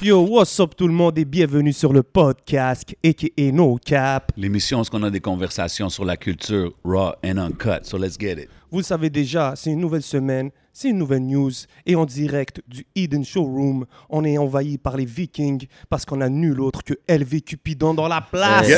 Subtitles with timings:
[0.00, 4.30] Yo, what's up tout le monde et bienvenue sur le podcast aka No Cap.
[4.36, 7.82] L'émission, où on a des conversations sur la culture raw and uncut?
[7.82, 8.48] So let's get it.
[8.70, 10.50] Vous le savez déjà, c'est une nouvelle semaine,
[10.80, 11.50] c'est une nouvelle news
[11.86, 16.28] et en direct du Hidden Showroom, on est envahi par les Vikings parce qu'on a
[16.28, 18.68] nul autre que LV Cupidon dans la place.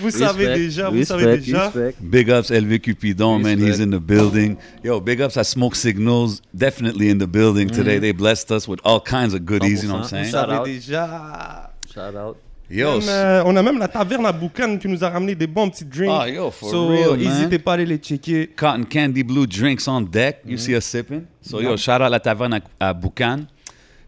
[0.00, 1.70] Vous savez déjà, vous savez déjà.
[2.00, 4.56] Big ups LV Cupidon, man, he's in the building.
[4.82, 8.00] Yo, big ups à Smoke Signals, definitely in the building today.
[8.00, 10.24] They blessed us with all kinds of goodies, you know what I'm saying?
[10.24, 11.72] Vous savez déjà.
[11.92, 12.38] Shout out.
[12.70, 15.48] Yo, Même, euh, on a même la taverne à Boucan qui nous a ramené des
[15.48, 16.08] bons petits drinks.
[16.12, 17.18] Ah, yo, for so, real, man.
[17.18, 18.46] n'hésitez pas à aller les checker.
[18.46, 20.42] Cotton Candy Blue drinks on deck.
[20.46, 21.24] You see us sipping?
[21.42, 23.40] So, yo, shout out la taverne à, à Boucan.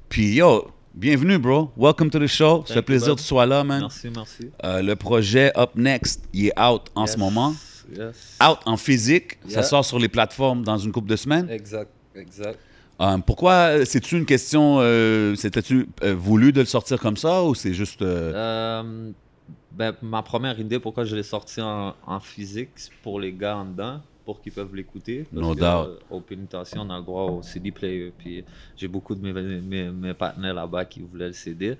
[0.08, 1.72] Puis, yo, bienvenue, bro.
[1.76, 2.62] Welcome to the show.
[2.64, 3.80] Ça fait you, plaisir que tu sois là, man.
[3.80, 4.50] Merci, merci.
[4.64, 7.54] Euh, le projet Up Next, il est out en ce moment.
[7.90, 8.38] Yes.
[8.40, 9.38] Out en physique.
[9.48, 11.50] Ça sort sur les plateformes dans une couple de semaines.
[11.50, 12.60] Exact, exact.
[13.02, 17.42] Euh, pourquoi euh, C'est-tu une question euh, C'était-tu euh, voulu de le sortir comme ça
[17.42, 19.10] ou c'est juste euh,
[19.72, 23.56] ben, ma première idée, pourquoi je l'ai sorti en, en physique, c'est pour les gars
[23.56, 25.26] en dedans, pour qu'ils peuvent l'écouter.
[25.32, 25.98] No doubt.
[26.10, 28.12] au pénitentiaire, on a le droit au CD player.
[28.16, 28.44] Puis
[28.76, 31.76] j'ai beaucoup de mes, mes, mes partenaires là-bas qui voulaient le CD.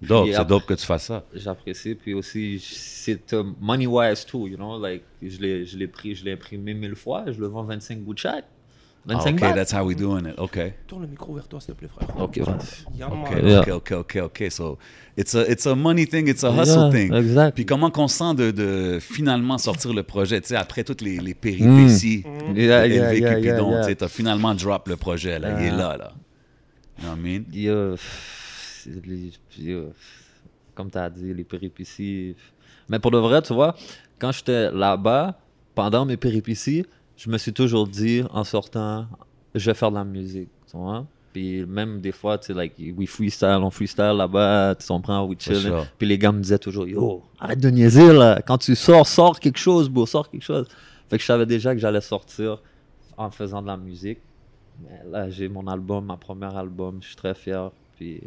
[0.00, 1.24] dope C'est dope que tu fasses ça.
[1.34, 1.94] J'apprécie.
[1.94, 4.80] Puis aussi, c'est money wise too, you know.
[4.80, 8.00] Like, je l'ai je l'ai pris, je l'ai imprimé mille fois, je le vends 25
[8.00, 8.46] bouts de chaque.
[9.08, 9.54] Ah, 25 ok, bahts.
[9.54, 10.34] that's how we doing it.
[10.38, 10.58] Ok.
[10.88, 12.08] Tourne le micro vers toi, s'il te plaît, frère.
[12.20, 12.98] Ok, vas-y.
[12.98, 13.46] Yeah, Ok, man.
[13.46, 13.60] Yeah.
[13.60, 14.50] ok, ok, ok, ok.
[14.50, 14.78] So,
[15.16, 17.14] it's a, it's a money thing, it's a hustle Yeah, thing.
[17.14, 17.54] exact.
[17.54, 21.18] Puis comment qu'on sent de, de finalement sortir le projet, tu sais, après toutes les,
[21.18, 22.54] les péripéties Mm.
[22.54, 23.94] de Yeah, yeah, yeah, Cupidon, yeah, tu yeah.
[23.96, 25.76] t'as finalement drop le projet, là, il est Ah.
[25.76, 26.12] là, là.
[26.98, 27.96] You know what I mean?
[27.96, 29.32] C'est les-
[30.74, 32.34] comme tu as dit, les péripéties.
[32.88, 33.74] Mais pour de vrai, tu vois,
[34.18, 35.38] quand j'étais là-bas,
[35.74, 36.84] pendant mes péripéties,
[37.16, 39.06] je me suis toujours dit, en sortant,
[39.54, 40.50] je vais faire de la musique.
[40.70, 41.06] Tu vois?
[41.32, 45.36] Puis même des fois, tu sais, like, we freestyle, on freestyle là-bas, tu comprends, we
[45.38, 45.70] chill.
[45.98, 48.40] Puis les gars me disaient toujours, yo, arrête de niaiser là.
[48.40, 50.66] Quand tu sors, sors quelque chose, beau, sors quelque chose.
[51.08, 52.62] Fait que je savais déjà que j'allais sortir
[53.16, 54.18] en faisant de la musique.
[54.82, 57.70] Mais là, j'ai mon album, ma première album, je suis très fier.
[57.96, 58.20] Puis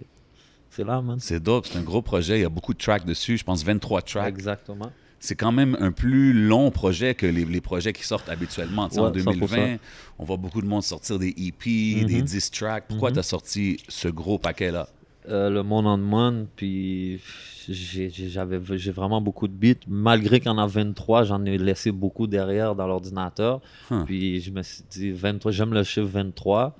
[0.69, 1.19] c'est là, man.
[1.19, 3.63] C'est dope, c'est un gros projet, il y a beaucoup de tracks dessus, je pense
[3.63, 4.27] 23 tracks.
[4.27, 4.91] Exactement.
[5.19, 8.83] C'est quand même un plus long projet que les, les projets qui sortent habituellement.
[8.91, 9.79] En Ouais, 2020, 100%.
[10.19, 12.21] on voit beaucoup de monde sortir des EP, des Mhm.
[12.23, 12.85] 10 tracks.
[12.87, 14.87] Pourquoi tu as sorti ce gros paquet-là?
[15.27, 17.19] Euh, le monde en demande, puis
[17.67, 19.81] j'ai vraiment beaucoup de beats.
[19.87, 23.61] Malgré qu'il y en a 23, j'en ai laissé beaucoup derrière dans l'ordinateur.
[24.05, 26.75] Puis je me suis dit, 23, j'aime le chiffre 23.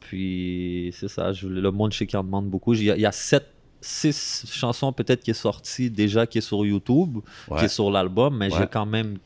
[0.00, 2.74] Puis c'est ça, je, le monde, je sais qu'il en demande beaucoup.
[2.74, 3.44] Il y a, il y a sept,
[3.86, 7.58] six chansons peut-être qui est sortie déjà, qui est sur YouTube, Ouais.
[7.60, 8.60] qui est sur l'album, mais Ouais.
[8.60, 9.18] j'ai quand même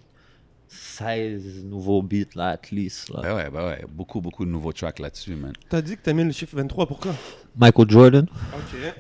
[0.69, 3.09] 16 nouveaux beats là, at least.
[3.11, 3.21] là.
[3.23, 5.53] Ben ouais, ben ouais, beaucoup, beaucoup de nouveaux tracks là-dessus, man.
[5.69, 7.13] T'as dit que t'aimais le chiffre 23, pourquoi
[7.57, 8.27] Michael Jordan.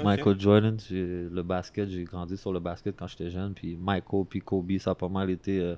[0.03, 3.55] Michael Jordan, le basket, j'ai grandi sur le basket quand j'étais jeune.
[3.55, 5.77] Puis Michael, puis Kobe, ça a pas mal été euh,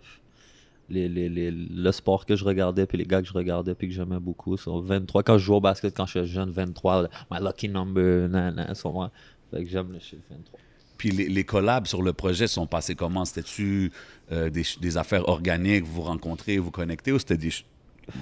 [0.88, 3.88] les, les, les- le sport que je regardais, puis les gars que je regardais, puis
[3.88, 4.56] que j'aimais beaucoup.
[4.56, 8.54] Sur 23, quand je jouais au basket quand j'étais jeune, 23, my lucky number, nan,
[8.54, 9.10] nan, sur moi.
[9.52, 10.58] Fait que j'aime le chiffre 23.
[10.96, 13.24] Puis les, les collabs sur le projet sont passés comment?
[13.24, 13.92] C'était-tu
[14.30, 17.50] euh, des, affaires organiques, vous vous rencontrez, vous connectez, ou c'était des,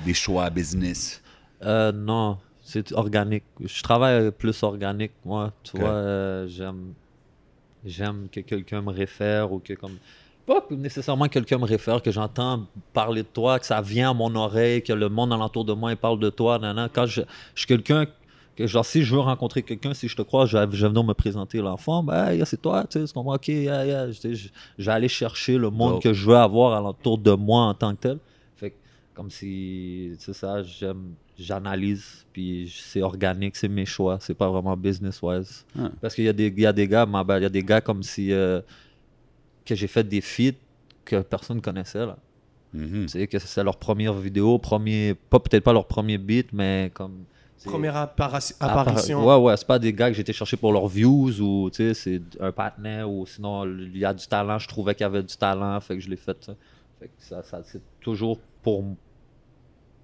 [0.05, 1.23] des choix business?
[1.63, 3.45] Euh, non, c'est organique.
[3.63, 5.53] Je travaille plus organique, moi.
[5.63, 6.95] Tu vois, euh, j'aime,
[7.85, 9.99] j'aime que quelqu'un me réfère ou que comme.
[10.47, 14.15] Pas nécessairement que quelqu'un me réfère, que j'entends parler de toi, que ça vient à
[14.15, 16.59] mon oreille, que le monde alentour de moi il parle de toi.
[16.59, 16.89] nan, nan.
[16.93, 17.21] Quand je,
[17.55, 18.07] je suis quelqu'un
[18.57, 21.05] que, genre, si je veux rencontrer quelqu'un, si je te crois, je vais, je venir
[21.05, 24.11] me présenter l'enfant, ben, yeah, c'est toi, tu sais, c'est comme, ok, yeah, yeah.
[24.11, 27.95] Je, vais aller chercher le monde que je veux avoir alentour de moi en tant
[27.95, 28.19] que tel.
[28.57, 28.77] Fait que,
[29.15, 34.77] comme si, c'est ça, j'aime, j'analyse, puis c'est organique, c'est mes choix, c'est pas vraiment
[34.77, 35.65] business-wise.
[35.79, 35.91] Ah.
[36.01, 37.81] Parce qu'il y, a des- il y a des gars, il y a des gars
[37.81, 38.61] comme si, euh,
[39.65, 40.59] que j'ai fait des feats
[41.05, 42.19] que personne connaissait, là.
[42.73, 43.07] Mhm.
[43.07, 46.91] Tu sais, que c'est leur première vidéo, premier, pas peut-être pas leur premier beat, mais
[46.95, 47.25] comme...
[47.65, 49.27] Première Appara- apparition.
[49.27, 51.95] Ouais, ouais, c'est pas des gars que été chercher pour leurs views ou, tu sais,
[51.95, 55.23] c'est un partenaire ou sinon, il y a du talent, je trouvais qu'il y avait
[55.23, 56.55] du talent, fait que je l'ai fait, ça.
[56.99, 58.85] Fait que ça, ça c'est toujours pour.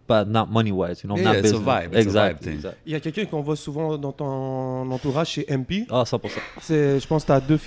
[0.07, 1.67] Pas, not money wise, you know, Yeah, not it's a business.
[1.67, 2.77] vibe, it's a vibe exact.
[2.87, 5.85] Il y a quelqu'un qu'on voit souvent dans ton entourage chez MP.
[5.91, 6.21] Ah, 100%.
[6.63, 7.59] C'est, je pense que tu as deux,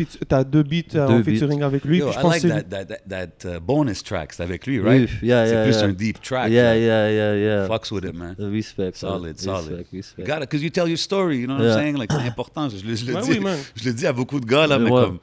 [0.45, 1.23] deux beats euh, Deux en beats.
[1.25, 1.97] featuring avec lui.
[1.97, 4.31] Yo, je I pense like que that, c'est- that, that, that, uh, bonus track.
[4.33, 5.09] C'est avec lui, right?
[5.21, 5.83] Oui, yeah, c'est yeah, plus yeah.
[5.85, 6.49] un deep track.
[6.49, 7.67] Yeah, yeah, yeah, yeah.
[7.67, 8.35] Fucks with it, man.
[8.39, 8.95] Respect.
[8.95, 9.85] Solid, respect, solid.
[9.91, 11.73] Respect, You got it, because you tell your story, you know what Yeah.
[11.75, 11.97] I'm saying?
[11.97, 12.69] Like, c'est important.
[12.69, 13.57] Je, le- je le Ouais, dis, oui, man.
[13.75, 15.03] je le dis à beaucoup de gars, là, mais Ouais.
[15.05, 15.19] comme,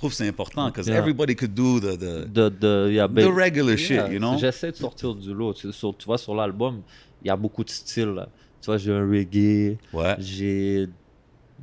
[0.00, 0.98] trouve que c'est important, because Yeah.
[0.98, 4.36] everybody could do the, the, yeah, the ben- regular shit, you know?
[4.38, 5.52] J'essaie de sortir du lot.
[5.54, 6.82] Tu, sur- tu vois, sur l'album,
[7.22, 8.14] il y a beaucoup de styles.
[8.14, 8.28] là.
[8.60, 10.16] Tu vois, j'ai un reggae, Ouais.
[10.18, 10.88] j'ai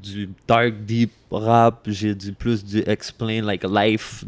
[0.01, 4.23] du dark deep rap, j'ai du plus du explain like life,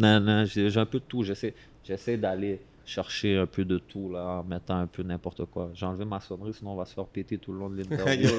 [0.45, 1.23] j'ai un peu de tout.
[1.23, 1.53] J'essaie,
[1.83, 5.69] j'essaie d'aller chercher un peu de tout là en mettant un peu n'importe quoi.
[5.73, 8.29] J'ai enlevé ma sonnerie, sinon on va se faire péter tout le long de l'interview.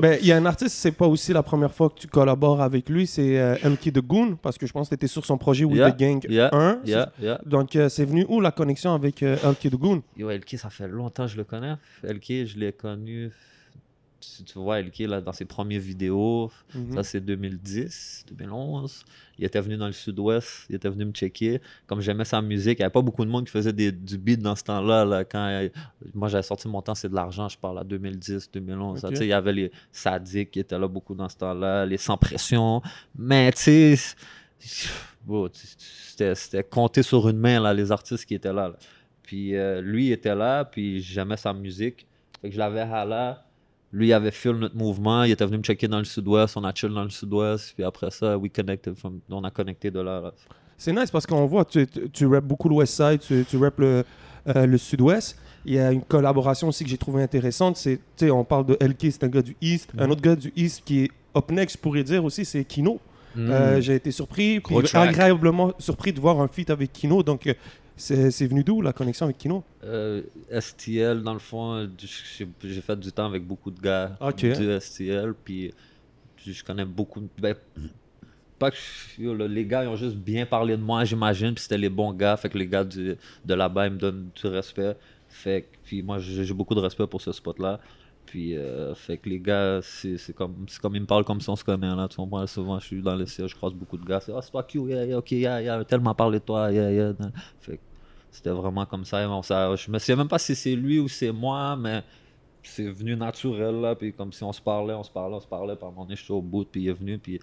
[0.00, 2.60] Ben, il y a un artiste, c'est pas aussi la première fois que tu collabores
[2.62, 5.24] avec lui, c'est euh, MK The Goon, parce que je pense que tu étais sur
[5.24, 6.78] son projet With Yeah, the Gang yeah, 1.
[6.84, 7.40] yeah, yeah.
[7.44, 10.02] Donc, euh, c'est venu où la connexion avec euh, MK The Goon?
[10.16, 11.74] Yo, LK, ça fait longtemps que je le connais.
[12.02, 13.30] LK, je l'ai connu.
[14.24, 16.94] Si tu vois LK là, dans ses premières vidéos, Mhm.
[16.94, 19.04] ça c'est 2010, 2011.
[19.38, 21.60] Il était venu dans le sud-ouest, il était venu me checker.
[21.86, 24.16] Comme j'aimais sa musique, il n'y avait pas beaucoup de monde qui faisait des, du
[24.18, 25.04] beat dans ce temps-là.
[25.04, 25.68] Là, quand euh,
[26.14, 29.00] moi j'avais sorti mon temps, c'est de l'argent, je parle à 2010, 2011.
[29.00, 29.14] ça, Ok.
[29.14, 31.96] tu sais, Il y avait les sadiques qui étaient là beaucoup dans ce temps-là, les
[31.98, 32.80] sans pression.
[33.16, 34.14] Mais tu sais,
[35.24, 38.68] bon, c'était c'était compté sur une main là, les artistes qui étaient là.
[38.68, 38.76] là.
[39.22, 42.06] Puis euh, lui il était là, puis j'aimais sa musique.
[42.40, 43.44] Fait que je l'avais à là.
[43.92, 45.24] Lui, il avait feel notre mouvement.
[45.24, 46.56] Il était venu me checker dans le sud-ouest.
[46.56, 47.72] On a chill dans le sud-ouest.
[47.74, 50.20] Puis après ça, we connected from- on a connecté de là.
[50.20, 50.32] là.
[50.78, 53.78] C'est nice parce qu'on voit, tu, tu, tu rappes beaucoup l'Ouest Side, tu, tu rappes
[53.78, 54.04] le,
[54.48, 55.36] euh, le Sud-Ouest.
[55.64, 57.76] Il y a une collaboration aussi que j'ai trouvé intéressante.
[57.76, 58.00] C'est,
[58.30, 59.92] on parle de LK, c'est un gars du East.
[59.98, 62.98] Un autre gars du East qui est up next, je pourrais dire aussi, c'est Kino.
[63.38, 64.74] Euh, j'ai été surpris, puis
[65.08, 67.22] agréablement surpris de voir un feat avec Kino.
[67.22, 67.54] Donc, euh,
[68.02, 69.62] c'est, c'est venu d'où la connexion avec Kino?
[69.84, 74.44] Euh, STL, dans le fond, j'ai fait du temps avec beaucoup de gars Ok.
[74.44, 75.34] du STL.
[75.44, 75.72] Puis
[76.44, 77.20] je connais beaucoup.
[77.20, 77.54] de- Ben,
[78.58, 81.54] pas que je- les gars ils ont juste bien parlé de moi, j'imagine.
[81.54, 82.36] Puis c'était les bons gars.
[82.36, 84.96] Fait que les gars du- de là-bas, ils me donnent du respect.
[85.28, 87.80] Fait que, puis moi, j'ai beaucoup de respect pour ce spot-là.
[88.26, 91.40] Puis, euh, fait que les gars, c'est c'est comme, c'est comme ils me parlent comme
[91.40, 91.94] si on se connaît.
[91.94, 92.46] Là, tu comprends?
[92.46, 94.20] Souvent, je suis dans le ciel, je croise beaucoup de gars.
[94.20, 96.90] C'est, ah, c'est toi, Q, yeah, yeah, ok, yeah, yeah, tellement parlé de toi, yeah,
[96.92, 97.12] yeah.
[97.60, 97.82] Fait que
[98.32, 99.24] c'était vraiment comme ça.
[99.28, 102.02] Bon, ça je me sais même pas si c'est lui ou c'est moi, mais
[102.64, 103.94] c'est venu naturel, là.
[103.94, 105.76] Puis comme si on se parlait, on se parlait, on se parlait.
[105.76, 107.38] Puis à un moment donné, je suis au bout, puis il est venu, puis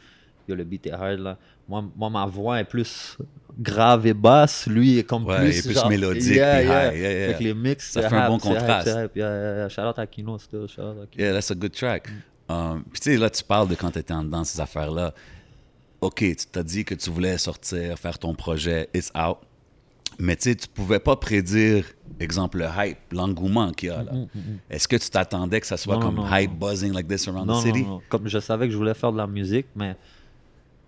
[0.48, 1.38] yo, le beat est hard, là.
[1.68, 3.18] Moi, moi, ma voix est plus
[3.60, 4.66] grave et basse.
[4.66, 7.28] Lui est comme Ouais, plus, il est plus genre- mélodique, Yeah, high, yeah, yeah.
[7.34, 8.88] Fait que les mix, Ça fait un bon contraste.
[8.88, 9.16] hype.
[9.16, 9.70] Yeah.
[9.70, 10.68] Shout out à Kino, still.
[10.68, 11.24] Shout out à Kino.
[11.24, 12.10] Yeah, that's a good track.
[12.50, 15.14] Um, Puis tu sais, là, tu parles de quand tu étais en dedans, ces affaires-là.
[16.02, 19.38] OK, tu t'as dit que tu voulais sortir, faire ton projet, it's out.
[20.20, 21.86] Mais tu tu pouvais pas prédire,
[22.20, 24.12] exemple, le hype, l'engouement qu'il y a là.
[24.70, 26.58] Est-ce que tu t'attendais que ça soit Non, comme non, hype non.
[26.68, 27.84] buzzing like this around the city?
[27.84, 28.02] non, non.
[28.10, 29.96] Comme je savais que je voulais faire de la musique, mais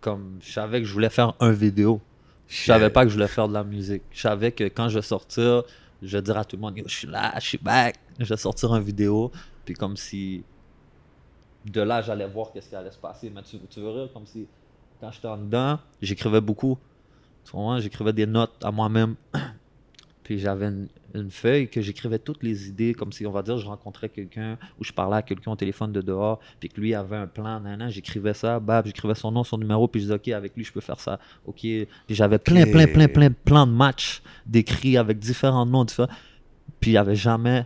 [0.02, 2.02] comme je savais que je voulais faire un vidéo.
[2.48, 4.02] Je savais pas que je voulais faire de la musique.
[4.12, 5.64] Je savais que quand je vais sortir,
[6.02, 7.96] je vais dire à tout le monde, je suis là, je suis back.
[8.20, 9.32] Je vais sortir une vidéo.
[9.64, 10.44] Puis comme si
[11.66, 13.32] de là, j'allais voir qu'est-ce qui allait se passer.
[13.34, 14.46] Mais tu, tu verras, comme si
[15.00, 16.78] quand j'étais en dedans, j'écrivais beaucoup.
[17.80, 19.16] J'écrivais des notes à moi-même.
[20.24, 23.58] Puis j'avais une, une feuille que j'écrivais toutes les idées, comme si, on va dire,
[23.58, 26.94] je rencontrais quelqu'un ou je parlais à quelqu'un au téléphone de dehors, puis que lui
[26.94, 30.16] avait un plan, nan, j'écrivais ça, bab, j'écrivais son nom, son numéro, puis je disais,
[30.16, 31.20] OK, avec lui, je peux faire ça.
[31.46, 31.60] OK.
[31.62, 36.14] Puis j'avais plein, plein, plein, plein, plein de matchs d'écrits avec différents noms, différents.
[36.80, 37.66] Puis il n'y avait jamais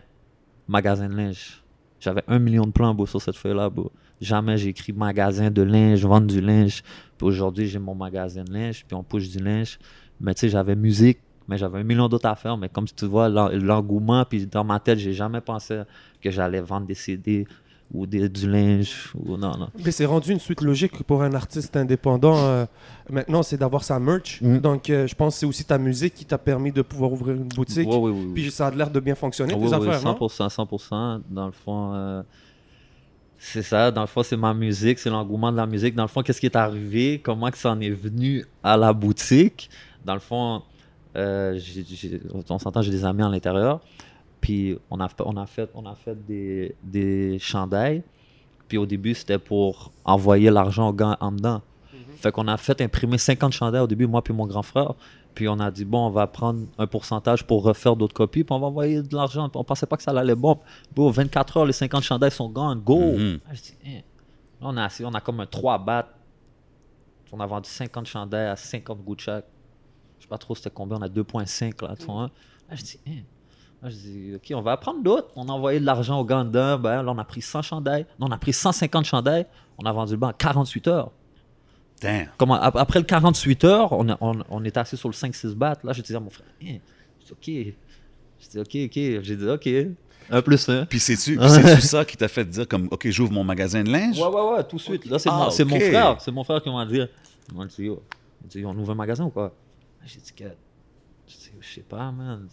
[0.68, 1.62] magasin de linge.
[2.00, 3.92] J'avais un million de plans, beau, sur cette feuille-là, beau.
[4.20, 6.82] Jamais j'ai écrit magasin de linge, vendre du linge.
[7.18, 9.78] Puis aujourd'hui, j'ai mon magasin de linge, puis on push du linge.
[10.20, 11.18] Mais tu sais, j'avais musique,
[11.48, 12.56] mais j'avais un million d'autres affaires.
[12.56, 15.82] Mais comme tu vois, l'en- l'engouement, puis dans ma tête, j'ai jamais pensé
[16.22, 17.46] que j'allais vendre des CD
[17.92, 19.12] ou des, du linge.
[19.14, 19.68] Ou non, non.
[19.84, 22.36] Mais c'est rendu une suite logique pour un artiste indépendant.
[22.38, 22.64] euh,
[23.10, 24.40] maintenant, c'est d'avoir sa merch.
[24.42, 24.58] Mm.
[24.58, 27.36] Donc, euh, je pense que c'est aussi ta musique qui t'a permis de pouvoir ouvrir
[27.36, 27.88] une boutique.
[27.88, 28.32] Ouais, ouais, ouais.
[28.34, 30.14] Puis ça a l'air de bien fonctionner, Oui, tes oui, affaires, non?
[30.14, 31.20] 100%, 100%.
[31.30, 32.22] Dans le fond, euh,
[33.38, 33.90] c'est ça.
[33.90, 35.94] Dans le fond, c'est ma musique, c'est l'engouement de la musique.
[35.94, 37.20] Dans le fond, qu'est-ce qui est arrivé?
[37.22, 39.68] Comment que ça en est venu à la boutique?
[40.04, 40.62] Dans le fond,
[41.16, 41.58] euh,
[42.48, 43.80] on s'entend, j'ai des amis à l'intérieur.
[44.40, 48.02] Puis on a, fait- on a fait, on a fait des, des chandails.
[48.68, 51.62] Puis au début, c'était pour envoyer l'argent aux gars en dedans.
[52.16, 54.94] Fait qu'on a fait imprimer 50 chandails au début, moi puis mon grand frère.
[55.36, 58.54] Puis on a dit, bon, on va prendre un pourcentage pour refaire d'autres copies, puis
[58.54, 59.50] on va envoyer de l'argent.
[59.54, 60.58] On pensait pas que ça allait bon.
[60.94, 62.98] Bon, 24 heures, les 50 chandails sont gone, go!
[63.46, 64.00] Ah, je dis, Hein.
[64.62, 66.08] Là, on a, on a comme un 3 battes.
[67.30, 69.44] On a vendu 50 chandails à 50 goûts de chaque.
[70.18, 72.22] Je sais pas trop c'était combien, on a 2,5 là, tu vois.
[72.70, 73.20] Là, je dis, Hein.
[73.82, 75.28] Là, je dis, OK, on va prendre d'autres.
[75.36, 76.78] On a envoyé de l'argent au dedans.
[76.78, 78.06] Ben, là, on a pris 100 chandails.
[78.18, 79.46] Là, on a pris 150 chandails.
[79.76, 81.10] On a vendu le banc en 48 heures.
[82.00, 82.28] Damn.
[82.36, 85.82] Comme ap- après le 48 heures, on, on, on était assis sur le 5-6 battes.
[85.84, 86.76] Là, je disais à mon frère, Hein.
[87.20, 87.74] je dis, OK.
[88.40, 89.24] Je dis, OK, OK.
[89.24, 89.68] J'ai dit, OK.
[90.28, 90.84] Un plus un.
[90.86, 91.38] Puis c'est-tu
[91.80, 94.18] ça qui t'a fait dire comme, OK, j'ouvre mon magasin de linge?
[94.20, 95.06] Ouais, ouais, ouais, tout de suite.
[95.06, 96.20] Là, c'est Ah, mon, frère.
[96.20, 97.00] C'est mon frère qui m'a dit.
[97.50, 97.90] Il m'a dit,
[98.44, 99.54] dit, on ouvre un magasin ou quoi?
[100.04, 102.48] J'ai dit, Je dis, je sais pas, man.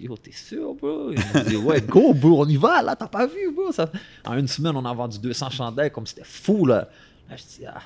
[0.00, 1.12] Yo, t'es sûr, bro?
[1.12, 3.70] Il me dit, ouais, go, bro, on y va, là, t'as pas vu, bro?
[3.72, 3.90] Ça...
[4.24, 6.88] En une semaine, on a vendu 200 chandails comme c'était fou, là.
[7.30, 7.80] Là, je dis, ah.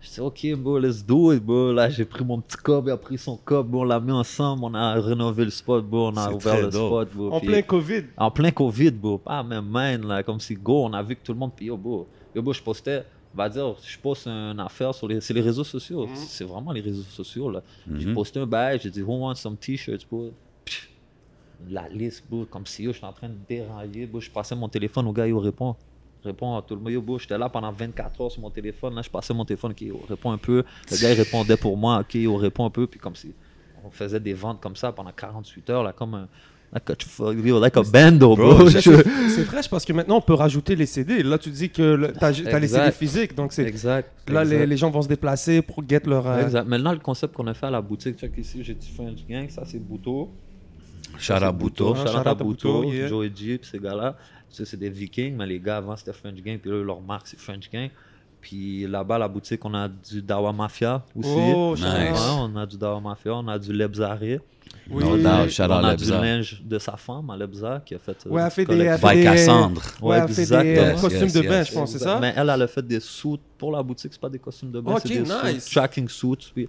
[0.00, 1.72] Je dis, ok, bro, let's do it, bro.
[1.72, 4.12] Là, j'ai pris mon petit cob, il a pris son cob, bro, on l'a mis
[4.12, 6.86] ensemble, on a rénové le spot, bro, on a ouvert le dope.
[6.86, 7.32] spot, bro.
[7.32, 8.02] En puis- plein Covid.
[8.16, 9.18] en plein Covid, bro.
[9.18, 11.66] Pas même man, là, comme si go, on a vu que tout le monde, puis
[11.66, 12.06] yo, bro.
[12.34, 15.40] Yo, bro, je postais, on va dire, je poste une affaire sur les, c'est les
[15.40, 16.06] réseaux sociaux.
[16.14, 17.62] C'est vraiment les réseaux sociaux, là.
[17.96, 20.30] J'ai posté un bail, j'ai dit, who wants some t-shirts, bro?
[20.64, 20.88] Pff,
[21.70, 24.20] La liste, bro, comme si yo, j'étais en train de dérailler, bro.
[24.20, 25.74] Je passais mon téléphone au gars, yo, répond.
[26.26, 26.92] Réponds à tout le monde.
[26.92, 28.94] Yo, bro, j'étais là pendant 24 heures sur mon téléphone.
[28.94, 30.64] Là, je passais mon téléphone, ok, yo, réponds un peu.
[30.90, 32.86] Le gars, il répondait pour moi, ok, yo, réponds un peu.
[32.86, 33.32] Puis comme si
[33.84, 36.28] on faisait des ventes comme ça pendant 48 heures, là, comme un.
[36.72, 36.94] Like a,
[37.60, 38.68] like a bando, bro.
[38.70, 41.22] C'est fraîche parce que maintenant on peut rajouter les CD.
[41.22, 44.10] Là, tu dis que t'as as les CD physiques, donc c'est Exact.
[44.28, 44.66] là les, exact.
[44.68, 46.26] les gens vont se déplacer pour get leur.
[46.26, 46.66] euh, Exact.
[46.66, 49.48] Maintenant, le concept qu'on a fait à la boutique, check ici, j'ai dit French Gang,
[49.48, 50.28] ça c'est Bouto.
[51.30, 51.94] Out Bouto.
[51.94, 52.82] À Bouto,
[53.34, 54.16] G, puis ces gars-là.
[54.50, 57.26] Ça, c'est des Vikings, mais les gars avant c'était French Gang, puis là, leur marque
[57.26, 57.90] c'est French Gang.
[58.40, 61.28] Puis là-bas, à la boutique, on a du Dawa Mafia aussi.
[61.34, 61.84] Oh, Nice.
[61.84, 64.40] Ouais, on a du Dawa Mafia, on a du Lebzaré.
[64.88, 65.02] Oui.
[65.02, 65.48] No doubt.
[65.50, 66.04] Shout on out a Lebza.
[66.16, 68.16] du linge de sa femme, à Lebza, qui a fait.
[68.26, 69.82] euh, Ouais, elle fait des- elle fait Cassandre.
[70.00, 70.64] Ouais, Ouais, elle fait des exact.
[70.64, 71.48] euh, Yes, costumes yes, de yes.
[71.50, 72.18] bain, je pense, c'est ça?
[72.20, 74.80] Mais elle, elle a fait des suits pour la boutique, c'est pas des costumes de
[74.80, 75.64] bain, Ok, c'est des nice.
[75.64, 76.50] suits, tracking suits.
[76.54, 76.68] Puis,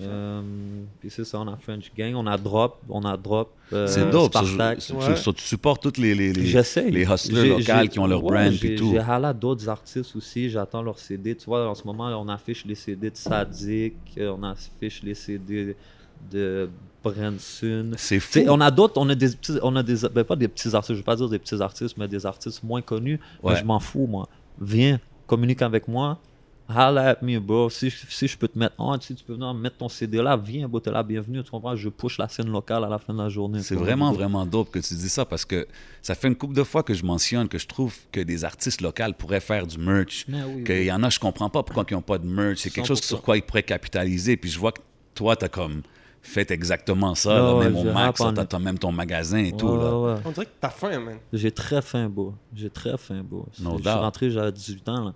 [0.00, 0.40] euh,
[1.00, 3.50] puis c'est ça, on a French Gang, on a Drop, on a Drop.
[3.72, 4.32] euh, C'est dope.
[4.32, 5.14] ça, tu- Ouais.
[5.14, 8.64] tu, tu supportes toutes les, les, les, les hustlers j'ai- qui ont leur ouais, brand
[8.64, 8.90] et tout.
[8.92, 11.34] J'ai halé à d'autres artistes aussi, j'attends leurs CD.
[11.34, 15.14] Tu vois, en ce moment, on affiche les CD de Sadik, euh, on affiche les
[15.14, 15.76] CD
[16.32, 16.68] de
[17.02, 17.92] Branson.
[17.96, 18.40] C'est fou.
[18.48, 20.94] on a d'autres, on a des petits, on a des, ben pas des petits artistes,
[20.94, 23.20] je veux pas dire des petits artistes, mais des artistes moins connus.
[23.42, 23.56] Mais Ouais.
[23.56, 24.28] je m'en fous, moi.
[24.60, 26.18] Viens, communique avec moi.
[26.68, 27.70] Holla at me, bro.
[27.70, 30.20] Si, je- si je peux te mettre on, si tu peux venir mettre ton CD
[30.22, 31.42] là, viens, bro, t'es la bienvenue.
[31.42, 31.74] Tu comprends?
[31.74, 33.60] Je push la scène locale à la fin de la journée.
[33.62, 35.66] C'est vraiment, vraiment dope que tu dis ça parce que
[36.02, 38.82] ça fait une couple de fois que je mentionne que je trouve que des artistes
[38.82, 40.26] locaux pourraient faire du merch.
[40.28, 42.58] Mais oui, Qu'il y en a, je comprends pas pourquoi ils n'ont pas de merch.
[42.58, 43.06] C'est quelque chose 100%.
[43.06, 44.36] sur quoi ils pourraient capitaliser.
[44.36, 44.80] Puis je vois que
[45.14, 45.80] toi, tu as comme
[46.20, 47.32] fait exactement ça.
[47.34, 49.74] Là, ouais, même au Max, rap en- tu as, même ton magasin et Ouais, tout.
[49.74, 49.98] Là.
[49.98, 50.14] ouais.
[50.24, 51.16] On dirait que t'as faim, man.
[51.32, 52.34] J'ai très faim, beau.
[52.54, 53.46] J'ai très faim, beau.
[53.58, 55.12] No je suis rentré, j'avais 18 ans, là.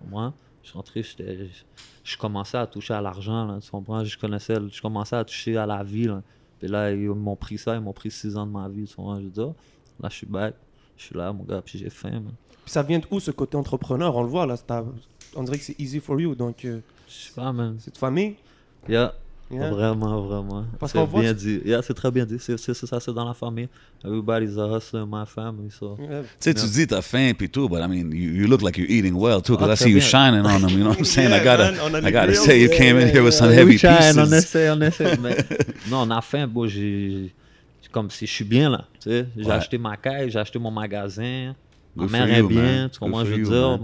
[0.00, 0.32] Comprends?
[0.64, 1.02] Je suis rentré,
[2.04, 3.58] je, commençais à toucher à l'argent, là.
[3.62, 4.02] Tu comprends?
[4.02, 6.22] Je connaissais, je commençais à toucher à la vie, là.
[6.58, 8.96] Puis là, ils m'ont pris ça, ils m'ont pris 6 ans de ma vie, tu
[8.96, 9.20] comprends?
[9.20, 9.52] Je dis, ah,
[10.02, 10.54] là, je suis back.
[10.96, 12.34] Je suis là, mon gars, puis j'ai faim, man.
[12.64, 14.16] Puis ça vient de où ce côté entrepreneur?
[14.16, 14.56] On le voit là.
[15.36, 17.76] On dirait que c'est easy for you, donc euh, Je sais pas, man.
[17.78, 18.36] c'est de famille?
[18.88, 19.14] Yeah.
[19.60, 19.70] Yeah.
[19.70, 20.64] Vraiment, vraiment.
[20.78, 21.60] Parce c'est qu'on voit- bien dit.
[21.64, 22.36] Yeah, c'est très bien dit.
[22.40, 23.68] C'est c'est- c'est ça, c'est dans la famille.
[24.04, 25.96] Everybody's a hustler, my family, so.
[25.96, 26.22] Tu Yeah.
[26.40, 28.90] sais, tu dis t'as faim puis tout, but I mean, you, you look like you're
[28.90, 30.08] eating well too, because Ah, I see très you bien.
[30.08, 30.70] shining on them.
[30.70, 31.32] You know what I'm saying?
[31.32, 33.72] I gotta, man, I gotta say, you yeah, came in yeah, here with some heavy
[33.78, 34.18] pieces.
[34.18, 35.16] on essaie, on essaie.
[35.18, 35.36] mais
[35.90, 37.32] non, on a faim, bon, j'ai.
[37.82, 38.84] c'est Comme si je suis bien là.
[39.00, 39.26] tu sais.
[39.36, 39.50] J'ai Ouais.
[39.52, 41.54] acheté ma caille, j'ai acheté mon magasin.
[41.96, 42.90] Ma Good mère for est bien, man.
[42.90, 43.80] tu comprends, je veux dire.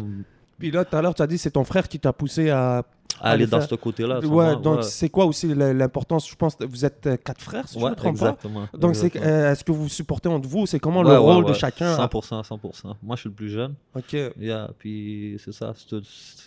[0.59, 2.85] Puis là, tout à l'heure, tu as dit c'est ton frère qui t'a poussé à.
[3.23, 4.21] Aller le dans ce côté-là.
[4.21, 4.83] Ouais, donc ouais.
[4.83, 7.87] c'est quoi aussi l'importance Je pense que vous êtes euh, quatre frères, si je Ouais,
[7.87, 8.67] ne me trompe exactement.
[8.73, 8.79] pas.
[8.79, 10.67] Donc, euh, est-ce que vous supportez entre vous?
[10.67, 11.97] C'est comment Ouais, le ouais, rôle de chacun?
[11.97, 12.95] 100%, 100%.
[13.03, 13.75] Moi, je suis le plus jeune.
[13.95, 14.17] Ok.
[14.39, 15.73] Yeah, puis c'est ça.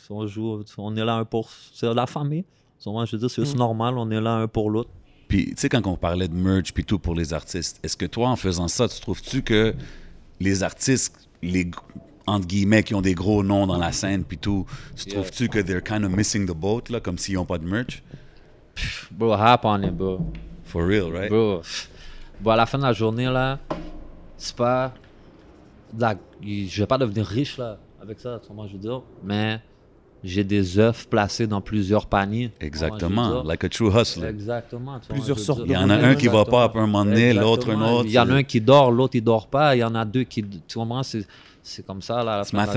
[0.10, 1.50] on joue, on est là un pour.
[1.74, 2.46] C'est la famille.
[2.84, 3.58] Comprends, Je veux dire, c'est Mm.
[3.58, 4.90] normal, on est là un pour l'autre.
[5.30, 8.06] Puis, tu sais, quand on parlait de merch puis tout pour les artistes, est-ce que
[8.06, 9.74] toi, en faisant ça, tu trouves-tu que
[10.40, 11.72] les artistes, les
[12.26, 14.66] entre guillemets, qui ont des gros noms dans la scène puis tout,
[14.96, 15.16] tu Yeah.
[15.16, 18.02] trouves-tu que they're kind of missing the boat, là, comme s'ils n'ont pas de merch?
[19.12, 20.20] Bro, hop on it, bro.
[20.66, 21.30] For real, right?
[21.30, 21.62] Bro,
[22.42, 23.60] bon, à la fin de la journée, là,
[24.38, 24.94] c'est pas.
[25.98, 29.02] la- Je vais pas devenir riche, là, avec ça, tu comprends, je veux dire?
[29.24, 29.60] Mais
[30.24, 32.52] j'ai des œufs placés dans plusieurs paniers.
[32.60, 33.44] Exactement.
[33.44, 34.28] Like a true hustler.
[34.30, 35.00] Exactement.
[35.00, 37.06] tu vois, Plusieurs sortes Il y en a un qui va pas, puis un moment
[37.06, 38.06] donné, l'autre un autre.
[38.08, 39.76] Il y en a un qui dort, l'autre il dort pas.
[39.76, 40.44] Il y en a deux qui.
[40.44, 41.04] Tu comprends?
[41.04, 41.28] C'est,
[41.64, 42.24] c'est comme ça.
[42.24, 42.74] Là, à la man.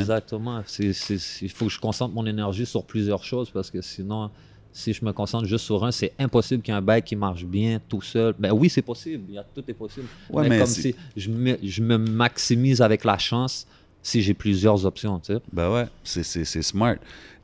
[0.00, 0.62] Exactement.
[0.66, 3.80] C'est, c'est- c'est- il faut que je concentre mon énergie sur plusieurs choses parce que
[3.80, 4.30] sinon,
[4.72, 7.16] si je me concentre juste sur un, c'est impossible qu'il y ait un bail qui
[7.16, 8.34] marche bien tout seul.
[8.38, 9.24] Ben oui, c'est possible.
[9.28, 10.06] Il y a, tout est possible.
[10.28, 13.66] Ouais, mais, mais comme c'est- si je me, je me maximise avec la chance
[14.02, 15.18] si j'ai plusieurs options.
[15.20, 15.40] Tu sais.
[15.52, 16.96] Ben ouais, c'est, c'est, c'est smart.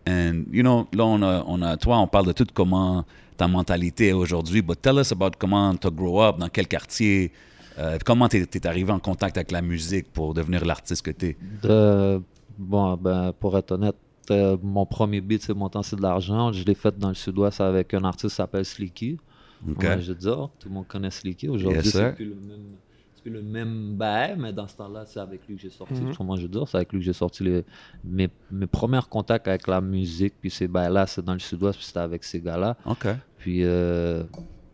[0.06, 3.04] And, you know, là, on a, on a, toi, on parle de tout comment
[3.36, 7.32] ta mentalité est aujourd'hui, but tell us about comment tu grow up, dans quel quartier,
[7.78, 11.26] euh, comment tu es arrivé en contact avec la musique pour devenir l'artiste que tu
[11.28, 11.36] es.
[11.62, 12.20] De-
[12.58, 13.96] bon, ben, pour être honnête,
[14.30, 16.52] euh, mon premier beat, c'est Mon temps, c'est de l'argent.
[16.52, 19.18] Je l'ai fait dans le sud-ouest avec un artiste qui s'appelle Slicky.
[19.66, 21.48] Ouais, je veux dire, tout le monde connaît Slicky.
[21.48, 22.64] Aujourd'hui, Yes, c'est plus le même.
[23.24, 25.94] Le même bail, mais dans ce temps-là, c'est avec lui que j'ai sorti.
[25.94, 26.10] Mhm.
[26.10, 27.64] Vois, moi, je veux dire, c'est avec lui que j'ai sorti les,
[28.02, 30.34] mes, mes premiers contacts avec la musique.
[30.40, 32.76] Puis ces bails-là, c'est dans le sud-ouest, puis c'était avec ces gars-là.
[33.38, 34.24] Puis, euh,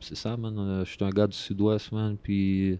[0.00, 0.54] c'est ça, man.
[0.58, 2.16] Euh, Je suis un gars du sud-ouest, man.
[2.22, 2.78] Puis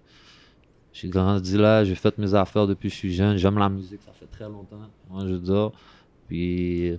[0.93, 3.37] j'ai grandi là, j'ai fait mes affaires depuis que je suis jeune.
[3.37, 4.81] J'aime la musique, ça fait très longtemps.
[5.11, 5.71] Moi, je dire.
[6.27, 6.99] Puis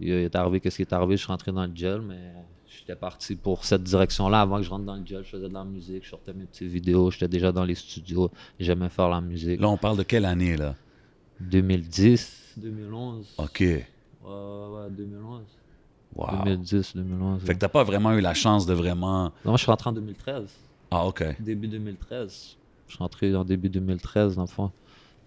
[0.00, 2.32] il est arrivé qu'est-ce qui est arrivé, je suis rentré dans le gel, mais
[2.68, 4.42] j'étais parti pour cette direction-là.
[4.42, 6.44] Avant que je rentre dans le gel, je faisais de la musique, je sortais mes
[6.44, 8.30] petites vidéos, j'étais déjà dans les studios,
[8.60, 9.60] j'aimais faire la musique.
[9.60, 10.74] Là, on parle de quelle année, là?
[11.40, 13.34] 2010, 2011.
[13.38, 13.60] OK.
[13.60, 13.76] Ouais,
[14.24, 15.42] ouais, ouais, 2011.
[16.16, 16.44] Wow.
[16.44, 17.42] 2010, 2011.
[17.42, 19.24] Fait que t'as pas vraiment eu la chance de vraiment...
[19.24, 20.44] Non, moi, je suis rentré en 2013.
[20.90, 21.24] Ah, OK.
[21.40, 22.56] Début 2013.
[22.88, 24.70] Je suis rentré en début 2013, dans le fond.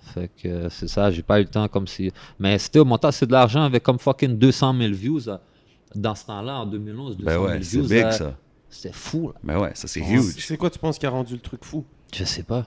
[0.02, 2.12] Fait que euh, c'est ça, j'ai pas eu le temps comme si.
[2.40, 5.38] Mais c'était au montant, c'est de l'argent avec comme fucking 200 000 views euh,
[5.94, 7.18] dans ce temps-là, en 2011.
[7.18, 8.38] 200 Ben 000 ouais, c'est views, big, euh, ça.
[8.70, 9.34] C'était fou, là.
[9.44, 10.36] Ben ouais, ça, c'est C'est huge.
[10.40, 11.84] c'est quoi tu penses qui a rendu le truc fou?
[12.14, 12.66] Je sais pas.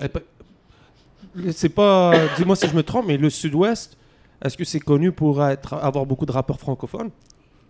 [0.00, 0.08] Eh,
[1.52, 2.12] C'est pas.
[2.36, 3.96] Dis-moi si je me trompe, mais le Sud-Ouest,
[4.42, 7.10] est-ce que c'est connu pour être, avoir beaucoup de rappeurs francophones?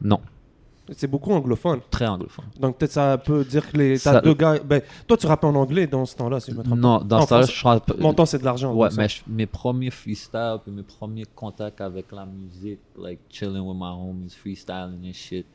[0.01, 0.21] Non,
[0.93, 1.81] C'est beaucoup anglophone.
[1.91, 2.47] très anglophone.
[2.59, 3.95] Donc peut-être ça peut dire que les.
[3.99, 4.59] T'as Ça- deux gars.
[4.59, 6.79] Ben, toi, tu rappes en anglais dans ce temps-là, si je me trompe.
[6.79, 8.75] Non, dans En ce temps-là, je suis rentré- Mon temps, c'est de l'argent.
[8.75, 13.61] Ouais, mais je- mes premiers freestyles, puis mes premiers contacts avec la musique, like chilling
[13.61, 15.47] with my homies, freestyling and shit.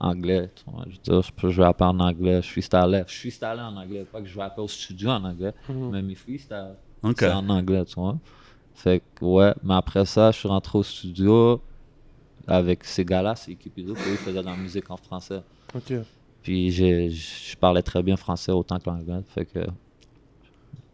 [0.00, 3.04] Anglais, tu vois, je veux dire, je peux jouer rapper en anglais, je freestylais.
[3.06, 5.90] Je freestylais en anglais, pas que je rappais au studio en anglais, Mhm.
[5.92, 6.74] mais mes freestyles,
[7.16, 8.18] c'est en anglais, tu vois.
[8.74, 11.60] Fait que, ouais, mais après ça, je suis rentré au studio
[12.46, 15.42] avec ces gars-là, c'est Cupido, ils faisaient de la musique en français.
[15.74, 15.92] Ok.
[16.42, 19.20] Puis j'ai- je parlais très bien français autant que l'anglais.
[19.32, 19.60] Fait que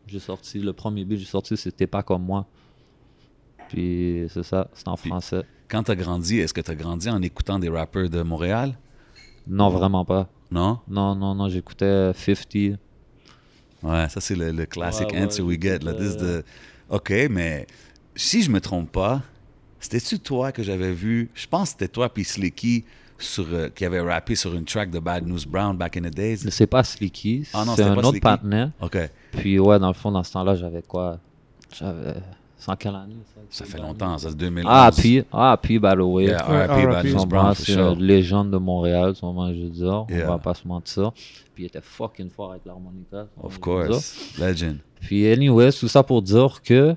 [0.06, 2.46] j'ai sorti, le premier beat que j'ai sorti, c'était pas comme moi.
[3.68, 5.42] Puis c'est ça, c'était en Puis- français.
[5.68, 8.78] Quand t'as grandi, est-ce que t'as grandi en écoutant des rappeurs de Montréal?
[9.46, 10.28] Non, vraiment pas.
[10.50, 10.78] Non?
[10.88, 12.78] Non, non, non, j'écoutais 50.
[13.82, 15.80] Ouais, ça c'est le, le classic Ouais, ouais, answer we get.
[15.80, 15.92] Là.
[15.94, 16.44] This is the-
[16.90, 17.66] OK, mais
[18.14, 19.22] si je me trompe pas,
[19.80, 21.30] c'était-tu toi que j'avais vu?
[21.34, 22.84] Je pense que c'était toi puis Slicky
[23.18, 26.14] sur, euh, qui avait rappé sur une track de Bad News Brown back in the
[26.14, 26.38] days.
[26.50, 28.20] C'est pas Slicky, Ah non, c'est un pas autre Slicky.
[28.20, 28.70] partenaire.
[28.80, 28.96] OK.
[29.32, 31.18] Puis ouais, dans le fond, dans ce temps-là, j'avais quoi?
[31.76, 32.14] J'avais.
[32.58, 33.14] C'est en quelle année
[33.50, 34.66] Ça fait longtemps, ça c'est 2011.
[34.68, 36.24] Ah, puis, ah, puis, by the way.
[36.24, 37.14] Yeah, R.I.P.
[37.26, 37.92] Brown, c'est sure.
[37.92, 40.06] une légende de Montréal, son moment, je veux dire.
[40.10, 40.26] Yeah.
[40.26, 41.12] On va pas se mentir.
[41.54, 43.28] Puis il était fucking fort avec l'harmonica.
[43.40, 44.36] Of course.
[44.38, 44.78] Legend.
[45.00, 46.96] Puis, anyway, tout ça pour dire que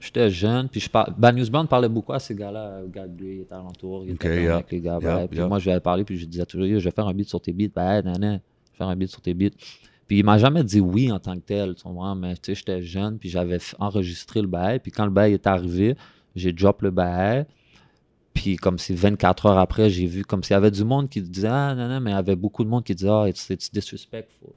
[0.00, 0.70] j'étais jeune.
[0.70, 1.10] Puis, je par...
[1.10, 2.80] Bad News Band parlait beaucoup à ces gars-là.
[2.90, 4.04] Gars de lui, il était alentour.
[4.06, 4.54] Il était yeah.
[4.54, 4.98] avec les gars.
[5.30, 6.04] Puis, moi, je lui avais parlé.
[6.04, 7.68] Puis, je disais toujours, je vais faire un beat sur tes beats.
[7.74, 8.40] Ben, nan, nan.
[8.64, 9.50] Je vais faire un beat sur tes beats.
[10.08, 11.74] Puis, il m'a jamais dit oui en tant que tel.
[11.76, 12.14] Tu comprends?
[12.16, 13.18] Mais, tu sais, j'étais jeune.
[13.18, 14.80] Puis, j'avais enregistré le bail.
[14.80, 15.94] Puis, quand le bail est arrivé,
[16.34, 17.46] j'ai drop le bail.
[18.34, 21.20] Puis comme si 24 heures après, j'ai vu comme s'il y avait du monde qui
[21.20, 23.50] disait Ah non, non, mais il y avait beaucoup de monde qui disait Ah, it's,
[23.50, 24.50] it's disrespectful.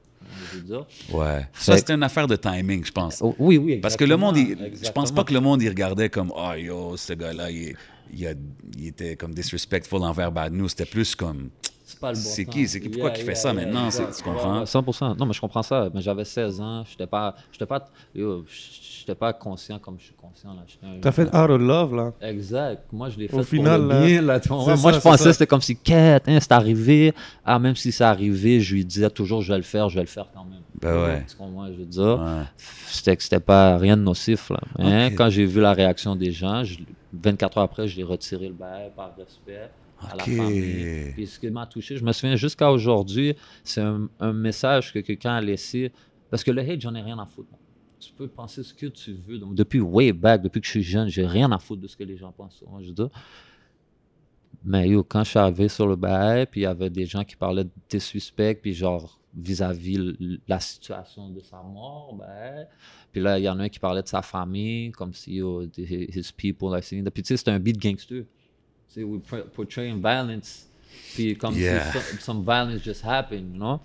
[1.11, 1.47] Ouais.
[1.53, 3.17] Ça, c'était une affaire de timing, je pense.
[3.21, 3.77] Oh, oui, oui.
[3.77, 6.51] Parce que le monde, il- je pense pas que le monde, il regardait comme, oh
[6.55, 7.75] yo, ce gars-là, il,
[8.13, 8.37] il
[8.77, 10.69] il était comme disrespectful envers Bad News.
[10.69, 11.49] C'était plus comme,
[11.91, 12.51] C'est pas le bon C'est temps.
[12.51, 14.53] qui- c'est qui- pourquoi qu'il fait ça maintenant, tu comprends?
[14.53, 15.15] Ouais, ouais, 100%.
[15.15, 15.89] Non, mais je comprends ça.
[15.93, 16.83] Mais j'avais 16 ans.
[16.89, 20.61] J'étais pas, j'étais pas, yo, j'étais pas conscient comme je suis conscient là.
[21.01, 22.13] T'as fait Out of Love, là.
[22.21, 22.83] Exact.
[22.93, 25.33] Moi, je l'ai fait Au pour final, le là, bien, là, Moi, ça, je pensais
[25.33, 27.13] c'était comme si, quête, hein, c'est arrivé.
[27.43, 30.01] Ah, même si c'est arrivé, je lui disais toujours, je vais le faire, je vais
[30.01, 30.59] le faire quand même.
[30.81, 31.25] Ben ouais.
[31.29, 32.19] Tu comprends, je veux dire?
[32.19, 32.43] ouais.
[32.87, 34.59] C'était que c'était pas rien de nocif, là.
[34.79, 35.09] Hein?
[35.15, 36.79] Quand j'ai vu la réaction des gens, je-
[37.13, 39.69] 24 heures après, je l'ai retiré le bail par respect
[40.09, 41.11] à la famille.
[41.13, 44.99] Puis ce qui m'a touché, je me souviens jusqu'à aujourd'hui, c'est un, un message que
[44.99, 45.91] quelqu'un a laissé.
[46.29, 47.49] Parce que le hate, j'en ai rien à foutre.
[47.99, 49.37] Tu peux penser ce que tu veux.
[49.37, 51.95] Donc, depuis way back, depuis que je suis jeune, j'ai rien à foutre de ce
[51.95, 52.63] que les gens pensent.
[52.67, 52.91] moi, je.
[54.63, 57.23] Mais yo, quand je suis arrivé sur le bail, puis il y avait des gens
[57.23, 62.67] qui parlaient des suspects, puis genre vis-à-vis la situation de sa mort, ben,
[63.11, 65.63] puis là, il y en a un qui parlait de sa famille, comme si yo,
[65.77, 66.85] his people, like.
[66.85, 68.25] Puis tu sais, c'est un beat gangster.
[68.93, 70.67] Tu sais, we por- portraying violence,
[71.15, 71.91] puis comme Yeah.
[71.91, 73.79] si some, some violence just happened, you know?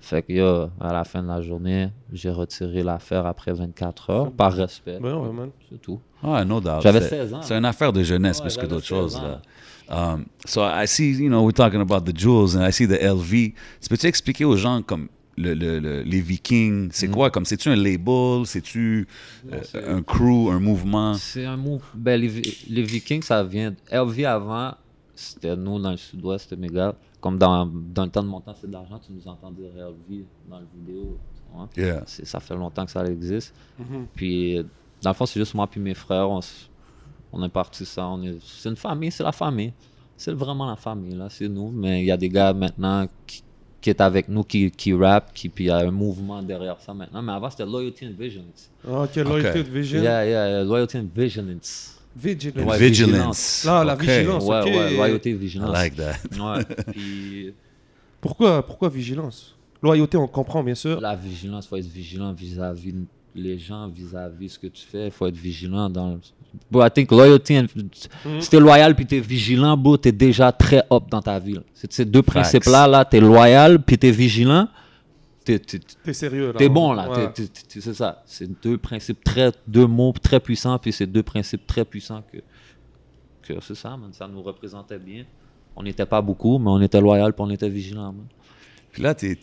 [0.00, 4.30] Fait que yo, à la fin de la journée, j'ai retiré l'affaire après 24 heures,
[4.32, 4.98] par respect.
[4.98, 5.50] Ouais, ouais, man.
[5.70, 5.98] C'est tout.
[6.22, 6.82] Ah, no doubt.
[6.82, 7.42] J'avais C'est- 16 ans.
[7.42, 9.20] C'est une affaire de jeunesse Ouais, plus que d'autres 16 choses.
[9.22, 9.40] Là.
[9.88, 13.00] Um, so I see, you know, we're talking about the jewels and I see the
[13.02, 13.54] LV.
[13.80, 17.30] Tu peux-tu expliquer aux gens comme le, le- le- les Vikings, c'est quoi?
[17.30, 19.06] Comme c'est-tu un label, c'est-tu
[19.52, 19.60] euh,
[19.96, 21.14] un crew, un mouvement?
[21.14, 21.80] C'est un mot.
[21.94, 23.74] Ben, les, Vi- les Vikings, ça vient.
[23.90, 24.74] LV avant,
[25.14, 26.94] c'était nous dans le sud-ouest, c'était mes gars.
[27.20, 29.70] Comme dans, dans le temps de mon temps, c'est de l'argent, tu nous entends dire
[29.74, 31.18] LV dans la vidéo.
[31.76, 32.02] Yeah.
[32.06, 33.54] C'est- Ça fait longtemps que ça existe.
[33.78, 34.06] Mhm.
[34.14, 34.56] Puis,
[35.02, 36.28] dans le fond, c'est juste moi puis mes frères.
[36.28, 36.40] On,
[37.32, 38.06] on est parti ça.
[38.08, 39.72] on est- C'est une famille, c'est la famille.
[40.16, 41.70] C'est vraiment la famille, là, c'est nous.
[41.70, 43.42] Mais il y a des gars maintenant qui,
[43.84, 46.80] qui est avec nous, qui, qui rappent, qui, puis il y a un mouvement derrière
[46.80, 47.20] ça maintenant.
[47.20, 48.70] Mais avant, c'était Loyalty and Vigilance.
[48.88, 50.02] Ah, Ok, Loyalty de Vision.
[50.02, 52.00] Yeah, yeah, yeah, Loyalty and Vigilance.
[52.16, 52.66] Vigilance.
[52.66, 53.64] Ouais, Vigilance.
[53.66, 54.00] Là, la Ok.
[54.00, 54.44] vigilance.
[54.46, 54.66] Ouais, ok.
[54.68, 55.72] ouais, Loyalty and I Vigilance.
[55.74, 56.14] like that.
[56.32, 57.54] Ouais, puis
[58.22, 59.54] Pourquoi, pourquoi vigilance?
[59.82, 60.98] Loyauté, on comprend, bien sûr.
[60.98, 62.94] La vigilance, il faut être vigilant vis-à-vis
[63.34, 65.06] les gens, vis-à-vis ce que tu fais.
[65.08, 66.18] Il faut être vigilant dans.
[66.70, 67.66] Bro, I think loyalty, and-
[68.40, 71.54] si t'es loyal puis t'es vigilant, bro, t'es déjà très up dans ta vie.
[71.54, 71.60] là.
[71.74, 74.68] C'est ces deux principes-là, là, t'es loyal puis t'es vigilant,
[75.44, 76.58] t'es, T'es sérieux, là.
[76.58, 77.10] t'es bon, là.
[77.10, 77.30] Ouais.
[77.68, 78.22] C'est ça.
[78.26, 82.38] C'est deux principes très, deux mots très puissants puis c'est deux principes très puissants que,
[83.42, 84.12] que c'est ça, man.
[84.12, 85.24] Ça nous représentait bien.
[85.76, 88.26] On n'était pas beaucoup, mais on était loyal puis on était vigilant, man.
[88.94, 89.36] Puis là, t'es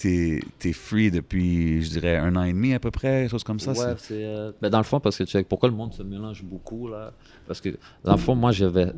[0.64, 3.74] es, free depuis, je dirais, un an et demi à peu près, chose comme ça.
[3.74, 6.42] Ouais, c'est- euh, ben, dans le fond, parce que check, pourquoi le monde se mélange
[6.42, 7.12] beaucoup là?
[7.46, 8.94] Parce que dans le fond, moi j'avais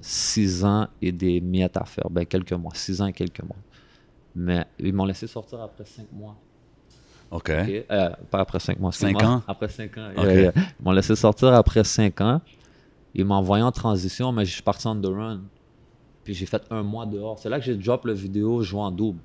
[0.00, 2.08] six ans et des miettes à faire.
[2.08, 2.72] Ben, quelques mois.
[2.74, 3.58] Six ans et quelques mois.
[4.34, 6.38] Mais ils m'ont laissé sortir après cinq mois.
[7.30, 7.50] OK.
[7.50, 8.92] Euh, pas après cinq mois.
[8.92, 9.42] Cinq ans?
[9.46, 10.08] Après cinq ans.
[10.16, 10.52] Ils
[10.82, 12.40] m'ont laissé sortir après cinq ans.
[13.14, 15.42] Ils m'ont envoyé en transition, mais je suis parti on the run.
[16.24, 17.38] Puis j'ai fait un mois dehors.
[17.38, 19.20] C'est là que j'ai drop la vidéo jouant en double.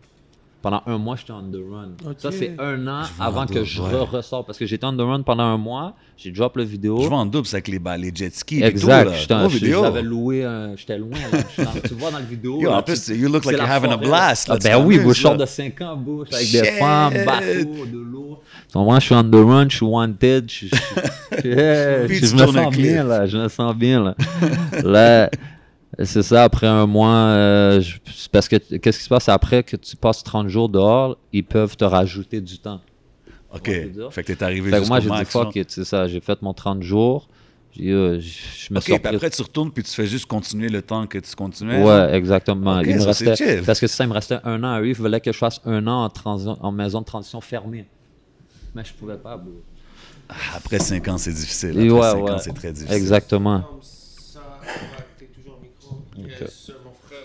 [0.70, 1.92] Pendant un mois, j'étais on the run.
[2.06, 2.16] Ok.
[2.18, 3.90] Ça, c'est un an avant que double, je ouais.
[3.90, 4.46] re- ressors.
[4.46, 5.94] Parce que j'étais on the run pendant un mois.
[6.18, 7.00] J'ai drop la vidéo.
[7.02, 8.62] Je vais en double, c'est avec les, les jet skis.
[8.62, 9.12] Exact.
[9.30, 11.12] J'avais loué, un- j'étais loin.
[11.32, 11.64] là.
[11.64, 12.60] Dans- tu vois dans la vidéo.
[12.60, 14.50] Yo, là, en plus, tu- you look like you're having a blast.
[14.52, 16.62] Ah, ben oui, je sors de 5 ans, suis avec Shit.
[16.64, 18.40] des femmes, bateaux, de l'eau.
[18.74, 20.50] Donc, moi, je suis on the run, je suis wanted.
[20.52, 23.26] Je, je- me sens bien, là.
[23.26, 24.16] Je me sens bien, là.
[24.84, 25.30] là,
[26.06, 27.98] c'est ça, après un mois, euh, je-
[28.32, 29.30] parce que qu'est-ce qui se passe?
[29.30, 32.82] Après que tu passes 30 jours dehors, ils peuvent te rajouter du temps.
[33.54, 33.72] OK.
[34.12, 36.08] Fait que t'es arrivé Fait que moi, j'ai dit fuck c'est ça.
[36.08, 37.28] J'ai fait mon 30 jours.
[37.80, 40.82] Euh, je me OK, suis puis après, tu retournes, puis tu fais juste continuer le
[40.82, 41.84] temps que tu continuais.
[41.84, 42.80] Ouais, exactement.
[42.82, 44.88] Il me restait, parce que ça, il me restait un an à eux.
[44.88, 47.86] Ils voulaient que je fasse un an en, transi- en maison de transition fermée.
[48.74, 49.54] Mais je pouvais pas, bro.
[50.56, 51.70] Après 5 ans, c'est difficile.
[51.70, 52.96] Après ouais, 5 ans, c'est très difficile.
[52.98, 53.64] Exactement.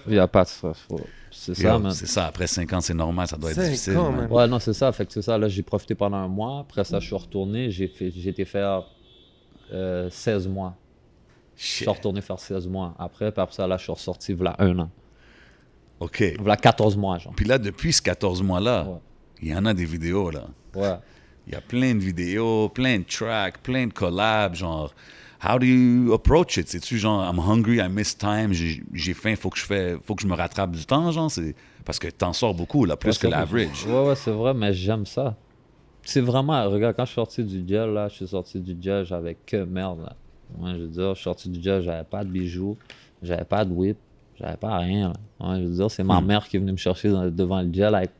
[0.07, 0.87] Il n'y a pas de stress.
[1.31, 1.93] C'est ça, man.
[1.93, 3.97] C'est ça, après 5 ans, c'est normal, ça doit être difficile.
[3.97, 4.23] ans, man.
[4.23, 4.31] man.
[4.33, 4.93] Ouais, non, c'est ça.
[4.93, 5.39] Fait que c'est ça.
[5.39, 6.61] Là, j'ai profité pendant un mois.
[6.61, 7.71] Après ça, je suis retourné.
[7.71, 8.85] J'ai fait, été faire
[9.73, 10.77] euh, 16 mois.
[11.57, 12.95] Je suis retourné faire 16 mois.
[12.99, 14.91] Après, puis après ça, là, je suis ressorti voilà un an.
[16.01, 16.23] OK.
[16.39, 17.33] Voilà 14 mois, genre.
[17.35, 18.99] Puis là, depuis ces 14 mois-là, Ouais.
[19.41, 20.47] il y en a des vidéos, là.
[20.75, 20.95] Ouais.
[21.47, 24.93] Il y a plein de vidéos, plein de tracks, plein de collabs, genre...
[25.45, 26.69] How do you approach it?
[26.69, 30.15] C'est-tu genre, I'm hungry, I miss time, j'ai j'ai faim, faut que je fais, faut
[30.15, 31.31] que je me rattrape du temps, genre?
[31.31, 31.57] C'est...
[31.85, 33.85] Parce que t'en sors beaucoup, là, plus que l'average.
[33.87, 35.37] Ouais, ouais, c'est vrai, mais j'aime ça.
[36.05, 39.05] C'est vraiment, regarde, quand je suis sorti du gel, là, je suis sorti du gel,
[39.05, 40.17] j'avais que merde, là.
[40.59, 42.79] Ouais, je veux dire, je suis sorti du gel, j'avais pas de bijoux,
[43.21, 43.99] j'avais pas de whip,
[44.35, 45.49] j'avais pas rien, là.
[45.49, 46.27] Ouais, je veux dire, c'est ma Hmm.
[46.27, 48.13] mère qui est venue me chercher dans- devant le gel avec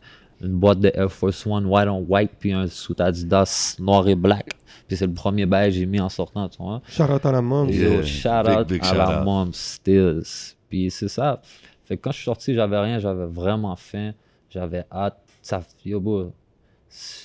[0.43, 4.15] une boîte de Air Force One white on white, puis un sous Adidas noir et
[4.15, 4.51] black.
[4.89, 6.83] Puis c'est le premier bail que j'ai mis en sortant, tu vois.
[6.89, 7.69] Shout out à la mom.
[7.69, 8.03] Yeah.
[8.03, 10.55] Shout out big à la mom Stills.
[10.69, 11.41] Puis c'est ça.
[11.85, 14.13] Fait que quand je suis sorti, j'avais rien, j'avais vraiment faim,
[14.51, 15.19] j'avais hâte.
[15.43, 15.61] Ça,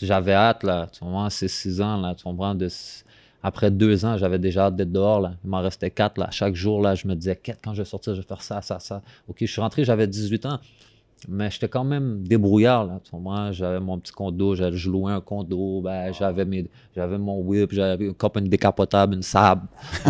[0.01, 0.87] j'avais hâte, là.
[0.91, 2.15] Tu comprends, c'est six ans, là.
[2.15, 2.67] Tu comprends, de,
[3.43, 5.33] après deux ans, j'avais déjà hâte d'être dehors, là.
[5.43, 6.29] Il m'en restait quatre, là.
[6.31, 8.79] Chaque jour, là, je me disais, quand je vais sortir, je vais faire ça, ça,
[8.79, 9.01] ça.
[9.27, 10.59] OK, je suis rentré, j'avais 18 ans.
[11.27, 12.99] Mais j'étais quand même débrouillard, là.
[13.51, 18.13] J'avais mon petit condo, je louais un condo, ben, j'avais, mes, j'avais mon whip, j'avais
[18.13, 19.63] comme une décapotable, une sable.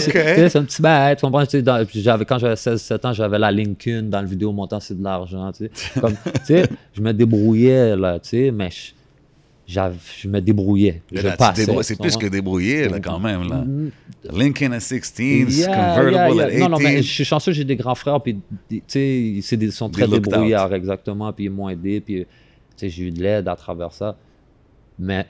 [0.00, 1.42] C'est- un petit bail, tu comprends?
[1.62, 5.02] Dans- j'avais, quand j'avais 16-17 ans, j'avais la Lincoln dans le vidéo montant, c'est de
[5.02, 5.68] l'argent, tu
[6.44, 6.68] sais.
[6.92, 8.92] Je me débrouillais, là, tu sais, mais je,
[9.66, 11.02] je me débrouillais.
[11.10, 11.66] Je passais.
[11.82, 13.64] c'est plus que débrouillé, là, quand même, là.
[14.32, 16.44] Lincoln à 16, Yeah, convertible yeah, yeah.
[16.44, 16.60] at 18.
[16.60, 18.38] Non, non, mais je suis chanceux, j'ai des grands frères, puis
[18.70, 22.26] ils sont très débrouillards, exactement, puis ils m'ont aidé, puis tu
[22.76, 24.16] sais, j'ai eu de l'aide à travers ça.
[24.98, 25.26] Mais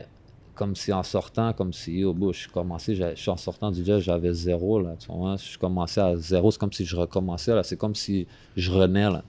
[0.55, 3.71] comme si en sortant, comme si, oh, bon, je suis commencé, je suis en sortant
[3.71, 6.97] du jazz, j'avais zéro, là, tu vois, je commençais à zéro, c'est comme si je
[6.97, 9.23] recommençais, là, c'est comme si je renais, là.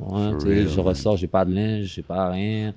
[0.00, 2.72] Real, je ressors, j'ai pas de linge, j'ai pas rien,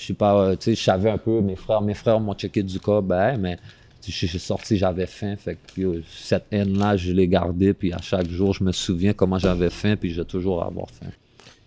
[0.00, 2.34] je suis pas, euh, tu sais, je savais un peu, mes frères, mes frères m'ont
[2.34, 3.58] checké du cas, ben, mais
[4.02, 8.00] je suis sorti, j'avais faim, fait que yo, cette haine-là, je l'ai gardée, puis à
[8.00, 11.10] chaque jour, je me souviens comment j'avais faim, puis je vais toujours avoir faim.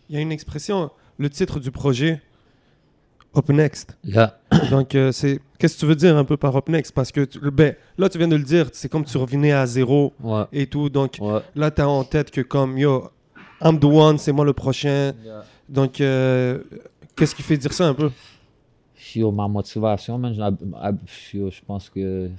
[0.10, 2.22] Il y a une expression, le titre du projet,
[3.36, 3.98] Up Next.
[4.04, 4.38] Yeah.
[4.72, 6.92] Donc, euh, c'est qu'est-ce que tu veux dire un peu par Up Next?
[6.94, 9.66] Parce que tu- ben, là, tu viens de le dire, c'est comme tu revenais à
[9.66, 10.44] zéro Ouais.
[10.52, 10.90] et tout.
[10.90, 11.40] Donc, Ouais.
[11.56, 13.10] là, tu as en tête que comme, yo,
[13.62, 15.14] I'm the one, c'est moi le prochain.
[15.70, 16.60] Donc, euh,
[17.16, 18.12] qu'est-ce qui fait dire ça un peu?
[19.16, 22.30] Yo, ma motivation, man, je, I- yo, je pense que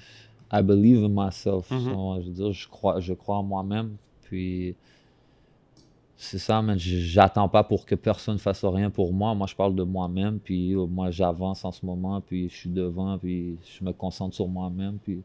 [0.52, 1.70] I believe in myself.
[1.70, 1.84] Mhm.
[1.84, 3.96] So, je veux dire, je crois, je crois en moi-même.
[4.22, 4.74] Puis
[6.16, 6.78] c'est ça, man.
[6.78, 9.34] J'attends pas pour que personne fasse rien pour moi.
[9.34, 10.38] Moi, je parle de moi-même.
[10.38, 12.20] Puis yo, moi, j'avance en ce moment.
[12.20, 13.18] Puis je suis devant.
[13.18, 14.98] Puis je me concentre sur moi-même.
[15.02, 15.20] Puis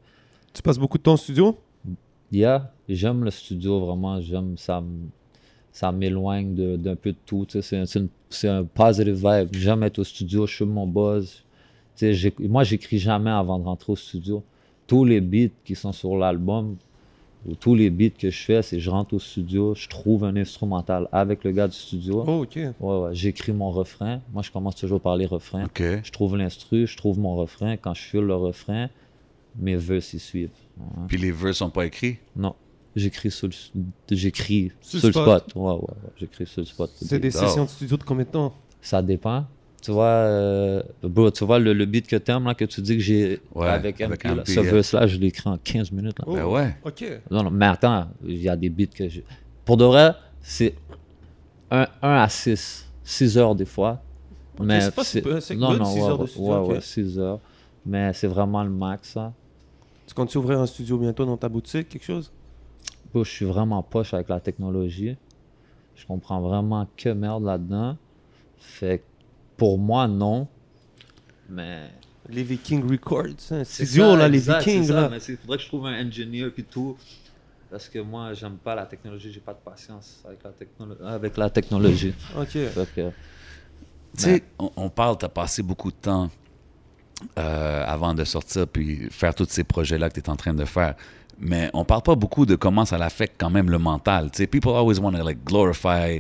[0.54, 1.58] Tu passes beaucoup de temps au studio?
[2.32, 4.84] Yeah, j'aime le studio vraiment, j'aime ça.
[5.72, 7.46] Ça m'éloigne d'un peu de tout.
[7.50, 9.50] c'est une c'est un positive vibe.
[9.54, 11.44] J'aime être au studio, je suis mon buzz.
[12.40, 14.44] Moi, j'écris jamais avant de rentrer au studio.
[14.88, 16.78] Tous les beats qui sont sur l'album,
[17.46, 20.36] ou tous les beats que je fais, c'est je rentre au studio, je trouve un
[20.36, 22.24] instrumental avec le gars du studio.
[22.28, 22.56] Oh, ok.
[22.56, 24.22] Ouais, ouais, j'écris mon refrain.
[24.34, 25.66] Moi, je commence toujours par les refrains.
[25.66, 25.82] OK.
[26.04, 27.78] Je trouve l'instru, je trouve mon refrain.
[27.78, 28.90] Quand je file le refrain,
[29.58, 30.50] mes vœux s'y suivent.
[30.78, 30.86] Ouais.
[31.08, 32.18] Puis les vœux sont pas écrits?
[32.36, 32.56] Non,
[33.00, 33.54] j'écris sur le,
[34.12, 35.50] j'écris Sur sur, le le spot.
[35.50, 35.56] spot.
[35.56, 36.92] Ouais, ouais, ouais, j'écris sur le spot.
[37.02, 38.54] C'est des sessions de studio de combien de temps?
[38.82, 39.46] Ça dépend.
[39.82, 42.98] Tu vois, euh, bro, tu vois le, le beat que t'aimes, là, que tu dis
[42.98, 44.62] que j'ai Ouais, avec avec MP, là, ce yeah.
[44.74, 46.20] verse-là, je l'ai écrit en 15 minutes.
[46.20, 46.26] Là.
[46.28, 46.34] Oh.
[46.36, 46.76] Ben ouais.
[46.84, 47.06] Ok.
[47.32, 49.24] Non, non, mais attends, il y a des beats que j'ai.
[49.64, 50.76] Pour de vrai, c'est
[51.72, 52.86] 1 à 6.
[53.04, 54.02] 6 heures des fois.
[54.62, 56.50] mais c'est pas si peu, c'est non, good, non, six ouais, heures de ouais, studio,
[56.52, 56.70] Ouais, ok.
[56.72, 57.40] ouais, 6 heures.
[57.86, 59.32] Mais c'est vraiment le max, ça.
[60.06, 62.32] Tu comptes ouvrir un studio bientôt dans ta boutique, quelque chose?
[63.12, 65.18] Bro, je suis vraiment poche avec la technologie.
[65.96, 67.98] Je comprends vraiment que merde là-dedans.
[68.58, 69.04] Fait que
[69.58, 70.48] pour moi, non.
[71.50, 71.90] Mais.
[72.30, 75.10] Les Vikings Records, hein, C'est studio, ça, là, les exact, Vikings, ça, là.
[75.10, 76.96] Mais il faudrait que je trouve un engineer puis tout.
[77.72, 81.38] Parce que moi, j'aime pas la technologie, j'ai pas de patience avec la, technolo- avec
[81.38, 82.14] la technologie.
[82.38, 82.52] Ok.
[82.52, 83.12] Tu
[84.16, 86.30] sais, on, on parle, tu as passé beaucoup de temps
[87.38, 90.66] euh, avant de sortir puis faire tous ces projets-là que tu es en train de
[90.66, 90.96] faire.
[91.40, 94.30] Mais on parle pas beaucoup de comment ça l'affecte quand même le mental.
[94.32, 96.20] Tu sais, people always want to like glorify,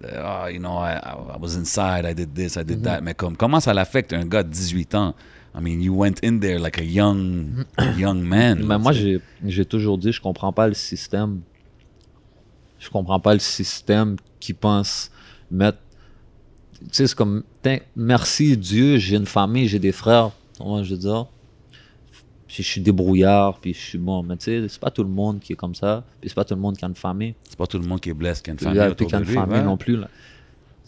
[0.00, 3.00] the, oh, you know, I, I was inside, I did this, I did that.
[3.00, 5.14] Mais comme, comment ça l'affecte un gars de 18 ans?
[5.56, 7.64] I mean, you went in there like a young,
[7.96, 8.62] young man.
[8.66, 11.40] Mais moi, j'ai toujours dit, je comprends pas le système.
[12.78, 15.10] Je comprends pas le système qui pense
[15.50, 15.78] mettre.
[16.80, 17.42] Tu sais, c'est comme,
[17.94, 20.30] merci Dieu, j'ai une famille, j'ai des frères.
[20.58, 21.26] Comment je veux dire?
[22.48, 24.22] Puis je suis débrouillard, puis je suis bon.
[24.22, 26.04] Mais tu sais, c'est pas tout le monde qui est comme ça.
[26.20, 27.34] Puis c'est pas tout le monde qui a une famille.
[27.48, 29.06] C'est pas tout le monde qui est blessé, qui a une famille là, autour puis
[29.06, 29.64] qui a une famille ouais.
[29.64, 29.96] non plus.
[29.96, 30.08] Là.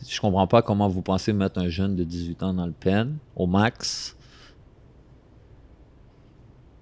[0.09, 3.17] Je comprends pas comment vous pensez mettre un jeune de 18 ans dans le pen,
[3.35, 4.15] au max.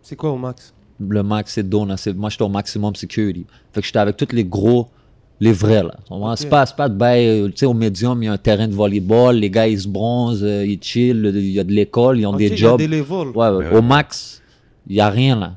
[0.03, 0.73] C'est quoi au max?
[1.01, 1.97] Le max c'est Dona.
[1.97, 3.45] c'est- Moi, j'étais au maximum security.
[3.73, 4.89] Fait que j'étais avec tous les gros,
[5.41, 5.95] les vrais, là.
[6.09, 6.37] Comprends?
[6.37, 8.39] C'est pas, c'est pas de bail, euh, tu sais, au médium, il y a un
[8.39, 11.73] terrain de volleyball, les gars, ils se bronzent, euh, ils chillent, il y a de
[11.73, 12.79] l'école, ils ont des il y a jobs.
[12.79, 13.29] des levels.
[13.35, 13.79] Ouais, ouais, Ben ouais.
[13.79, 14.43] au max,
[14.87, 15.57] il y a rien, là.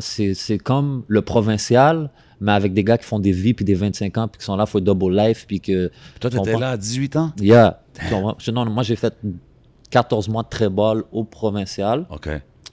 [0.00, 4.18] C'est, comme le provincial, mais avec des gars qui font des vies, puis des 25
[4.18, 5.90] ans, puis qui sont là for double life, puis que...
[6.18, 6.58] Toi, tu étais comprends?
[6.58, 7.32] là à 18 ans?
[7.38, 7.80] Yeah.
[8.10, 8.34] Non,
[8.66, 9.14] moi, j'ai fait
[9.90, 12.06] 14 mois de très-ball au provincial.
[12.10, 12.28] OK.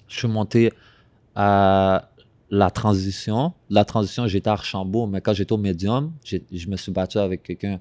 [0.07, 0.71] Je suis monté
[1.35, 2.09] à
[2.49, 3.53] la transition.
[3.69, 7.43] La transition, j'étais à Archambault, mais quand j'étais au médium, je me suis battu avec
[7.43, 7.79] quelqu'un.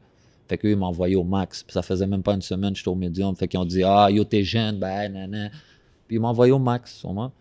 [0.49, 1.63] Fait qu'eux, ils m'ont envoyé au max.
[1.63, 3.35] Puis ça faisait même pas une semaine j'étais au médium.
[3.35, 5.51] Fait qu'ils ont dit Ah, yo, t'es jeune, ben, nan,
[6.07, 7.33] Puis ils m'ont envoyé au max, sûrement.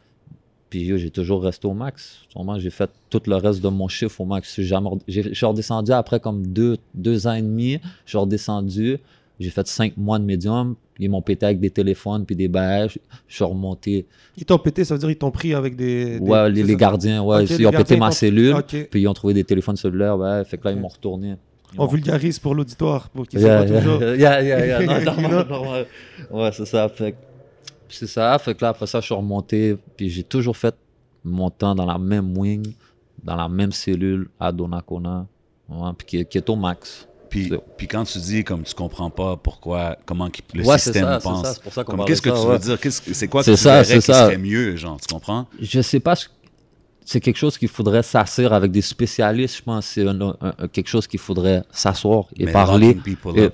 [0.75, 2.19] Puis j'ai toujours resté au max.
[2.57, 4.59] J'ai fait tout le reste de mon chiffre au max.
[4.59, 7.79] Je suis redescendu après comme deux, deux ans et demi.
[8.05, 8.97] Je suis redescendu.
[9.39, 10.75] J'ai fait cinq mois de médium.
[10.99, 12.99] Ils m'ont pété avec des téléphones puis des bâches.
[13.27, 14.05] Je suis remonté.
[14.37, 16.19] Ils t'ont pété, ça veut dire ils t'ont pris avec des.
[16.19, 18.55] des- Ouais, les, gardiens, ouais, ils les ont pété ma cellule,
[18.91, 21.35] puis ils ont trouvé des téléphones cellulaires, ouais, fait que là, ils m'ont retourné.
[21.73, 24.01] Ils On vulgarise pour l'auditoire, pour qu'ils Yeah, yeah, toujours.
[24.01, 25.85] yeah, yeah, yeah, non.
[26.31, 27.17] Ouais, c'est ça, fait que-
[27.89, 30.75] c'est ça, fait que là, après ça, je suis remonté, puis j'ai toujours fait
[31.23, 32.73] mon temps dans la même wing,
[33.23, 34.51] dans la même cellule à
[35.69, 37.07] ouais, puis qui, qui est au max.
[37.29, 41.19] Puis, puis quand tu dis comme tu comprends pas pourquoi, comment le Ouais, système ça,
[41.19, 42.53] c'est pense, ça, c'est pour ça qu'on comme parle qu'est-ce que ça, tu ouais.
[42.53, 42.77] veux dire?
[43.13, 44.25] C'est quoi que C'est tu ça, verrais c'est qui ça.
[44.25, 45.47] serait mieux, genre, tu comprends?
[45.59, 46.27] Je sais pas, ce-
[47.07, 50.67] c'est quelque chose qu'il faudrait s'asseoir avec des spécialistes, je pense, c'est un- un- un-
[50.67, 52.97] quelque chose qu'il faudrait s'asseoir et Mais parler.
[53.37, 53.49] Et-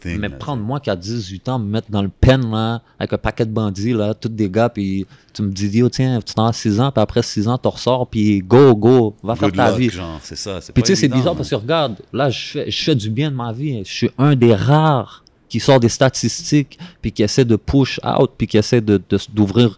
[0.00, 0.18] thing.
[0.20, 3.18] Mais prendre moi qui a 18 ans, me mettre dans le pen là, avec un
[3.18, 6.46] paquet de bandits, là, tous des gars, puis tu me dis, yo, tiens, tu t'en
[6.46, 9.70] as 6 ans, puis après 6 ans, tu ressors, puis go, go, va faire ta
[9.70, 9.90] luck, vie.
[9.90, 10.60] genre, c'est ça.
[10.60, 11.36] c'est Puis tu sais, c'est bizarre hein.
[11.36, 13.82] parce que regarde, là, je fais, je fais du bien de ma vie.
[13.84, 18.30] Je suis un des rares qui sort des statistiques, puis qui essaie de push out,
[18.38, 19.76] puis qui essaie de, de- d'ouvrir.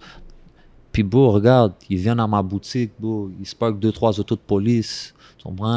[0.95, 4.41] Puis beau, regarde, ils viennent à ma boutique, beau, ils sparkent deux, trois autos de
[4.41, 5.13] police.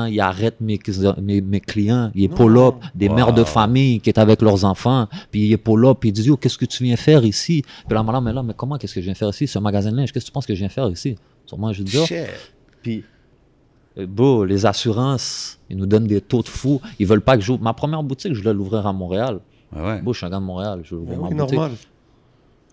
[0.10, 0.80] Ils arrêtent mes,
[1.22, 2.10] mes, mes clients.
[2.16, 3.16] Ils pull-up des Wow.
[3.16, 5.08] mères de famille qui est avec leurs enfants.
[5.30, 7.64] Puis ils pull-up, puis ils disent, yo, qu'est-ce que tu viens faire ici?
[7.86, 9.46] Puis là, madame, mais là, mais comment, qu'est-ce que je viens faire ici?
[9.46, 11.18] C'est un magasin de linge, qu'est-ce que tu penses que je viens faire ici?
[11.46, 12.06] Sûrement, je dis, oh,
[12.82, 13.04] puis,
[13.98, 16.80] euh, bro, les assurances, ils nous donnent des taux de fou.
[17.00, 17.62] Ils veulent pas que j'ouvre.
[17.62, 19.40] Ma première boutique, je voulais l'ouvrir à Montréal.
[19.76, 20.02] Ouais, ouais.
[20.02, 20.82] Bro, je suis un gars de Montréal.
[20.84, 21.58] Je veux ouvrir oui, ma boutique.
[21.58, 21.78] normal.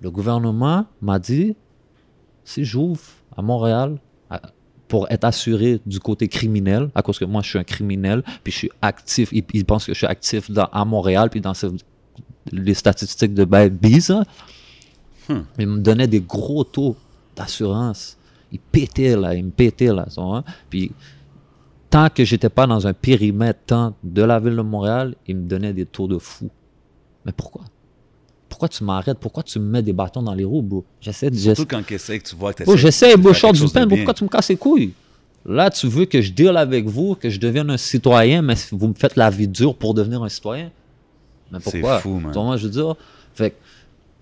[0.00, 1.56] Le gouvernement m'a dit
[2.44, 3.00] si j'ouvre
[3.36, 3.98] à Montréal
[4.30, 4.40] à-
[4.88, 8.52] pour être assuré du côté criminel, à cause que moi, je suis un criminel, puis
[8.52, 9.30] je suis actif.
[9.32, 11.66] Ils, ils pensent que je suis actif dans- à Montréal, puis dans ce-
[12.52, 14.22] les statistiques de bise, là.
[15.28, 15.40] Hmm.
[15.58, 16.96] Ils me donnaient des gros taux
[17.34, 18.18] d'assurance.
[18.52, 19.34] Ils pétaient, là.
[19.34, 20.06] Ils me pétaient, là.
[20.16, 20.44] vois.
[20.68, 20.92] Puis,
[21.88, 25.48] tant que j'étais pas dans un périmètre tant de la ville de Montréal, ils me
[25.48, 26.50] donnaient des taux de fou.
[27.24, 27.62] Mais pourquoi?
[28.54, 29.18] Pourquoi tu m'arrêtes?
[29.18, 30.84] Pourquoi tu me mets des bâtons dans les roues, bro?
[31.00, 31.36] J'essaie de.
[31.36, 34.14] Surtout quand tu que tu vois que tu j'essaie, bro, je sors du pain, pourquoi
[34.14, 34.92] tu me casses les couilles?
[35.44, 38.86] Là, tu veux que je deal avec vous, que je devienne un citoyen, mais vous
[38.86, 40.70] me faites la vie dure pour devenir un citoyen?
[41.50, 41.98] Mais C'est pourquoi?
[41.98, 42.32] fou, man.
[42.32, 42.94] Vois, je veux dire?
[43.34, 43.56] Fait que-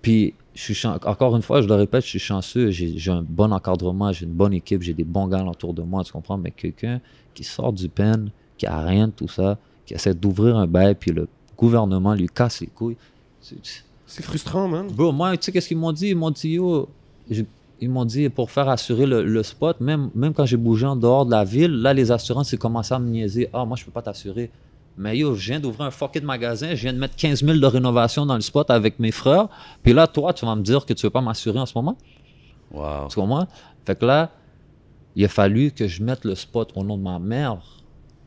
[0.01, 3.23] puis, je suis encore une fois, je le répète, je suis chanceux, j'ai j'ai un
[3.23, 6.38] bon encadrement, j'ai une bonne équipe, j'ai des bons gars autour de moi, tu comprends?
[6.38, 7.03] Mais quelqu'un
[7.35, 10.95] qui sort du pen, qui a rien de tout ça, qui essaie d'ouvrir un bail,
[10.95, 12.97] puis le gouvernement lui casse les couilles.
[14.14, 14.87] C'est- frustrant, man.
[14.88, 16.09] Bro, moi, tu sais qu'est-ce qu'ils m'ont dit?
[16.09, 16.88] Ils m'ont dit, yo,
[17.31, 17.46] j'ai-
[17.81, 20.96] ils m'ont dit pour faire assurer le, le spot, même, même quand j'ai bougé en
[20.96, 23.48] dehors de la ville, là, les assurances, ils commençaient à me niaiser.
[23.53, 24.51] Ah, moi, je peux pas t'assurer.
[24.96, 27.66] Mais yo, je viens d'ouvrir un fucking magasin, je viens de mettre 15 000 de
[27.66, 29.48] rénovation dans le spot avec mes frères.
[29.83, 31.96] Puis là, toi, tu vas me dire que tu veux pas m'assurer en ce moment?
[32.70, 33.09] Wow.
[33.09, 33.46] Tu comprends?
[33.87, 34.31] Fait que là,
[35.16, 37.59] il a fallu que je mette le spot au nom de ma mère.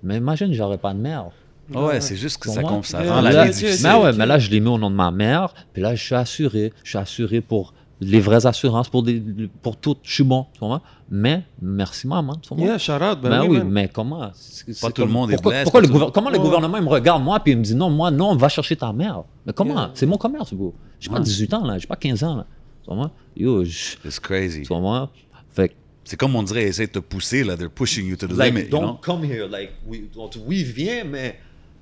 [0.04, 1.26] Mais imagine, j'aurais pas de mère.
[1.73, 3.88] Ouais, c'est juste que ça, com- ça Ouais, rend la vie difficile.
[3.88, 5.54] mais ouais, mais là, je l'ai mis au nom de ma mère.
[5.73, 6.71] Puis là, je suis assuré.
[6.84, 9.21] Je suis assuré pour les vraies assurances, pour, des,
[9.62, 9.95] pour tout.
[10.04, 10.82] Je suis bon, tu comprends?
[11.10, 12.36] Mais merci, maman.
[12.36, 12.65] Tu comprends?
[12.65, 13.19] Yeah, out.
[13.21, 14.30] Ben Ben oui, mais comment?
[14.34, 16.30] C'est- c'est tout le comme- monde est pourquoi, blessé, pourquoi pas le tout- gouver- Comment
[16.30, 16.43] le Ouais.
[16.43, 18.91] gouvernement il me regarde, moi, puis il me dit non, moi, non, va chercher ta
[18.91, 19.23] mère.
[19.45, 19.73] Mais comment?
[19.75, 19.91] Yeah.
[19.93, 20.75] C'est mon commerce, bro.
[20.99, 21.23] J'ai pas Ouais.
[21.23, 21.78] 18 ans, là.
[21.78, 22.45] J'ai pas 15 ans, là.
[22.84, 23.12] Tu comprends?
[23.36, 24.63] Yo, je- It's crazy.
[24.63, 25.10] tu comprends?
[25.51, 27.56] Fait C'est comme on dirait, essayer de te pousser, là.
[27.58, 28.99] They're pushing you to the like, limit, you don't know?
[29.01, 29.47] come here.
[29.49, 30.08] Like, oui,
[30.45, 31.39] oui, viens, mais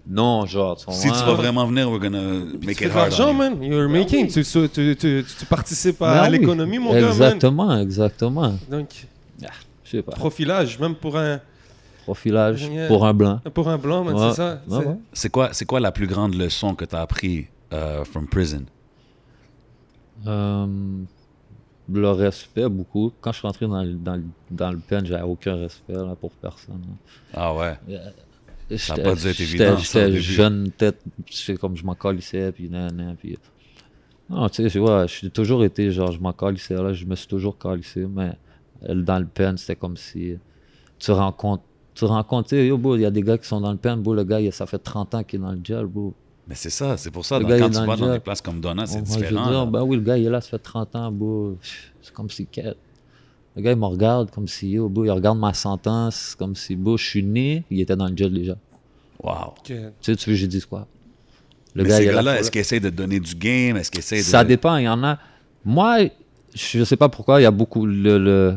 [0.08, 3.10] non, genre, tu Si tu vas vraiment venir, we're gonna make tu fais it hard
[3.12, 3.62] l'argent, man.
[3.64, 4.28] You're making.
[4.28, 6.40] Tu, tu, tu, tu, tu participes à, Ben oui.
[6.40, 7.10] l'économie, mon gars, man.
[7.12, 8.54] Exactement, exactement.
[8.70, 9.08] Donc,
[9.84, 10.12] Je sais pas.
[10.14, 11.40] profilage, même pour un,
[12.04, 12.88] Profilage Yeah.
[12.88, 13.40] pour un blanc.
[13.54, 14.30] pour un blanc, man, Ouais.
[14.32, 14.62] c'est ça.
[14.68, 14.96] Ouais, C'est- ouais.
[15.14, 18.64] C'est quoi, c'est quoi la plus grande leçon que tu as appris euh, from prison?
[20.28, 20.66] Euh,
[21.92, 23.12] le respect, beaucoup.
[23.22, 26.16] Quand je suis rentré dans, le- dans, le- dans le pen, j'avais aucun respect là,
[26.20, 26.82] pour personne.
[26.82, 26.96] là.
[27.34, 27.78] Ah ouais.
[29.04, 30.22] Pas dû être évident, ça, au J'étais début.
[30.22, 33.38] jeune, tête, c'est comme je m'en calissais, puis nan, nan, puis...
[34.30, 36.34] Non, tu sais, je- ouais, j'ai toujours été genre, je m'en
[36.84, 38.32] là, je me suis toujours calissé, mais
[38.94, 40.36] dans le pen, c'était comme si
[40.98, 44.24] tu rencontres, tu rencontres, il y a des gars qui sont dans le pen, le
[44.24, 45.88] gars, ça fait 30 ans qu'il est dans le gel.
[46.48, 48.60] Mais c'est ça, c'est pour ça, Le dans- quand tu vas dans des places comme
[48.60, 49.50] Donna, c'est veux différent.
[49.50, 51.14] dire, ben oui, le gars, il est là, ça fait 30 ans.
[52.02, 52.48] C'est comme si.
[53.56, 56.76] Le gars, il me regarde comme si, yo, bro, il regarde ma sentence, comme si,
[56.76, 58.58] bro, je suis né, il était dans le gel déjà.
[59.22, 59.54] Wow.
[59.64, 60.88] Tu sais, tu veux que j'ai dit quoi?
[61.76, 62.16] Le Mais gars, ces il est là.
[62.18, 63.78] gars-là, est-ce qu'ils essayent de donner du game?
[63.78, 64.24] Est-ce qu'ils essayent de...
[64.24, 65.20] Ça dépend, il y en a.
[65.66, 66.10] Moi,
[66.54, 68.18] je sais pas pourquoi, il y a beaucoup le.
[68.18, 68.56] le...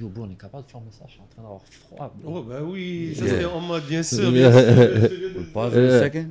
[0.00, 2.38] Yo, bro, on est capable de fermer ça, je suis en train d'avoir froid, bro.
[2.38, 3.38] Oh, ben oui, ça Yeah.
[3.38, 4.30] c'est en mode, bien sûr.
[4.32, 5.52] Bien sûr, bien sûr.
[5.52, 6.26] Pause Euh, a second?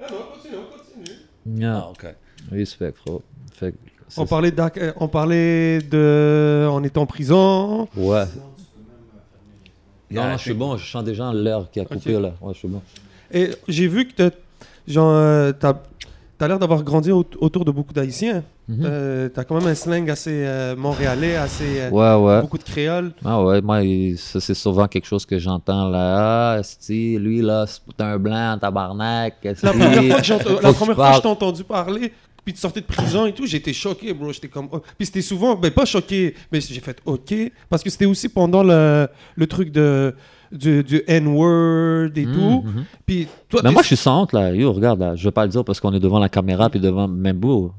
[0.00, 1.60] Ah non, continue, on continue.
[1.60, 1.82] Yeah.
[1.84, 2.06] Ah, OK.
[2.52, 3.22] Respect, frérot.
[3.52, 3.74] Fait
[4.16, 6.66] On parlait, d'ac- euh, on parlait de.
[6.70, 7.88] On était en prison.
[7.96, 8.24] Ouais.
[10.10, 12.32] Non, non, I je suis bon, je sens déjà l'air qui a coupé là.
[12.40, 12.80] Ouais, je suis bon.
[13.32, 14.30] Et j'ai vu que t'as,
[14.86, 15.52] genre, euh,
[16.46, 18.44] l'air d'avoir grandi au- autour de beaucoup d'Haïtiens.
[18.68, 18.82] Mhm.
[18.84, 21.80] Euh, t'as quand même un slang assez euh, montréalais, assez.
[21.80, 22.40] euh, Ouais, ouais.
[22.42, 23.12] Beaucoup de créole.
[23.24, 26.52] Ah ouais, moi, il- ça, c'est souvent quelque chose que j'entends là.
[26.54, 29.34] Ah, esti, lui, là, c'est un blanc, tabarnak.
[29.42, 31.16] La première fois que, j'ai que tu première fois que parles.
[31.16, 32.12] je t'ai entendu parler,
[32.44, 34.32] puis tu sortais de prison et tout, j'étais choqué, bro.
[34.32, 34.68] J'étais comme.
[34.70, 34.80] oh.
[34.98, 37.34] Puis c'était souvent, ben pas choqué, mais j'ai fait OK.
[37.70, 40.14] Parce que c'était aussi pendant le, le truc de,
[40.52, 42.62] du, du N-word et tout.
[42.64, 42.84] Mhm.
[43.06, 44.54] Puis toi, Mais moi, je suis sans honte, là.
[44.54, 46.80] Yo, regarde, là, je vais pas le dire parce qu'on est devant la caméra puis
[46.80, 47.72] devant beau.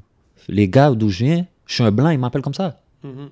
[0.48, 2.80] Les gars d'où je viens, je suis un blanc, ils m'appellent comme ça.
[3.04, 3.30] Mhm.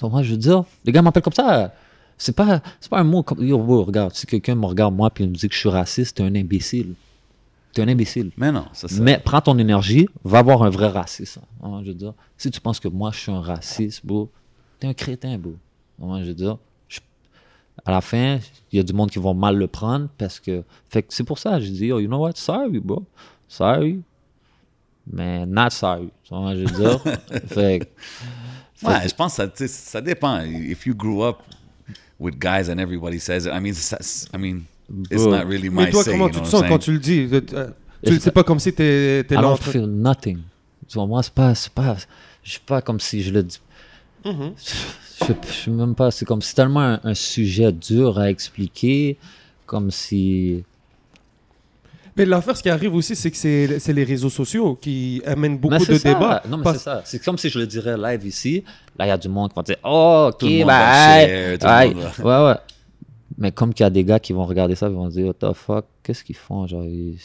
[0.00, 1.72] Donc, moi, je veux dire, les gars m'appellent comme ça.
[2.16, 3.44] C'est pas, pas un mot comme.
[3.44, 5.68] Yo, bro, regarde, si quelqu'un me regarde moi puis il me dit que je suis
[5.68, 6.94] raciste, t'es un imbécile.
[7.74, 8.30] T'es un imbécile.
[8.36, 9.00] Mais non, ça, c'est...
[9.00, 11.40] Mais prends ton énergie, va voir un vrai raciste.
[11.62, 14.30] hein, je veux dire, si tu penses que moi je suis un raciste, bro,
[14.78, 15.56] t'es un crétin, bro.
[16.02, 16.58] Hein, je veux dire,
[16.88, 17.00] je-
[17.84, 18.38] à la fin,
[18.72, 20.62] il y a du monde qui vont mal le prendre parce que.
[20.88, 23.04] Fait que c'est pour ça, je dis, oh, you know what, sorry, bro.
[23.48, 24.00] Sorry.
[25.10, 26.10] Mais not sorry.
[26.30, 27.00] Vois, je veux dire.
[27.48, 30.40] fait que- Ouais, je pense que ça, ça dépend.
[30.42, 31.38] If you grew up
[32.20, 33.98] with guys and everybody says it, I mean, ça-
[34.34, 34.62] I mean,
[35.10, 37.28] it's not really my Mais toi, say, comment tu te sens quand tu le dis?
[38.02, 40.38] C'est pas comme si t'es, t'es I don't feel nothing.
[40.88, 41.96] Tu vois, moi, c'est pas, c'est pas,
[42.42, 43.60] je suis pas comme si je le dis.
[44.24, 44.52] Mhm.
[45.26, 49.16] Je, je suis même pas, c'est comme c'est tellement un, un sujet dur à expliquer,
[49.64, 50.64] comme si.
[52.16, 55.58] Mais l'affaire, ce qui arrive aussi, c'est que c'est, c'est les réseaux sociaux qui amènent
[55.58, 56.12] beaucoup Mais de ça.
[56.14, 56.42] débats.
[56.48, 57.02] Non, mais Parce- c'est ça.
[57.04, 58.62] C'est comme si je le dirais live ici.
[58.98, 61.58] Là, il y a du monde qui va dire Oh, ok, bah, Ouais,
[62.22, 62.54] ouais.
[63.38, 65.34] Mais comme qu'il y a des gars qui vont regarder ça, ils vont dire What
[65.34, 67.18] the fuck, qu'est-ce qu'ils font Genre, ils-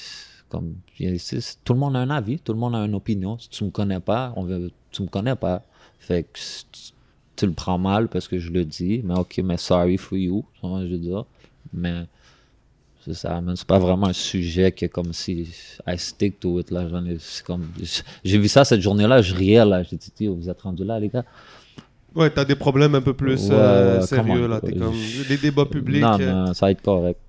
[0.49, 1.19] comme, ils-
[1.63, 3.37] tout le monde a un avis, tout le monde a une opinion.
[3.37, 5.63] Si tu me connais pas, on veut, tu me connais pas.
[5.99, 6.39] Fait que
[7.35, 9.01] tu, le prends mal parce que je le dis.
[9.03, 10.43] Mais ok, mais sorry for you.
[10.63, 11.25] je veux dire?
[11.73, 12.05] Mais
[13.05, 13.41] C'est ça.
[13.55, 15.47] C'est pas vraiment un sujet qui est comme si
[15.87, 16.87] I stick to it, là.
[16.89, 17.17] J'en ai-
[18.25, 19.83] j'ai vu ça cette journée-là, je riais, là.
[19.83, 21.23] J'ai dit, vous êtes rendus là, les gars?
[22.15, 24.59] Ouais, t'as des problèmes un peu plus Ouais, euh, sérieux, là.
[24.61, 24.95] T'es euh, comme
[25.27, 26.01] des débats publics.
[26.01, 27.19] Non, euh, non, ça va être correct.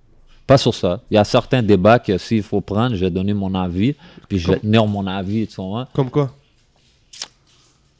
[0.46, 1.00] Pas sur ça.
[1.10, 3.94] Il y a certains débats que s'il faut prendre, je vais donner mon avis,
[4.28, 5.86] puis je vais Comme- tenir mon avis, tu vois.
[5.94, 6.34] Comme quoi?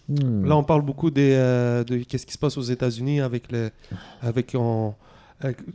[0.08, 0.44] Hmm.
[0.46, 3.70] Là, on parle beaucoup des, euh, de qu'est-ce qui se passe aux États-Unis avec le.
[4.22, 4.94] Avec on-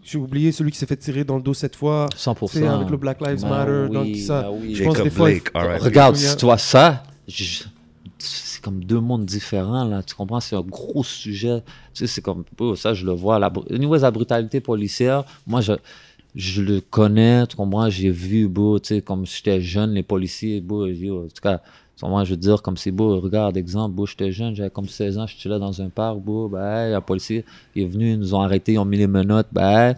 [0.04, 2.08] J'ai oublié celui qui s'est fait tirer dans le dos cette fois.
[2.16, 2.52] 100%.
[2.52, 4.42] Tu sais, avec le Black Lives Ben Matter, oui, donc ça.
[4.44, 4.76] ben oui.
[4.76, 5.52] Je pense Jacob des fois, Blake.
[5.82, 7.64] Regarde, si tu vois ça, je-
[8.66, 10.04] comme deux mondes différents, là.
[10.04, 10.40] Tu comprends?
[10.40, 11.62] C'est un gros sujet.
[11.94, 13.40] Tu sais, c'est comme, oh, ça, je le vois.
[13.40, 15.74] La, br- anyways, la brutalité policière, moi, je,
[16.36, 17.90] je le connais, tu comprends?
[17.90, 21.62] J'ai vu, beau, tu sais, comme j'étais jeune, les policiers, beau, yo, en tout cas,
[22.02, 25.18] comprends, je veux dire, comme c'est beau, regarde, exemple, beau, j'étais jeune, j'avais comme 16
[25.18, 27.46] ans, j'étais là dans un parc, beau, ben, un policier
[27.76, 29.96] est venu, ils nous ont arrêtés, ils ont mis les menottes, ben.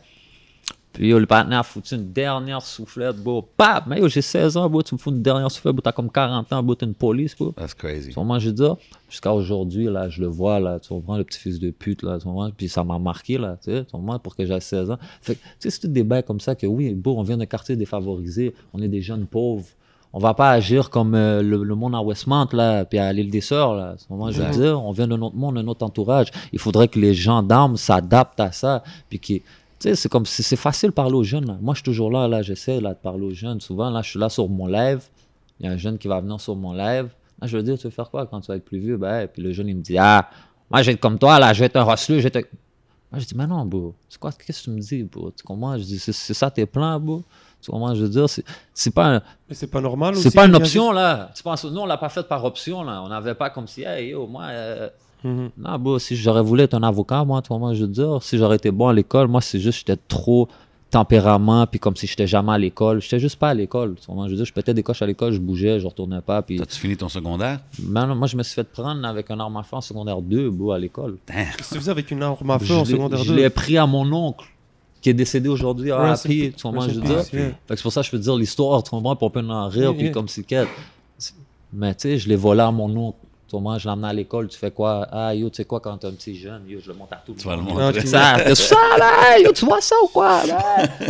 [0.94, 4.58] Puis yo, le partenaire a foutu une dernière soufflette, beau, pap, mais yo, j'ai 16
[4.58, 6.86] ans, beau, tu me fous une dernière soufflette, beau, t'as comme 40 ans, beau, t'es
[6.86, 7.52] une police, beau.
[7.52, 8.10] That's crazy.
[8.10, 8.78] Tu comprends, je dire,
[9.10, 12.18] jusqu'à aujourd'hui, là, je le vois, là, tu comprends, le petit fils de pute, là,
[12.18, 14.92] tu comprends, puis ça m'a marqué, là, tu sais, tu comprends, pour que j'ai 16
[14.92, 14.98] ans.
[15.22, 17.38] Fait que, tu sais, c'est tout des bails comme ça que, oui, beau, on vient
[17.38, 19.68] d'un quartier défavorisé, on est des jeunes pauvres,
[20.14, 23.30] on va pas agir comme euh, le, le monde à Westmount, là, puis à l'île
[23.30, 26.32] des Sœurs, là, comprends, je veux dire, on vient d'un autre monde, d'un autre entourage.
[26.54, 29.42] Il faudrait que les gendarmes s'adaptent à ça, puis qu'ils
[29.80, 31.46] tu sais, c'est comme c'est c'est facile de parler aux jeunes.
[31.46, 31.58] là.
[31.62, 33.60] Moi, je suis toujours là, là, j'essaie là, de parler aux jeunes.
[33.62, 35.02] Souvent, là, je suis là sur mon live.
[35.60, 37.10] Il y a un jeune qui va venir sur mon live.
[37.42, 38.98] Là, je veux dire, tu veux faire quoi quand tu vas être plus vieux?
[38.98, 40.30] Ben, et puis le jeune, il me dit, ah,
[40.72, 42.50] moi, je vais être comme toi, là, je vais être un rosseleux, je vais être.
[43.12, 45.32] Moi, je dis, mais non, bro, c'est quoi, qu'est-ce que tu me dis, bro?
[45.32, 45.78] Tu comprends?
[45.78, 47.24] Je dis, c'est ça tes plans, bro?
[47.62, 47.96] Tu comprends?
[47.96, 50.24] Je veux dire, c'est c'est pas, un- Mais c'est pas normal aussi.
[50.30, 51.32] c'est pas une option, là.
[51.36, 53.02] Tu penses, nous, on l'a pas fait par option, là.
[53.04, 54.44] On n'avait pas comme si, hey, yo, moi.
[54.50, 54.90] euh,
[55.28, 55.50] juste- Mhm.
[55.58, 58.22] non, bro, si j'aurais voulu être un avocat, moi, tu vois, moi, je veux dire,
[58.22, 60.48] si j'aurais été bon à l'école, moi, c'est juste, j'étais trop
[60.90, 63.02] tempérament, puis comme si j'étais jamais à l'école.
[63.02, 65.40] J'étais juste pas à l'école, je veux dire, je pétais des coches à l'école, je
[65.40, 66.58] bougeais, je retournais pas, puis...
[66.58, 67.60] T'as-tu fini ton secondaire?
[67.80, 70.22] Ben non, moi, je me suis fait prendre avec un arme à feu en secondaire
[70.22, 71.18] 2, bro, à l'école.
[71.28, 73.50] Qu'est-ce que tu faisais avec une arme à Je feu en secondaire Je 2 l'ai
[73.50, 74.46] pris à mon oncle,
[75.02, 77.24] qui est décédé aujourd'hui à Happy, tu rest je veux dire.
[77.34, 77.50] yeah.
[77.68, 79.42] Que c'est pour ça que je peux te dire l'histoire, tu comprends, puis on peut
[79.46, 80.12] en rire, Yeah, puis yeah.
[80.14, 80.70] comme c'est quête.
[81.74, 83.18] Mais tu sais, je l'ai volé à mon oncle.
[83.50, 85.08] Tu vois, je amené à l'école, tu fais quoi?
[85.10, 87.22] Ah, yo, tu sais quoi, quand t'es un petit jeune, yo, je le monte à
[87.26, 87.80] tout le Tu vas le monde.
[87.80, 88.06] montrer.
[88.06, 90.46] Ça, ça, là, yo, tu vois ça ou quoi?
[90.46, 90.60] là?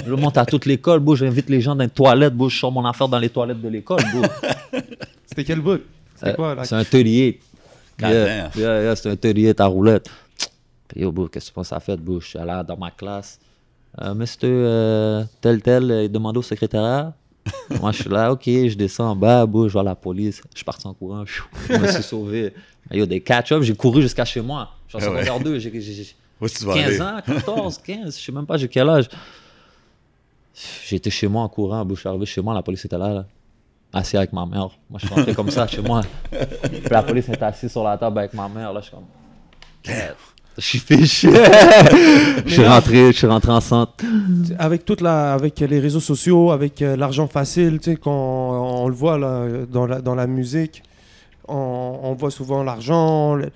[0.06, 2.60] Je le monte à toute l'école, bro, j'invite les gens dans les toilettes, bro, je
[2.60, 4.24] sors mon affaire dans les toilettes de l'école, bro.
[5.26, 5.82] C'était quel bout?
[6.16, 6.64] C'était Euh, quoi là?
[6.64, 7.40] C'est un 38.
[8.00, 8.52] God Yeah, damn.
[8.62, 10.08] yeah, yeah, c'est un 38 à roulette.
[10.88, 12.20] Puis yo, bro, qu'est-ce que tu penses ça fait, bro?
[12.20, 13.40] Je suis allé dans ma classe.
[14.00, 17.14] Euh, Monsieur euh, tel tel, euh, il demande au secrétariat.
[17.80, 20.42] Moi, je suis là, ok, je descends en bas, je vois la police.
[20.54, 22.54] Je suis parti en courant, je me suis sauvé.
[22.92, 24.70] Yo, des catch-up, j'ai couru jusqu'à chez moi.
[24.88, 27.02] Je suis en Ah secondaire 2, j'ai j'ai- j'ai Où est-ce que tu vas 15
[27.02, 27.02] aller?
[27.02, 29.10] ans, 14, 15, je sais même pas j'ai quel âge.
[30.88, 33.26] J'étais chez moi en courant, je suis arrivé chez moi, la police était là, là
[33.94, 34.70] assis avec ma mère.
[34.90, 36.02] Moi, je suis rentré comme ça chez moi.
[36.32, 38.74] Puis la police était assise sur la table avec ma mère.
[38.74, 39.06] Là, je suis comme.
[40.58, 41.30] Je suis fiché.
[42.46, 43.94] je suis rentré, je suis rentré en centre.
[44.58, 48.88] avec toute la avec les réseaux sociaux, avec euh, l'argent facile, tu sais, quand on
[48.88, 50.82] le voit là, dans, la, dans la musique,
[51.48, 53.36] on, on voit souvent l'argent.
[53.36, 53.52] le-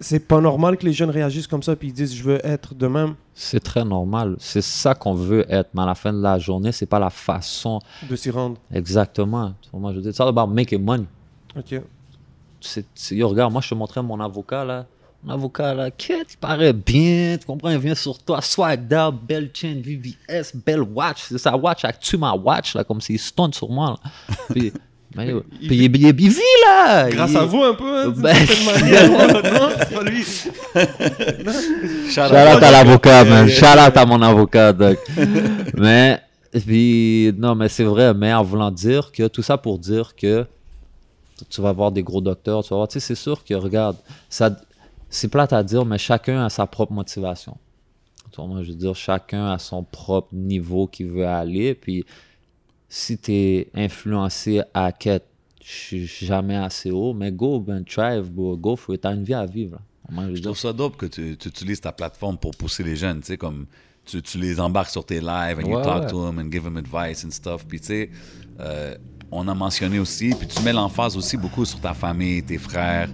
[0.00, 2.74] C'est pas normal que les jeunes réagissent comme ça puis ils disent je veux être
[2.74, 4.36] de même C'est très normal.
[4.38, 5.70] C'est ça qu'on veut être.
[5.72, 8.56] Mais à la fin de la journée, c'est pas la façon de s'y rendre.
[8.70, 9.54] exactement.
[9.72, 11.06] Moi, je dis, it's all about making money.
[11.56, 11.80] Ok.
[12.60, 12.84] c'est-
[13.16, 14.84] yo, regarde, moi, je te montrais mon avocat, là.
[15.24, 19.50] Mon avocat, là, qui paraît bien, tu comprends, il vient sur toi, swag down, belle
[19.52, 21.24] chain, VVS, belle watch.
[21.28, 24.10] C'est sa watch, elle tue ma watch, là, comme s'il stun sur moi, là.
[24.50, 24.72] Puis,
[25.16, 27.10] mais, yo, Il puis il, est- busy, là.
[27.10, 28.32] Grâce Il- à vous un peu, hein, Ben-
[29.52, 30.22] non, c'est pas lui.
[32.08, 33.48] Shout Shout out à l'avocat, man.
[33.48, 34.98] Shout out à mon avocat, doc.
[35.76, 36.20] mais,
[36.64, 40.46] puis, non, mais c'est vrai, mais en voulant dire que, tout ça pour dire que
[41.50, 43.96] tu vas voir des gros docteurs, tu vas voir, tu sais, c'est sûr que, regarde,
[44.28, 44.50] ça,
[45.10, 47.56] c'est plate à dire, mais chacun a sa propre motivation.
[48.38, 52.04] Moi, je veux dire, chacun a son propre niveau qu'il veut aller, puis
[52.88, 55.26] si tu es influencé à quête,
[55.64, 59.24] je suis jamais assez haut, mais go, ben, try, bro, go for it, t'as une
[59.24, 59.78] vie à vivre.
[60.10, 63.20] Moi, je trouve ça dope que tu, tu utilises ta plateforme pour pousser les jeunes,
[63.20, 63.66] tu sais, comme
[64.04, 66.10] tu, tu les embarques sur tes lives and you Ouais, talk ouais.
[66.10, 67.66] to them and give them advice and stuff.
[67.66, 68.10] Puis tu sais,
[68.60, 68.96] euh,
[69.32, 73.08] on a mentionné aussi, puis tu mets l'emphase aussi beaucoup sur ta famille, tes frères.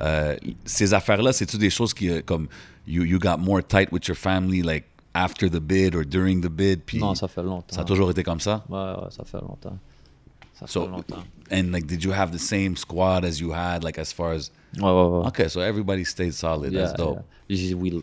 [0.00, 2.48] Euh, ces affaires-là, c'est-tu des choses qui, euh, comme,
[2.86, 4.84] you, you got more tight with your family, like,
[5.14, 7.74] after the bid or during the bid, puis non, ça fait longtemps.
[7.74, 8.64] ça a toujours été comme ça?
[8.68, 9.76] Ouais, ouais, ça fait longtemps.
[10.54, 11.24] Ça fait So, longtemps.
[11.50, 14.50] and like, did you have the same squad as you had, like, as far as...
[14.78, 14.90] Ouais, ouais,
[15.20, 15.26] ouais.
[15.28, 16.72] Okay, so everybody stayed solid.
[16.72, 17.18] Yeah, That's dope.
[17.48, 17.74] yeah.
[17.74, 18.02] Oui,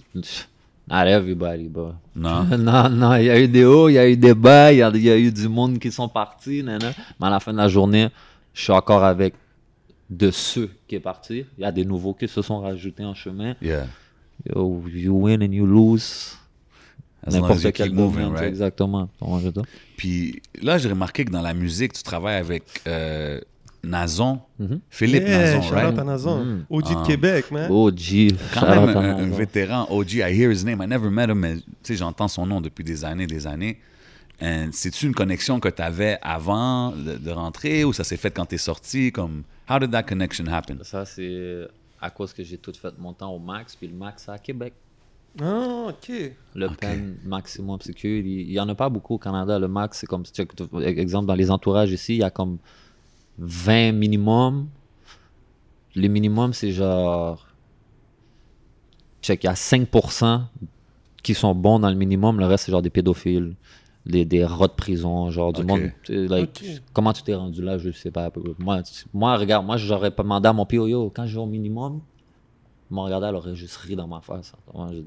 [0.90, 1.96] Not everybody, bro.
[2.16, 2.46] Non?
[2.58, 4.78] non, non, il y a eu des hauts, il y a eu des bas, il
[4.78, 6.92] y y a eu du monde qui sont partis, nana.
[7.20, 8.08] mais à la fin de la journée,
[8.54, 9.34] je suis encore avec
[10.10, 11.46] de ceux qui est partis.
[11.58, 13.56] Il y a des nouveaux qui se sont rajoutés en chemin.
[13.62, 13.88] Yeah.
[14.46, 16.38] Yo, you win and you lose.
[17.26, 18.48] You N'importe quel domaine, right?
[18.48, 19.10] exactement.
[19.98, 23.42] Puis là, j'ai remarqué que dans la musique, tu travailles avec euh,
[23.84, 24.40] Nazon,
[24.90, 25.96] Philippe Yeah, Nazon, shout right?
[26.06, 26.46] Nazon.
[26.46, 26.66] Mm.
[26.70, 27.02] OG Ah.
[27.02, 27.68] de Québec, man.
[27.70, 28.30] Oh, G.
[28.54, 31.56] Quand même un, un vétéran, OG, I hear his name, I never met him, mais
[31.58, 33.78] tu sais, j'entends son nom depuis des années, des années.
[34.42, 38.32] And C'est-tu une connexion que tu avais avant de, de rentrer ou ça s'est fait
[38.32, 39.12] quand tu es sorti?
[39.12, 40.78] Comme, how did that connection happen?
[40.84, 41.68] Ça, c'est
[42.00, 44.38] à cause que j'ai tout fait mon temps au Max, puis le Max, c'est à
[44.38, 44.74] Québec.
[45.42, 46.12] Ah, ok.
[46.56, 46.78] Le Ok.
[46.80, 48.42] pen maximum security.
[48.44, 49.60] Il n'y en a pas beaucoup au Canada.
[49.60, 50.50] Le max, c'est comme, check,
[50.84, 52.58] exemple, dans les entourages ici, il y a comme
[53.38, 54.68] 20 minimum.
[55.96, 57.46] Les minimums, c'est genre.
[59.22, 60.42] Check, il y a 5%
[61.22, 62.40] qui sont bons dans le minimum.
[62.40, 63.54] Le reste, c'est genre des pédophiles,
[64.08, 65.92] des, des rats de prison, genre du monde.
[66.10, 66.82] like.
[66.94, 68.32] Comment tu t'es rendu là, je sais pas.
[68.60, 68.82] Moi,
[69.14, 72.02] moi regarde, moi, j'aurais pas demandé à mon PO, yo, quand je vais au minimum,
[72.90, 74.54] mon regardé, elle aurait juste ri dans ma face.
[74.76, 74.88] hein.
[74.92, 75.00] Je?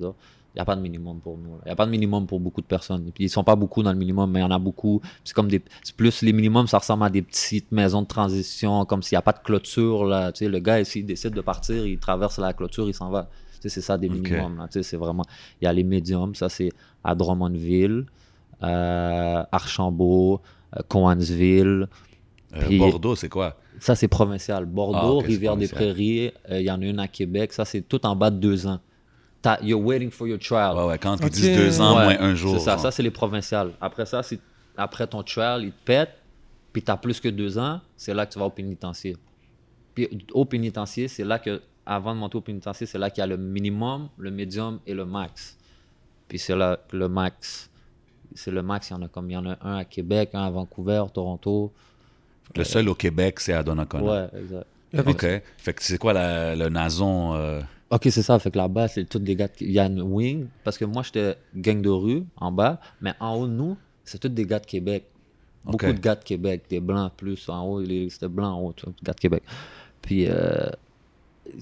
[0.52, 1.50] Il n'y a pas de minimum pour nous.
[1.64, 3.06] Il n'y a pas de minimum pour beaucoup de personnes.
[3.06, 5.00] Et puis, ils sont pas beaucoup dans le minimum, mais il y en a beaucoup.
[5.22, 5.62] C'est comme des.
[5.84, 9.18] C'est plus les minimums, ça ressemble à des petites maisons de transition, comme s'il n'y
[9.20, 10.04] a pas de clôture.
[10.04, 10.32] Là.
[10.32, 13.30] Tu sais, le gars, s'il décide de partir, il traverse la clôture, il s'en va.
[13.54, 14.66] Tu sais, c'est ça des minimums.
[14.72, 15.22] Tu sais, c'est vraiment.
[15.60, 16.70] Il y a les médiums, ça c'est
[17.04, 18.04] à Drummondville, euh,
[19.52, 20.40] Archambault,
[20.76, 21.88] euh, Cowansville.
[22.56, 23.56] Euh, Puis- Bordeaux, c'est quoi?
[23.78, 24.66] Ça, c'est provincial.
[24.66, 27.52] Bordeaux, Ah, Rivière-des-Prairies, euh, il y en a une à Québec.
[27.52, 28.80] Ça, c'est tout en bas de deux ans.
[29.40, 30.76] T'as- You're waiting for your trial.
[30.76, 31.30] Ouais, ouais, quand ils Ok.
[31.32, 32.52] disent deux ans, Ouais, moins un jour.
[32.58, 32.80] C'est ça, genre.
[32.80, 33.70] ça c'est les provinciales.
[33.80, 34.38] Après ça, c'est
[34.76, 36.10] après ton trial, il te pète,
[36.72, 39.16] puis tu as plus que deux ans, c'est là que tu vas au pénitencier.
[39.94, 43.24] Puis au pénitencier, c'est là que, avant de monter au pénitencier, c'est là qu'il y
[43.24, 45.56] a le minimum, le médium et le max.
[46.28, 47.69] Puis c'est là que le max,
[48.34, 50.30] c'est le max, il y en a comme, il y en a un à Québec,
[50.34, 51.72] un à Vancouver, Toronto.
[52.56, 54.02] Le seul au Québec, c'est à Donnacona.
[54.32, 54.66] Ouais, exact.
[55.08, 55.42] OK.
[55.58, 57.34] Fait que c'est quoi la- le Nazon?
[57.34, 57.60] euh,
[57.92, 58.38] Ok, c'est ça.
[58.38, 59.48] Fait que là-bas, c'est tous des gars.
[59.48, 60.46] qui- Il y a une wing.
[60.64, 62.80] Parce que moi, j'étais gang de rue en bas.
[63.00, 65.04] Mais en haut de nous, c'est tous des gars de Québec.
[65.64, 66.64] Beaucoup de gars de Québec.
[66.70, 67.48] Des blancs plus.
[67.48, 68.74] En haut, les- c'était blanc en haut.
[69.02, 69.42] Gars de Québec.
[70.02, 70.68] Puis euh,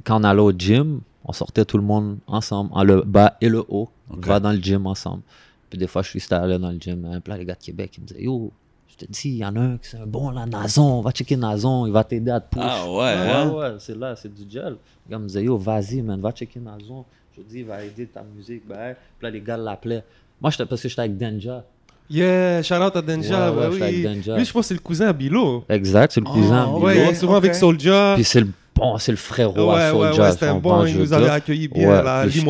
[0.05, 2.71] quand on allait au gym, on sortait tout le monde ensemble.
[2.73, 3.89] En le bas et le haut.
[4.11, 5.23] On va dans le gym ensemble.
[5.71, 7.05] Puis des fois, je suis allé dans le gym.
[7.05, 8.51] hein, Puis là, les gars de Québec, ils me disaient Yo,
[8.89, 11.01] je te dis, il y en a un qui c'est un bon là, Nazon.
[11.03, 11.87] Va checker Nazon.
[11.87, 12.63] Il va t'aider à te push.
[12.65, 13.51] Ah ouais, Ouais, hein?
[13.51, 14.77] ouais, c'est là, c'est du gel.
[15.07, 17.05] Le gars me disait, yo, vas-y, man, va checker Nazon.
[17.37, 18.63] Je dis, il va aider ta musique.
[18.67, 20.03] Ben, puis là, les gars l'appelaient.
[20.41, 21.65] Moi, j'étais parce que j'étais avec Denja.
[22.11, 23.53] Yeah, shout out à Denja.
[23.53, 24.03] Ouais, ouais, ouais, je suis avec oui.
[24.03, 24.37] Denja.
[24.39, 25.65] Lui, je pense que c'est le cousin à Bilo.
[25.69, 26.67] Exact, c'est le cousin.
[26.73, 26.87] Oh, Bilo.
[26.87, 28.15] Ouais, souvent avec Soulja.
[28.15, 28.49] Puis c'est le
[28.79, 30.23] bon, c'est le frérot Ouais, à Soulja.
[30.23, 30.87] ouais, c'était bon.
[30.87, 32.29] je Il nous avait accueillis bien, Ouais, là.
[32.29, 32.41] shout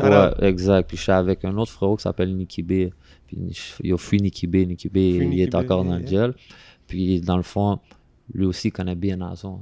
[0.00, 0.04] out.
[0.40, 0.88] Ouais, exact.
[0.88, 2.90] Puis je suis avec un autre frérot qui s'appelle Nicky B.
[3.26, 3.38] Puis
[3.82, 4.56] il a Free Nicky B.
[4.66, 6.34] Nicky B, il est encore dans le gel.
[6.86, 7.78] Puis dans le fond,
[8.32, 9.60] lui aussi connaît bien Nazon.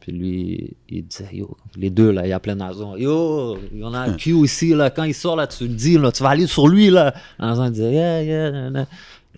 [0.00, 2.96] Puis lui, il disait, yo, les deux là, il appelait Nazon.
[2.96, 4.88] Yo, il y en a un Q ici, là.
[4.88, 7.12] Quand il sort, là, tu le dis, là, tu vas aller sur lui, là.
[7.38, 8.86] Nazon disait, yeah, yeah, yeah.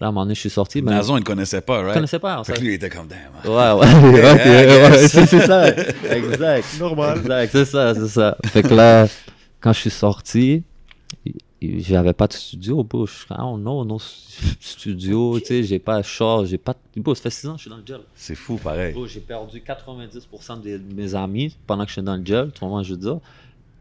[0.01, 0.81] Là, à un moment donné, je suis sorti.
[0.81, 1.95] Ben, Nazon, il ne connaissait pas, right?
[1.95, 2.41] connaissais pas.
[2.41, 3.19] on Fait que lui, il était comme, damn.
[3.45, 5.69] Ouais, ouais, Yeah, ouais, c'est c'est ça,
[6.17, 6.67] exact.
[6.79, 7.19] Normal.
[7.19, 8.37] Exact, c'est ça, c'est ça.
[8.47, 9.09] Fait que là,
[9.61, 10.63] quand je suis sorti,
[11.27, 13.07] il- il- j'avais pas de studio, bro.
[13.07, 13.99] Je suis ah non, non
[14.61, 17.01] studio, tu sais, j'ai pas char, j'ai pas de...
[17.01, 18.01] Bro, ça fait 6 ans que je suis dans le gel.
[18.15, 18.93] C'est fou, pareil.
[18.93, 22.61] Bro, j'ai perdu 90% de mes amis pendant que je suis dans le gel, tu
[22.61, 23.19] vois, moi, je veux dire.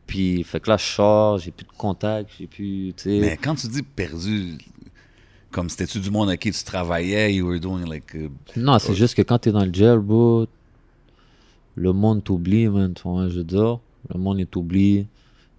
[0.07, 3.20] Puis, fait que là, je sors, j'ai plus de contact, j'ai plus, tu sais...
[3.20, 4.57] Mais quand tu dis perdu,
[5.58, 8.14] comme c'était-tu du monde avec qui tu travaillais, you were doing like.
[8.14, 10.45] uh, Non, c'est juste que quand t'es dans le gel, bro,
[11.74, 12.93] le monde t'oublie, man.
[12.93, 13.80] Tu vois, je veux dire.
[14.14, 15.08] Le monde, il t'oublie.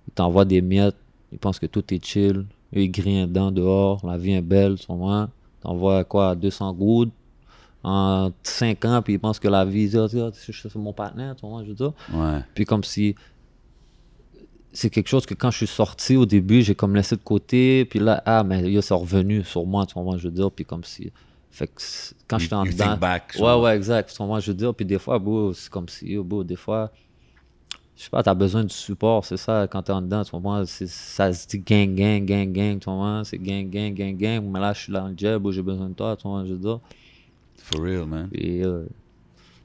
[0.06, 0.94] Il t'envoie des miettes.
[1.32, 2.46] Il pense que tout est chill.
[2.76, 4.06] Eux, ils grillent dedans, dehors.
[4.06, 5.30] La vie est belle, tu vois.
[5.62, 7.10] T'envoies quoi, 200 gouttes
[7.82, 11.64] en 5 ans, puis ils pensent que la vie, c'est c'est mon partenaire, tu vois,
[11.64, 11.92] je veux dire.
[12.14, 12.38] Ouais.
[12.54, 13.16] Puis comme si
[14.78, 17.84] c'est quelque chose que quand je suis sorti au début, j'ai comme laissé de côté,
[17.84, 20.64] puis là, ah, mais yo, c'est revenu sur moi, tu vois, je veux dire, puis
[20.64, 21.12] comme si...
[21.50, 21.82] Fait que
[22.28, 22.90] quand j'étais en you dedans...
[22.90, 25.20] think back, ouais, ouais, exact, tu vois, je veux dire, puis des fois,
[25.54, 26.92] c'est comme si, yo, bro, des fois,
[27.96, 30.64] je sais pas, t'as besoin de support, c'est ça, quand t'es en dedans, tu vois,
[30.64, 34.44] c'est- ça se dit gang, gang, gang, gang, tu vois, c'est gang, gang, gang, gang,
[34.48, 36.58] mais là, je suis dans le bro, j'ai besoin de toi, tu vois, je veux
[36.58, 36.78] dire,
[37.56, 38.28] For real, man.
[38.30, 38.62] puis...
[38.62, 38.84] euh,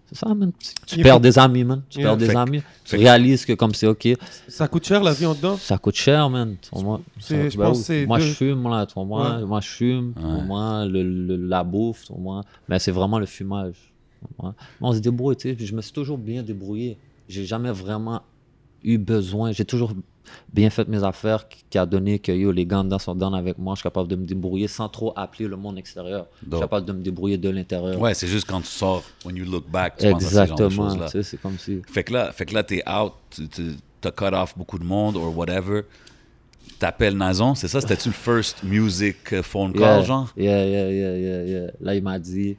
[0.07, 0.51] c'est ça, man.
[0.85, 1.81] Tu, Il perds faut- des amis, man.
[1.89, 2.09] Tu Yeah.
[2.09, 2.61] perds des Fait amis.
[2.85, 4.07] Tu réalises que comme c'est OK,
[4.47, 5.57] Ça coûte cher la vie en dedans?
[5.57, 6.55] ça coûte cher, man.
[6.73, 9.45] Moi, C'est- ça- je ben pense moi deux- je fume, là, tu vois, moi, Ouais.
[9.45, 10.43] moi, je fume, Ouais.
[10.43, 12.41] moi, le, le- la bouffe, moi.
[12.69, 13.93] Mais c'est vraiment le fumage.
[14.41, 14.55] moi.
[14.79, 15.55] On se débrouille, tu sais.
[15.55, 16.97] puis Je me suis toujours bien débrouillé.
[17.27, 18.21] J'ai jamais vraiment
[18.83, 19.51] eu besoin.
[19.51, 19.91] J'ai toujours
[20.51, 23.33] bien fait mes affaires qui, qui a donné que yo, les gants dedans sont dedans
[23.33, 23.75] avec moi.
[23.75, 26.27] Je suis capable de me débrouiller sans trop appeler le monde extérieur.
[26.41, 27.99] Je suis capable de me débrouiller de l'intérieur.
[27.99, 30.57] Ouais, c'est juste quand tu sors, when you look back, tu penses à ce genre
[30.57, 30.89] de Exactement.
[30.89, 31.05] choses-là.
[31.07, 31.81] Tu sais, c'est comme si.
[31.87, 33.13] Fait que là, fait que là t'es out,
[34.01, 35.83] t'as cut off beaucoup de monde or whatever.
[36.79, 37.81] T'appelles Nazon, c'est ça?
[37.81, 40.33] C'était-tu le first music euh, phone call, Yeah, genre?
[40.35, 41.71] Yeah, yeah, yeah, yeah, yeah.
[41.79, 42.57] Là, il m'a dit,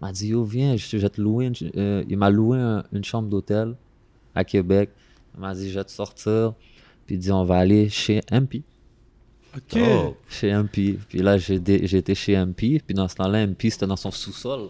[0.00, 1.46] m'a dit, yo, viens, je, je vais te louer.
[1.46, 3.74] une- euh, il m'a loué un- une chambre d'hôtel
[4.34, 4.90] à Québec.
[5.34, 6.54] Il m'a dit, je vais te sortir.
[7.06, 8.62] Puis il dit, on va aller chez MP.
[9.56, 9.78] Ok.
[9.80, 10.16] Oh.
[10.28, 10.98] Chez MP.
[11.08, 12.80] Puis là, j'ai été chez MP.
[12.84, 14.68] Puis dans ce temps-là, MP, c'était dans son sous-sol.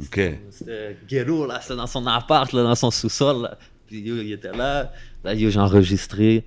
[0.00, 0.20] OK.
[0.50, 1.60] C'était ghetto, là.
[1.60, 3.56] C'était dans son appart, là, dans son sous-sol.
[3.86, 4.92] Puis yo, il était là.
[5.22, 6.44] Là, yo, j'ai enregistré.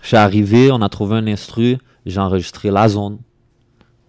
[0.00, 1.78] Je suis arrivé, on a trouvé un instru.
[2.04, 3.18] J'ai enregistré La Zone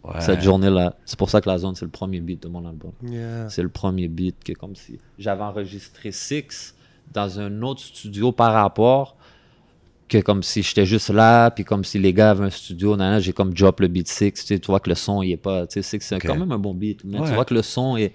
[0.04, 0.20] Ouais.
[0.20, 0.98] cette journée-là.
[1.06, 2.92] C'est pour ça que La Zone, c'est le premier beat de mon album.
[3.04, 3.50] Yeah.
[3.50, 6.76] C'est le premier beat que comme si j'avais enregistré Six
[7.14, 9.16] dans un autre studio par rapport
[10.10, 13.34] que comme si j'étais juste là puis comme si les gars avaient un studio j'ai
[13.34, 15.66] comme drop le beat Six tu sais, tu vois que le son il est pas
[15.68, 17.28] tu sais c'est quand même un bon beat mais Ouais.
[17.28, 18.14] tu vois que le son est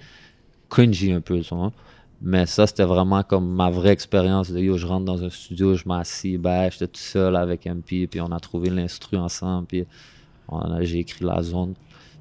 [0.68, 1.72] cringy un peu tu vois.
[2.20, 5.74] mais ça c'était vraiment comme ma vraie expérience de yo je rentre dans un studio
[5.74, 9.84] je m'assis ben j'étais tout seul avec MP puis on a trouvé l'instru ensemble puis
[10.80, 11.74] j'ai écrit la zone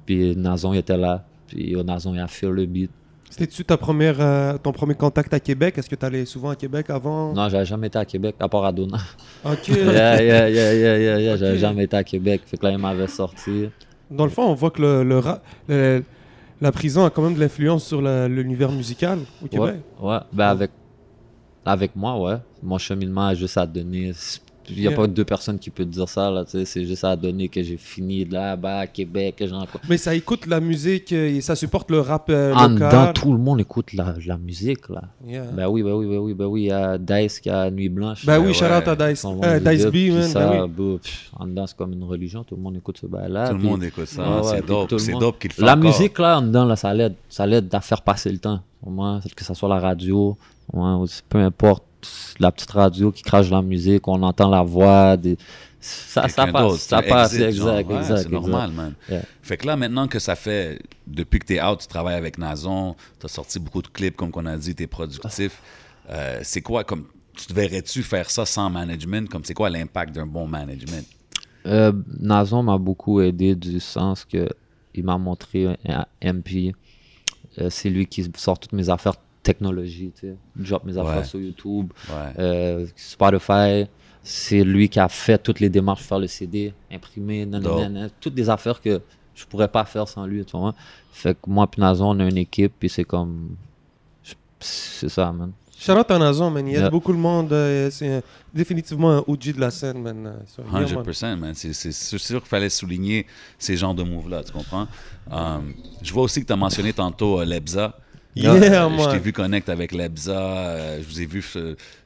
[0.06, 2.90] puis Nazon il était là puis yo, Nazon il a fait le beat
[3.30, 5.76] C'était-tu ta première, euh, ton premier contact à Québec?
[5.78, 7.32] Est-ce que tu allais souvent à Québec avant?
[7.34, 8.98] Non, j'avais jamais été à Québec, à part à Dona.
[9.44, 9.68] Ok.
[9.68, 12.42] yeah, yeah, yeah, yeah, yeah, yeah, J'avais jamais été à Québec.
[12.46, 13.68] Fait que là, il m'avait sorti.
[14.10, 16.02] Dans le fond, on voit que le, le ra- le-
[16.60, 19.74] la prison a quand même de l'influence sur l'univers musical au Ouais, Québec.
[20.00, 20.18] ouais.
[20.32, 20.70] Ben, avec,
[21.64, 22.38] avec moi, ouais.
[22.62, 24.12] Mon cheminement a juste à donner.
[24.70, 24.96] Il n'y a Yeah.
[24.96, 26.44] pas deux personnes qui peuvent te dire ça, là.
[26.46, 30.14] C'est juste à donner que j'ai fini de là-bas à Québec, que j'en Mais ça
[30.14, 32.88] écoute la musique euh, et ça supporte le rap euh, En local.
[32.90, 35.02] dedans, tout le monde écoute la, la musique, là.
[35.26, 35.44] Yeah.
[35.52, 36.62] Ben oui, ben oui, ben oui, ben oui.
[36.62, 38.24] Il y a Dice qui a Nuit Blanche.
[38.26, 38.88] Ben oui, shout out ouais.
[38.88, 40.22] à Dice, euh, Dice B, man.
[40.24, 40.70] ça, ben oui.
[40.76, 42.44] bah, pff, en dedans, c'est comme une religion.
[42.44, 43.48] Tout le monde écoute ce bail-là.
[43.50, 44.40] Tout le monde écoute ça.
[44.40, 44.98] Ouais, c'est dope.
[44.98, 45.84] C'est dope qu'il fait La encore.
[45.84, 47.14] musique, là, en dedans, là, ça l'aide.
[47.28, 48.60] Ça l'aide à faire passer le temps.
[48.84, 50.36] Au moins, que ça soit la radio,
[50.72, 51.82] ouais, peu importe,
[52.38, 55.16] la petite radio qui crache la musique, on entend la voix.
[55.16, 55.36] Des...
[55.80, 56.80] Ça, ça passe.
[56.80, 58.22] Ça passe, exit, exact, Ouais, exact.
[58.22, 58.94] C'est normal, man.
[59.08, 59.22] Yeah.
[59.42, 62.96] Fait que là, maintenant que ça fait, depuis que t'es out, tu travailles avec Nazon,
[63.18, 65.60] t'as sorti beaucoup de clips, comme qu'on a dit, t'es productif.
[66.10, 69.28] Euh, c'est quoi, comme, tu te verrais-tu faire ça sans management?
[69.28, 71.06] Comme, c'est quoi l'impact d'un bon management?
[71.66, 74.48] Euh, Nazon m'a beaucoup aidé du sens que
[74.94, 76.74] il m'a montré un MP.
[77.58, 79.14] Euh, c'est lui qui sort toutes mes affaires
[79.48, 80.34] technologie, tu sais.
[80.56, 81.24] Drop mes affaires Ouais.
[81.32, 81.86] sur YouTube.
[82.10, 82.32] Ouais.
[82.38, 83.86] Euh, Spotify,
[84.22, 87.62] c'est lui qui a fait toutes les démarches pour faire le CD, imprimer, nan, nan,
[87.62, 87.80] Dope.
[87.80, 88.10] nan, nan.
[88.20, 89.00] toutes des affaires que
[89.34, 90.74] je pourrais pas faire sans lui, tu vois.
[91.12, 93.56] Fait que moi puis Nazon, on a une équipe, puis c'est comme...
[94.60, 95.52] C'est ça, man.
[95.80, 96.66] Shout out à Nazon, man.
[96.66, 96.90] Il y a Yeah.
[96.90, 97.52] beaucoup de monde.
[97.52, 98.20] euh, c'est euh,
[98.52, 100.26] définitivement un OG de la scène, man.
[100.26, 101.04] euh, so, yeah, man.
[101.04, 101.54] 100%, man.
[101.54, 103.26] C'est sûr qu'il fallait souligner
[103.58, 104.88] ces genres de moves-là, tu comprends?
[105.30, 105.72] Um,
[106.02, 107.96] je vois aussi que tu as mentionné tantôt euh, Lebza.
[108.42, 109.10] Yeah, Euh, je man.
[109.12, 110.32] t'ai vu connect avec Lebza.
[110.32, 111.42] euh, je vous ai vu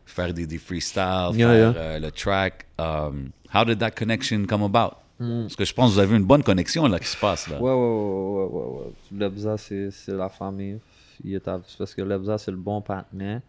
[0.06, 1.74] faire des, des freestyles, Yeah, faire yeah.
[1.76, 2.66] euh, le track.
[2.78, 4.96] Um, how did that connection come about?
[5.18, 5.42] Mm.
[5.42, 7.60] Parce que je pense que vous avez une bonne connexion là qui se passe là.
[7.60, 9.18] Ouais, ouais, ouais, ouais, ouais, ouais.
[9.18, 10.78] Lebza, c'est la famille.
[11.24, 13.40] Il est à- c'est parce que Lebza, c'est le bon partenaire.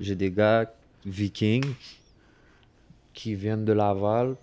[0.00, 0.70] J'ai des gars
[1.04, 1.66] vikings
[3.12, 4.34] qui viennent de Laval.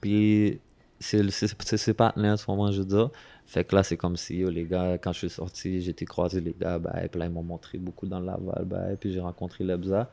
[0.00, 0.58] Puis
[0.98, 3.10] c'est c'est- c'est ses partenaires, en ce moment, je veux dire.
[3.52, 6.40] Fait que là, c'est comme si yo, les gars, quand je suis sorti, été croisé
[6.40, 8.96] les gars, bah, et puis là, ils m'ont montré beaucoup dans le Laval, bah, et
[8.96, 10.08] puis j'ai rencontré Lebza.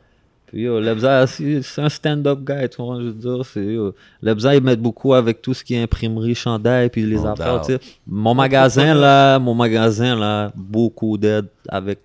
[0.45, 3.45] Puis yo, Lebza, c'est un stand-up guy, tu vois, je veux dire.
[3.45, 7.25] c'est, yo, Lebza, ils mettent beaucoup avec tout ce qui est imprimerie, chandail, puis les
[7.25, 7.79] affaires, tu sais.
[8.05, 11.99] Mon magasin, là, mon magasin, là, beaucoup d'aide avec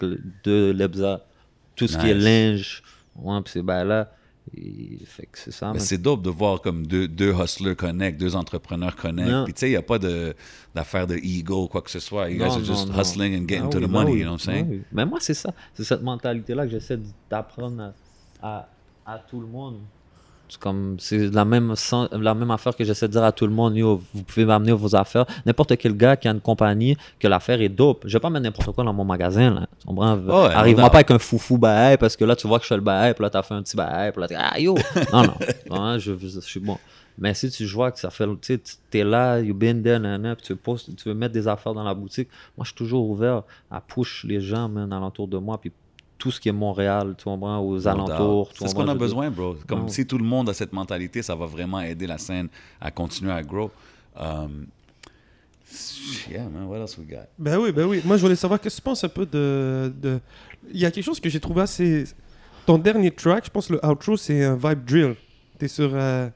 [0.45, 1.21] de Lebza.
[1.75, 2.81] Tout ce qui est linge,
[3.17, 4.09] ouais, puis c'est ben là.
[5.35, 9.45] C'est ça, dope de voir comme deux, deux hustlers connect, deux entrepreneurs connect.
[9.45, 10.35] Puis tu sais, il n'y a pas de-
[10.75, 12.29] d'affaire de, ego ou quoi que ce soit.
[12.31, 12.99] You guys Non, are non, just non.
[13.01, 14.55] hustling and getting Ah to oui, the ben money, oui, you know what I'm ben
[14.55, 14.67] saying?
[14.71, 14.83] oui.
[14.93, 15.53] Mais moi, c'est ça.
[15.73, 16.99] C'est cette mentalité-là que j'essaie
[17.31, 17.95] d'apprendre
[18.43, 18.69] à,
[19.07, 19.79] à, à tout le monde.
[20.49, 21.75] C'est comme, c'est la même,
[22.13, 23.77] la même affaire que j'essaie de dire à tout le monde.
[23.77, 25.25] Yo, vous pouvez m'amener vos affaires.
[25.47, 28.05] N'importe quel gars qui a une compagnie, que l'affaire est dope.
[28.07, 29.67] Je vais pas mettre n'importe quoi dans mon magasin, là.
[29.81, 30.17] Tu comprends?
[30.17, 32.77] ouais, Arrive-moi pas avec un foufou bail parce que là, tu vois que je fais
[32.77, 34.75] le bail, puis là, t'as fait un petit bail, puis là, t'es, ah, yo!
[35.13, 35.35] non, non.
[35.71, 36.79] Hein, je, je, je suis bon.
[37.17, 38.59] Mais si tu vois que ça fait, tu
[38.91, 41.85] t'es là, you been there, nanana, puis tu, postes, tu veux mettre des affaires dans
[41.85, 45.59] la boutique, moi, je suis toujours ouvert à push les gens, man, alentour de moi,
[45.59, 45.73] puis
[46.25, 48.51] tout ce qui est Montréal, tu comprends, aux alentours.
[48.59, 49.57] C'est ce qu'on a besoin, bro.
[49.69, 49.89] Comme Non.
[49.89, 52.49] si tout le monde a cette mentalité, ça va vraiment aider la scène
[52.81, 53.71] à continuer à grow.
[54.19, 54.65] Um,
[56.31, 57.27] yeah, man, what else we got?
[57.39, 58.01] Ben oui, ben oui.
[58.07, 59.93] Moi, je voulais savoir qu'est-ce que tu penses un peu de.
[60.01, 60.19] de...
[60.73, 62.05] Il y a quelque chose que j'ai trouvé assez.
[62.65, 65.17] ton dernier track, je pense le outro, c'est un vibe drill.
[65.59, 66.31] T'es sur, euh,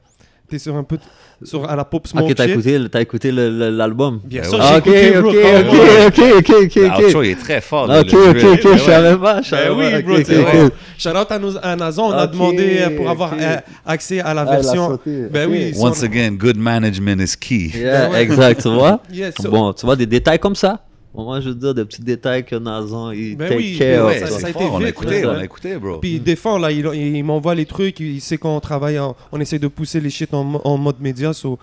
[0.49, 0.97] t'es sur un peu
[1.43, 4.67] sur à la pop smoke Ok, t'as écouté, t'as écouté l'album Bien Ben sûr, j'ai
[4.67, 7.25] Ah, ok, écouté, ok, ok, ok, ok, ok, L'outro, ok.
[7.25, 7.87] il est très fort.
[7.87, 10.51] là, Ok, ok, ok, je savais pas, je Ben savais oui, pas.
[10.51, 10.69] bro.
[10.97, 14.33] Shout out à, nos, à Nazon, on a demandé euh, pour avoir euh, accès à
[14.33, 14.99] la Ah, version.
[15.05, 17.71] Ben oui, Once son- again, good management is key.
[17.73, 18.21] Yeah, Ouais.
[18.23, 19.01] exact, tu vois?
[19.49, 20.79] Bon, tu vois, des détails comme ça?
[21.13, 24.07] Moi, je veux dire, des petits détails que Nazan, il Ben take oui, care ben.
[24.07, 25.97] Ouais, ça- ça a c'est été fort, on a écouté, on a écouté, bro.
[25.99, 29.39] Puis il défend, là, il, il m'envoie les trucs, il sait qu'on travaille, en- on
[29.39, 31.33] essaie de pousser les shit en, mo- en mode média.
[31.33, 31.57] so,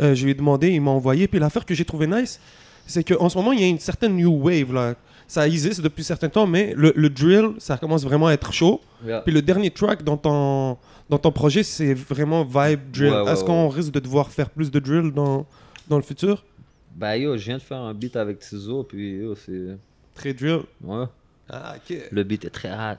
[0.00, 1.26] euh, je lui ai demandé, il m'a envoyé.
[1.26, 2.40] Puis l'affaire que j'ai trouvé nice,
[2.86, 4.72] c'est qu'en ce moment, il y a une certaine new wave.
[4.72, 4.94] Là.
[5.26, 8.52] Ça existe depuis un certain temps, mais le, le drill, ça commence vraiment à être
[8.52, 8.80] chaud.
[9.06, 9.20] Yeah.
[9.22, 10.76] Puis le dernier track dans ton,
[11.10, 13.10] dans ton projet, c'est vraiment vibe drill.
[13.12, 15.44] Ouais, ouais, Est-ce qu'on risque de devoir faire plus de drill dans,
[15.88, 16.44] dans le futur?
[16.94, 19.76] Ben yo, je viens de faire un beat avec Tizo, puis yo, c'est.
[20.14, 20.60] Très drill.
[20.82, 21.06] Ouais.
[21.48, 22.08] Ah, ok.
[22.10, 22.98] Le beat est très hard.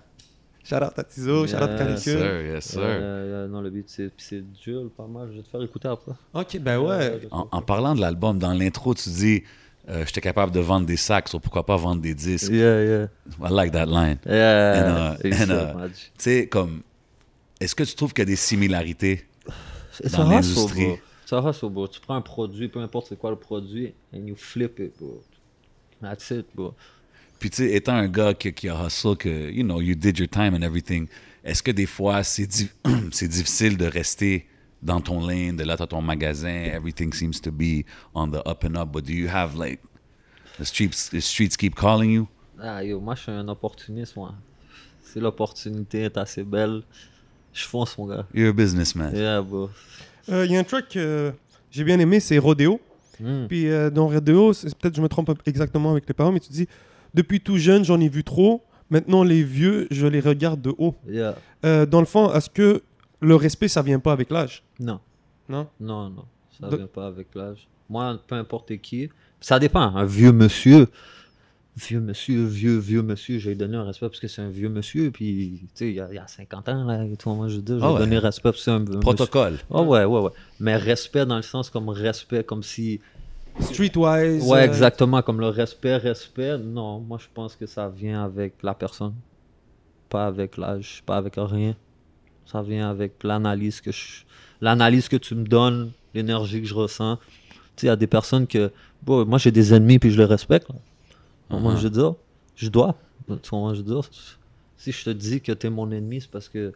[0.64, 2.00] Shout out à Tizo, shout out Yes, Canicule.
[2.00, 2.82] Sir, yes, sir.
[2.82, 5.28] Euh, euh, non, le beat, c'est dur, pas mal.
[5.32, 6.14] Je vais te faire écouter après.
[6.34, 7.20] Ok, ben ouais.
[7.32, 9.44] En, en parlant de l'album, dans l'intro, tu dis
[9.90, 12.50] euh, J'étais capable de vendre des sacs, so pourquoi pas vendre des disques?
[12.50, 13.08] Yeah, yeah.
[13.42, 14.18] I like that line.
[14.26, 14.80] Yeah.
[14.80, 15.90] And, uh, c'est and, ça, uh.
[15.90, 16.82] Tu sais, comme.
[17.60, 19.26] Est-ce que tu trouves qu'il y a des similarités
[20.14, 20.98] dans l'industrie?
[21.30, 21.40] Bro.
[21.40, 21.88] It's a hustle, bro.
[21.88, 25.22] Tu prends un produit, peu importe c'est quoi le produit, and you flip it, bro.
[26.02, 26.74] That's it, bro.
[27.40, 30.18] Puis, tu sais, étant un gars qui, qui a hustle, que, you know, you did
[30.18, 31.08] your time and everything,
[31.44, 32.70] est-ce que des fois, c'est di-
[33.12, 34.48] c'est difficile de rester
[34.82, 38.64] dans ton lane, de là, t'as ton magasin, everything seems to be on the up
[38.64, 39.80] and up, but do you have, like,
[40.60, 42.28] the streets, the streets keep calling you?
[42.62, 44.36] Ah, yo, moi, je suis un opportuniste, moi.
[45.02, 46.84] Si l'opportunité est assez belle,
[47.54, 48.26] je fonce, mon gars.
[48.34, 49.14] You're a businessman.
[49.14, 49.70] Yeah, bro.
[50.30, 51.32] Euh, Il y a un track que
[51.72, 52.80] j'ai bien aimé, c'est Rodeo.
[53.20, 53.46] Mm.
[53.48, 56.68] Puis euh, dans Rodeo, peut-être je me trompe exactement avec les paroles, mais tu dis
[57.14, 58.64] Depuis tout jeune, j'en ai vu trop.
[58.90, 60.96] Maintenant, les vieux, je les regarde de haut.
[61.08, 61.36] Yeah.
[61.66, 62.84] Euh, dans le fond, est-ce que
[63.22, 64.64] le respect, ça vient pas avec l'âge?
[64.80, 65.00] Non.
[65.50, 65.68] Non?
[65.80, 66.26] Non, non.
[66.60, 67.68] Ça De- vient pas avec l'âge.
[67.90, 69.10] Moi, peu importe qui.
[69.40, 69.96] Ça dépend.
[69.96, 70.88] Un vieux monsieur.
[71.76, 75.10] Vieux monsieur, vieux, vieux monsieur, j'ai donné un respect parce que c'est un vieux monsieur.
[75.10, 77.48] Puis, tu sais, il y, a- il y a 50 ans, là, et tout, moi,
[77.48, 78.00] je veux dire, j'ai Ah ouais.
[78.00, 79.54] donné respect parce que c'est un vieux Protocole.
[79.54, 79.66] monsieur.
[79.72, 80.30] Oh, ouais, ouais, ouais.
[80.60, 83.00] Mais respect dans le sens comme respect, comme si.
[83.60, 84.44] Streetwise.
[84.48, 85.22] Ouais, euh, exactement.
[85.24, 86.58] Comme le respect, respect.
[86.60, 89.14] Non, moi, je pense que ça vient avec la personne.
[90.10, 91.76] Pas avec l'âge, pas avec rien.
[92.46, 94.24] Ça vient avec l'analyse que je...
[94.62, 97.18] L'analyse que tu me donnes, l'énergie que je ressens.
[97.76, 98.72] Tu sais, il y a des personnes que...
[99.02, 100.70] Bon, moi, j'ai des ennemis, puis je les respecte.
[100.70, 100.76] là.
[101.60, 101.78] Moi, Mhm.
[101.80, 102.14] je veux dire,
[102.56, 102.96] je dois.
[103.28, 104.10] Tu je veux dire,
[104.78, 106.74] si je te dis que t'es mon ennemi, c'est parce que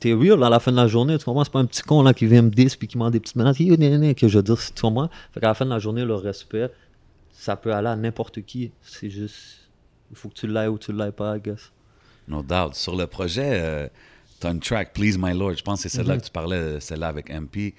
[0.00, 1.18] t'es real à la fin de la journée.
[1.18, 1.44] Tu comprends?
[1.44, 3.36] C'est pas un petit con là qui vient me dire puis qui m'en des petites
[3.36, 3.58] menaces.
[3.58, 5.10] Que je veux dire, tu comprends?
[5.32, 6.70] Fait qu'à la fin de la journée, le respect,
[7.32, 8.70] ça peut aller à n'importe qui.
[8.82, 9.68] C'est juste.
[10.10, 11.70] Il faut que tu l'ailles ou tu l'ailles pas, I guess.
[12.26, 12.74] No doubt.
[12.74, 13.88] Sur le projet, euh,
[14.40, 15.54] t'as une track, Please My Lord.
[15.56, 17.74] Je pense que c'est celle-là que tu parlais, euh, celle-là avec MP.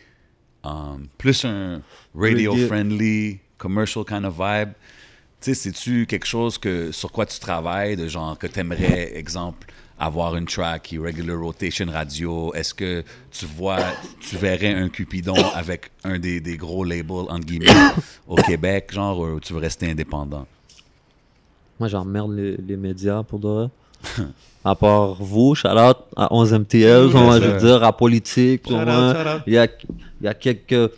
[0.64, 1.82] Um, plus un
[2.14, 4.74] radio-friendly, commercial kind of vibe.
[5.42, 9.68] Tu sais, c'est-tu quelque chose que, sur quoi tu travailles, de genre que t'aimerais, exemple,
[9.98, 12.54] avoir une track regular rotation radio?
[12.54, 13.80] Est-ce que tu vois,
[14.20, 17.68] tu verrais un Cupidon avec un des, des gros labels, entre guillemets,
[18.28, 20.46] au Québec, genre, ou tu veux rester indépendant?
[21.80, 23.68] Moi, j'emmerde les, les médias pour de vrai.
[24.66, 27.54] à part vous, shout out à 11MTL, Yes, on va je sir.
[27.54, 28.64] veux dire, à politique.
[28.68, 28.74] Il
[29.54, 29.68] y a,
[30.22, 30.92] il y a quelques.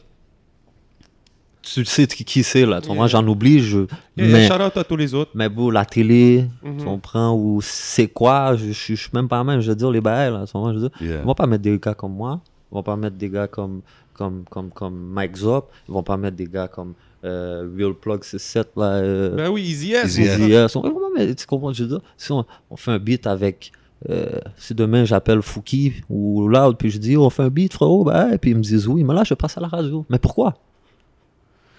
[1.63, 2.81] Tu sais qui, qui c'est là.
[2.81, 3.19] tu vois, Moi, Yeah.
[3.21, 3.59] j'en oublie.
[3.59, 3.81] Je...
[3.81, 3.87] Et
[4.17, 5.31] Mais, shout out à tous les autres.
[5.35, 6.77] mais bon, la télé, Mhm.
[6.77, 9.91] tu comprends, ou c'est quoi, je, je, je suis même pas même, je veux dire,
[9.91, 10.45] les bails, là.
[10.53, 10.97] vois, je veux dire.
[10.99, 11.19] Yeah.
[11.21, 12.41] Ils vont pas mettre des gars comme moi.
[12.71, 13.81] Ils vont pas mettre des gars comme,
[14.13, 15.69] comme, comme, comme Mike Zop.
[15.87, 16.93] Ils vont pas mettre des gars comme
[17.23, 18.83] euh, Real Plug 67, là.
[18.95, 20.17] euh, Ben oui, Easy S.
[20.17, 20.75] Easy S.
[20.75, 20.83] On-
[21.15, 23.71] mais tu comprends, je veux dire, si on, on fait un beat avec.
[24.09, 28.03] euh, si demain j'appelle Fouki ou Loud, puis je dis, on fait un beat, frérot,
[28.05, 30.03] ben, puis ils me disent oui, mais là je passe à la radio.
[30.09, 30.55] Mais pourquoi?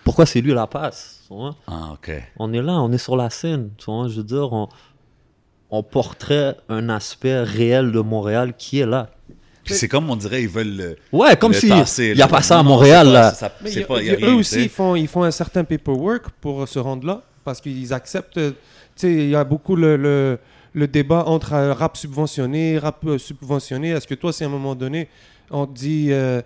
[0.05, 1.55] Pourquoi c'est lui la passe tu vois?
[1.67, 1.95] Ah.
[2.39, 3.71] On est là, on est sur la scène.
[3.79, 4.69] Tu vois, je veux dire, on,
[5.71, 9.11] on porterait un aspect réel de Montréal qui est là.
[9.65, 10.97] Puis c'est comme on dirait, ils veulent le.
[11.13, 13.69] Ouais, comme le si il n'y a pas ça à non, Montréal, pas- ça- y
[13.79, 16.81] a- y a rien, eux aussi, ils font, ils font un certain paperwork pour se
[16.81, 18.39] rendre là, parce qu'ils acceptent.
[18.39, 18.51] euh,
[18.97, 20.39] Tu sais, il y a beaucoup le, le,
[20.75, 23.91] le débat entre euh, rap subventionné, rap euh, subventionné.
[23.91, 25.09] Est-ce que toi, si à un moment donné,
[25.51, 26.43] on te dit, euh,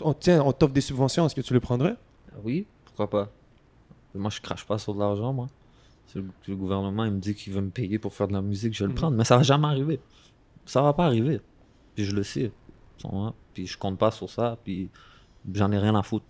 [0.00, 1.94] on, tiens, on t'offre des subventions, est-ce que tu les prendrais?
[2.44, 3.30] Oui, pourquoi pas.
[4.14, 5.48] Moi, je crache pas sur de l'argent, moi.
[6.06, 8.40] Si le, le gouvernement il me dit qu'il veut me payer pour faire de la
[8.40, 8.98] musique, je vais le Mhm.
[8.98, 9.16] prendre.
[9.16, 10.00] Mais ça va jamais arriver.
[10.64, 11.40] Ça va pas arriver.
[11.94, 12.50] Puis je le sais.
[13.54, 14.56] Puis je compte pas sur ça.
[14.64, 14.88] Puis
[15.52, 16.24] j'en ai rien à foutre.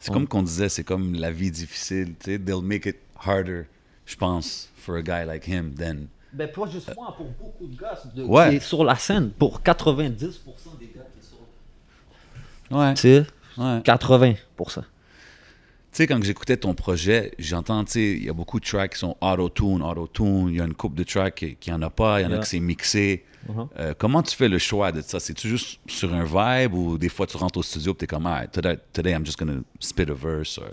[0.00, 2.38] C'est comme qu'on disait, c'est comme la vie difficile, tu sais.
[2.38, 3.64] They'll make it harder,
[4.06, 7.74] je pense, for a guy like him than Ben, pas juste moi, pour beaucoup de
[7.76, 8.50] gars de, Ouais.
[8.50, 12.76] qui est sur la scène, pour 90% des gars qui sont.
[12.76, 12.94] Ouais.
[12.94, 13.26] Tu sais,
[13.56, 13.80] ouais.
[13.82, 14.84] 80%.
[15.90, 18.92] Tu sais, quand j'écoutais ton projet, j'entends, tu sais, il y a beaucoup de tracks
[18.92, 20.48] qui sont auto-tune, auto-tune.
[20.50, 22.20] Il y a une coupe de tracks qui, qui en a pas.
[22.20, 23.24] Il y en a qui c'est mixé.
[23.48, 23.68] Mhm.
[23.78, 25.18] Euh, comment tu fais le choix de ça?
[25.18, 28.26] C'est-tu juste sur un vibe ou des fois tu rentres au studio et t'es comme,
[28.26, 30.58] ah, today, today I'm just gonna spit a verse?
[30.58, 30.66] or-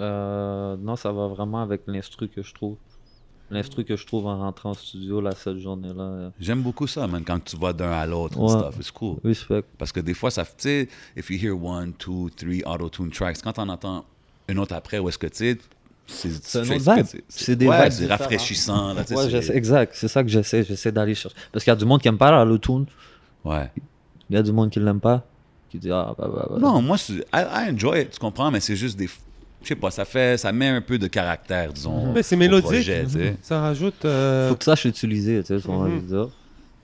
[0.00, 2.76] Euh, non, ça va vraiment avec l'instru que je trouve.
[3.50, 6.32] L'instru que je trouve en rentrant au studio là, cette journée-là.
[6.40, 8.58] J'aime beaucoup ça, man, quand tu vas d'un à l'autre and Ouais.
[8.58, 8.76] stuff.
[8.80, 9.18] It's cool.
[9.22, 9.62] Respect.
[9.78, 13.40] Parce que des fois, ça, tu sais, if you hear one, two, three auto-tune tracks,
[13.42, 14.04] quand on entend
[14.48, 15.58] une autre après, où est-ce que tu sais,
[16.06, 17.06] c'est C'est un tu autre fais- vibe.
[17.06, 18.20] c'est- C'est des ouais, vibes c'est différentes.
[18.20, 18.94] rafraîchissant.
[18.94, 19.92] Là, Ouais, exact.
[19.96, 20.62] C'est ça que j'essaie.
[20.62, 21.36] J'essaie d'aller chercher.
[21.52, 22.86] Parce qu'il y a du monde qui aime pas l'autotune.
[23.44, 23.70] ouais.
[24.28, 25.24] Il y a du monde qui l'aime pas.
[25.70, 26.56] Qui dit, ah, bah, bah, bah.
[26.60, 29.08] Non, moi, I, I enjoy it, tu comprends, mais c'est juste des.
[29.62, 30.36] Je sais pas, ça fait.
[30.38, 32.12] Ça met un peu de caractère, disons.
[32.12, 32.64] Mais c'est mélodique.
[32.66, 33.04] projet.
[33.42, 34.04] Ça rajoute.
[34.04, 36.00] euh, Faut que tu saches l'utiliser, tu sais, ce qu'on va Mhm.
[36.02, 36.28] dire.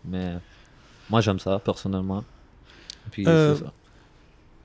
[0.05, 0.33] Mais
[1.11, 2.25] moi, j'aime ça, personnellement.
[3.11, 3.73] Puis, Euh, c'est ça.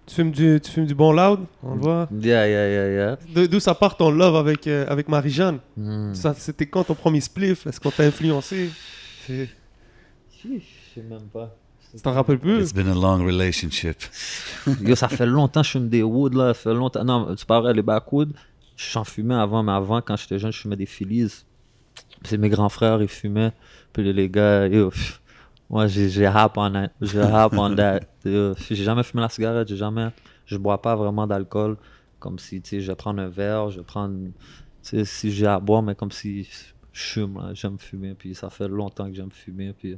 [0.08, 2.10] Tu, fumes du, tu fumes du bon loud, on le voit.
[2.12, 3.18] Yeah, yeah, yeah, yeah.
[3.36, 5.60] De- D'où ça part ton love avec, euh, avec Marie-Jeanne?
[5.76, 6.14] Hmm.
[6.14, 7.68] Ça, C'était quand ton premier spliff?
[7.68, 8.70] Est-ce qu'on t'a influencé?
[9.26, 9.50] C'est-
[10.44, 10.50] Je
[10.96, 11.56] sais même pas.
[11.96, 12.62] Tu t'en rappelles plus?
[12.62, 13.98] It's been a long relationship.
[14.82, 16.54] Yo, ça fait longtemps que je fume des wood, là.
[16.54, 17.04] Ça fait longtemps.
[17.04, 18.32] Non, tu parlais des backwoods.
[18.76, 21.44] J'en fumais avant, mais avant, quand j'étais jeune, je fumais des Phillies.
[22.24, 23.52] C'est mes grands frères, ils fumaient.
[23.94, 25.20] Puis les- les gars, yo, pff,
[25.70, 26.92] moi, j'ai j'ai hop on that.
[27.02, 28.00] J'ai hop on that.
[28.26, 30.10] Yo, J'ai jamais fumé la cigarette, j'ai jamais.
[30.46, 31.78] Je bois pas vraiment d'alcool.
[32.20, 34.16] Comme si, tu sais, je prendre un verre, je prendre.
[34.84, 36.50] Tu sais, si j'ai à boire, mais comme si je
[36.94, 37.54] fume, là.
[37.54, 38.16] J'aime fumer.
[38.16, 39.74] Puis ça fait longtemps que j'aime fumer.
[39.74, 39.98] Puis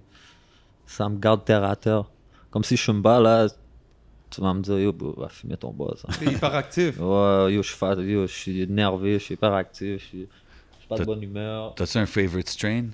[0.85, 2.05] ça me garde terre à terre.
[2.51, 3.47] Comme si je fume pas, là,
[4.31, 6.03] tu vas me dire, yo, bro, va fumer ton boss.
[6.07, 6.11] hein.
[6.19, 6.97] T'es hyper actif.
[6.99, 10.27] Ouais, yo, je suis fat- yo, je suis énervé, je suis hyper actif, je suis,
[10.87, 11.73] pas de bonne humeur.
[11.75, 12.87] T'as-tu un favorite strain?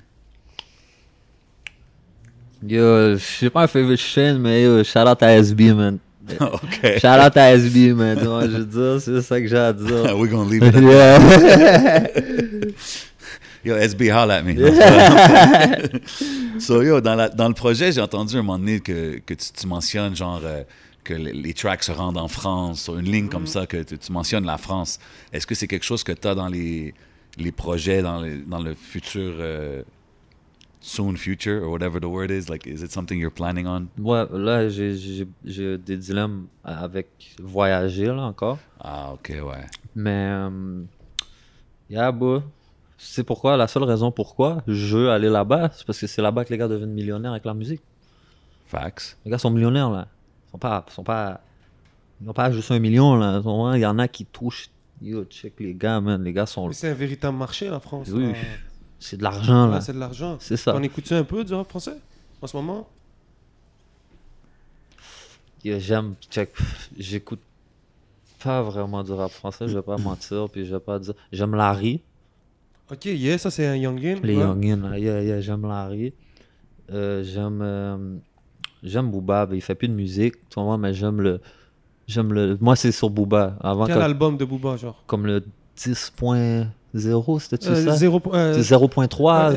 [2.67, 5.97] Yo, je suis pas un favorite chaîne, mais yo, shout out à SB, man.
[6.39, 6.99] ok.
[6.99, 8.17] Shout out à SB, man.
[8.19, 9.87] Je c'est ça que j'ai à dire.
[10.17, 11.19] We're gonna leave it yeah.
[13.65, 14.55] Yo, SB, holla at me.
[16.59, 19.45] so, yo, dans, la- dans le projet, j'ai entendu un moment donné que, que tu,
[19.59, 20.61] tu mentionnes, genre, euh,
[21.03, 23.97] que les, les tracks se rendent en France, sur une ligne comme ça, que tu,
[23.97, 24.99] tu mentionnes la France.
[25.33, 26.93] Est-ce que c'est quelque chose que tu as dans les,
[27.39, 29.81] les projets, dans, les- dans le futur, euh,
[30.87, 32.47] soon future, or whatever the word is?
[32.47, 33.87] Like, is it something you're planning on?
[33.97, 37.07] Ouais, là, j'ai- j'ai j'ai des dilemmes avec
[37.41, 38.59] voyager, là, encore.
[38.79, 39.65] Ah, ok, ouais.
[39.95, 40.83] Mais, euh,
[41.89, 42.41] yeah, bro.
[42.97, 46.45] C'est pourquoi, la seule raison pourquoi je veux aller là-bas, c'est parce que c'est là-bas
[46.45, 47.81] que les gars deviennent millionnaires avec la musique.
[48.67, 49.17] Facts.
[49.25, 50.07] Les gars sont millionnaires, là.
[50.47, 51.41] Ils sont pas, sont pas,
[52.21, 53.41] ils n'ont pas juste un million, là.
[53.75, 54.69] Il y en a qui touchent.
[55.01, 56.23] Yo, check les gars, man.
[56.23, 56.67] Les gars sont.
[56.67, 58.07] Mais c'est un véritable marché, la France.
[58.13, 58.37] Oui, là.
[58.99, 59.77] C'est de l'argent, là.
[59.77, 60.37] Ah, c'est de l'argent.
[60.39, 60.75] C'est ça.
[60.75, 61.97] On écoute un peu du rap français
[62.41, 62.87] en ce moment?
[65.63, 66.15] J'aime.
[66.97, 67.39] J'écoute
[68.43, 70.47] pas vraiment du rap français, je vais pas mentir.
[70.51, 71.13] Puis je vais pas dire.
[71.31, 72.01] J'aime Larry.
[72.91, 74.19] Ok, yeah, ça c'est un Youngin.
[74.21, 74.43] Les ouais.
[74.43, 74.95] Youngin.
[74.95, 76.13] Yeah, yeah, j'aime Larry.
[76.91, 77.61] Euh, j'aime.
[77.63, 78.17] Euh,
[78.83, 81.41] j'aime Booba, mais il fait plus de musique, tout le monde, mais j'aime le.
[82.07, 82.57] J'aime le.
[82.61, 83.57] Moi, c'est sur Booba.
[83.61, 85.03] Avant Quel album de Booba, genre?
[85.07, 85.43] Comme le
[85.75, 86.13] 10.
[86.15, 86.67] Point...
[86.95, 88.05] 0, c'était euh, ça?
[88.05, 89.55] 0.3.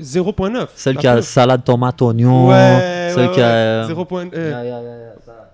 [0.00, 0.68] 0.9.
[0.74, 2.48] Celle qui a salade, tomate, oignon.
[2.48, 3.84] Ouais, celle qui a.
[3.86, 4.06] 0.
[4.12, 5.52] Euh, yeah, yeah, yeah, ça,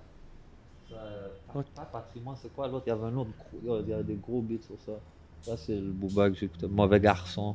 [0.93, 2.69] euh, patrimoine, c'est quoi?
[2.69, 3.31] L'autre Il y avait un autre.
[3.63, 4.93] Il y a des gros bits sur ça.
[5.41, 6.67] Ça, c'est le booba que j'écoutais.
[6.67, 7.55] Mauvais garçon.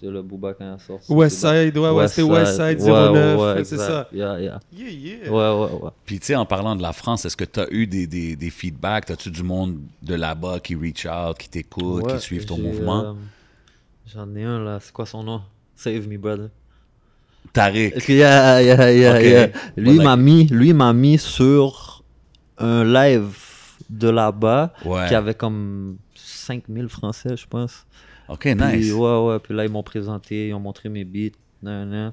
[0.00, 1.12] C'est le Booba quand il a sorti.
[1.12, 4.08] West C'est Side, ouais, ouais, c'était West Side Ouais, 09, ouais, ouais, c'est ça.
[4.12, 4.60] Yeah, yeah.
[4.72, 5.30] Yeah, yeah.
[5.32, 5.90] Ouais, ouais, ouais.
[6.06, 8.36] Puis, tu sais, en parlant de la France, est-ce que tu as eu des, des,
[8.36, 9.10] des feedbacks?
[9.10, 13.04] As-tu du monde de là-bas qui reach out, qui t'écoute, Ouais, qui suivent ton mouvement?
[13.06, 13.12] euh,
[14.14, 14.78] J'en ai un là.
[14.80, 15.40] C'est quoi son nom?
[15.74, 16.48] Save me, brother.
[17.52, 17.94] Tariq.
[18.08, 19.48] Yeah, yeah, yeah, yeah.
[19.76, 22.02] Lui m'a like- mis, lui m'a mis sur
[22.58, 23.36] un live
[23.90, 25.06] de là-bas Ouais.
[25.08, 27.84] qui avait comme 5000 Français, je pense.
[28.28, 28.92] OK, Puis, nice.
[28.92, 29.38] ouais, ouais.
[29.38, 31.36] Puis là, ils m'ont présenté, ils ont montré mes beats.
[31.62, 32.12] nan, nan.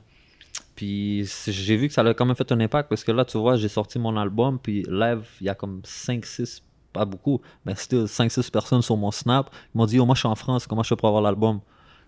[0.76, 3.38] Puis j'ai vu que ça a quand même fait un impact parce que là, tu
[3.38, 4.60] vois, j'ai sorti mon album.
[4.62, 6.62] Puis live, il y a comme 5-6,
[6.92, 9.50] pas beaucoup, mais c'était 5-6 personnes sur mon Snap.
[9.74, 11.60] Ils m'ont dit, oh, moi, je suis en France, comment je fais pour avoir l'album?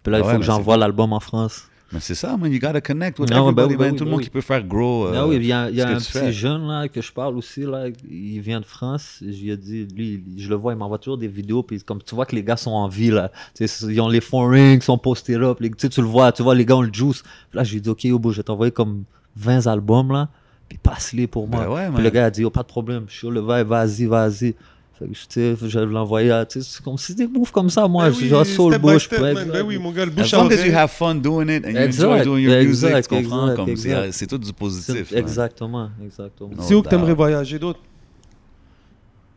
[0.04, 1.70] Puis là, Ah il faut ouais, que mais j'envoie l'album en France.
[1.94, 2.52] Mais c'est ça, man.
[2.52, 3.92] You gotta connect with Ah ouais, everybody, ben oui, man.
[3.92, 5.08] ben Tout le oui, monde ben qui peut faire grow.
[5.08, 6.32] euh, oui, il y a, y a un petit fais.
[6.34, 9.20] jeune là, que je parle aussi, là, il vient de France.
[9.22, 11.64] Je lui ai dit, lui, je le vois, il m'envoie toujours des vidéos.
[11.64, 13.32] Puis comme tu vois que les gars sont en vie, là.
[13.60, 15.56] Ils ont les fonds rings, sont postés là.
[15.56, 17.22] puis tu le vois, tu vois, les gars ont le juice.
[17.50, 19.04] Puis là, je lui ai dit, OK, yo, bro, je vais t'envoyer comme
[19.38, 20.28] 20 albums, là.
[20.68, 21.64] Puis passe-les pour moi.
[21.64, 23.68] Ben ouais, puis le gars a dit, oh, pas de problème, je suis le vibe,
[23.68, 24.56] vas-y, vas-y.
[25.00, 28.78] Je l'envoyais, à- c'est comme si des moves comme ça, moi, Ben je genre by
[28.80, 29.10] bush.
[29.10, 30.74] Ben oui, mon gars, le As bouche à long as you oreille.
[30.76, 33.66] have fun doing it and you enjoy doing your music, exact, tu comprends?
[34.12, 35.14] c'est- tout du positif.
[35.14, 36.50] Exactement, exactement.
[36.60, 37.80] C'est où que t'aimerais voyager d'autre?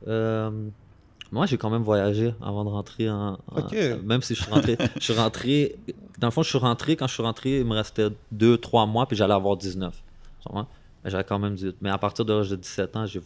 [0.08, 0.50] Euh,
[1.30, 3.32] moi, j'ai quand même voyagé avant de rentrer en.
[3.34, 3.74] en- Ok.
[4.04, 4.76] même si je suis rentré.
[4.98, 5.76] je suis rentré.
[6.18, 6.96] Dans le fond, je suis rentré.
[6.96, 9.94] Quand je suis rentré, il me restait 2-3 mois, puis j'allais avoir 19.
[10.40, 10.66] Tu comprends?
[11.04, 11.76] Mais j'avais quand même 18.
[11.80, 13.20] Mais à partir de l'âge de 17 ans, j'ai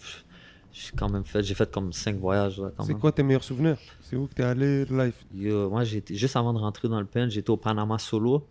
[0.77, 1.43] j'ai quand même fait.
[1.43, 2.59] J'ai fait comme 5 voyages.
[2.61, 3.01] là, quand C'est même.
[3.01, 3.77] quoi tes meilleurs souvenirs?
[4.03, 7.07] C'est où que t'es allé live Yo, moi, j'étais juste avant de rentrer dans le
[7.07, 8.45] pen, j'étais au Panama solo.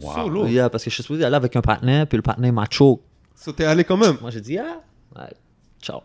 [0.00, 0.12] Wow.
[0.14, 0.46] Solo?
[0.46, 3.00] Yeah, parce que je suis supposé aller avec un partenaire, puis le partenaire m'a choke.
[3.34, 4.18] So, t'es allé quand même?
[4.20, 4.82] Moi, j'ai dit, ah,
[5.18, 5.32] ouais,
[5.80, 6.00] ciao.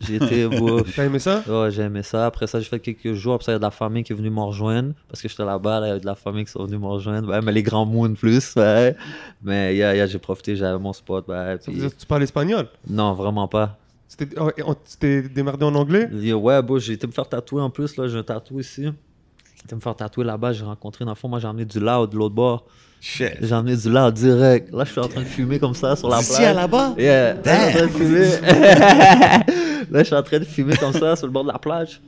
[0.00, 0.48] J'ai été,
[0.96, 1.42] T'as aimé ça?
[1.48, 2.26] Ouais, j'ai aimé ça.
[2.26, 3.34] Après ça, j'ai fait quelques jours.
[3.34, 4.94] Après ça, il y a de la famille qui est venue me rejoindre.
[5.08, 6.86] Parce que j'étais là-bas, là, il y a de la famille qui sont venus me
[6.86, 7.28] rejoindre.
[7.30, 8.96] Ouais, mais les grands moons plus, ouais.
[9.42, 11.26] Mais yeah, yeah, j'ai profité, j'avais mon spot.
[11.28, 12.68] Ouais, puis- tu parles espagnol?
[12.88, 13.78] Non, vraiment pas.
[14.18, 16.08] Tu t'es- oh, t'es démerdé en anglais?
[16.34, 17.96] Ouais, bro, j'ai été me faire tatouer en plus.
[17.96, 18.82] là J'ai un tatou ici.
[18.82, 20.52] J'ai été me faire tatouer là-bas.
[20.52, 22.66] J'ai rencontré, dans le fond, moi, j'ai emmené du loud de l'autre bord.
[23.00, 23.32] Shit.
[23.40, 24.72] J'ai emmené du loud direct.
[24.72, 26.40] Là, je suis en train de fumer comme ça sur la plage.
[26.40, 26.94] à là-bas?
[26.98, 27.34] Yeah.
[27.34, 28.26] Là, je suis en train de fumer.
[29.90, 32.00] là, je suis en train de fumer comme ça sur le bord de la plage.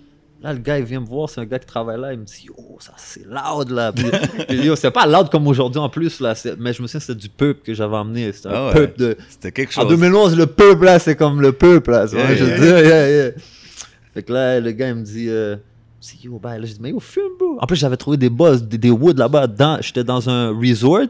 [0.44, 2.12] Là, le gars, il vient me voir, c'est un gars qui travaille là.
[2.12, 3.92] Il me dit, oh, ça c'est loud là.
[3.92, 4.04] Puis,
[4.48, 6.34] puis, yo, c'est pas loud comme aujourd'hui en plus, là.
[6.58, 8.30] Mais je me souviens, c'était du peuple que j'avais emmené.
[8.30, 8.74] C'était un Ah ouais.
[8.74, 9.16] peuple de.
[9.30, 9.88] C'était quelque En chose.
[9.88, 12.04] 2011, le peuple là, c'est comme le peuple là.
[12.12, 13.30] Yeah, je veux dire, yeah, yeah.
[14.12, 15.56] Fait que là, le gars, il me dit, euh,
[15.98, 17.56] c'est yo, bah, là, j'ai dit, mais yo, fume, bro.
[17.58, 19.46] En plus, j'avais trouvé des buzz, des, des woods là-bas.
[19.46, 21.08] Dans, j'étais dans un resort,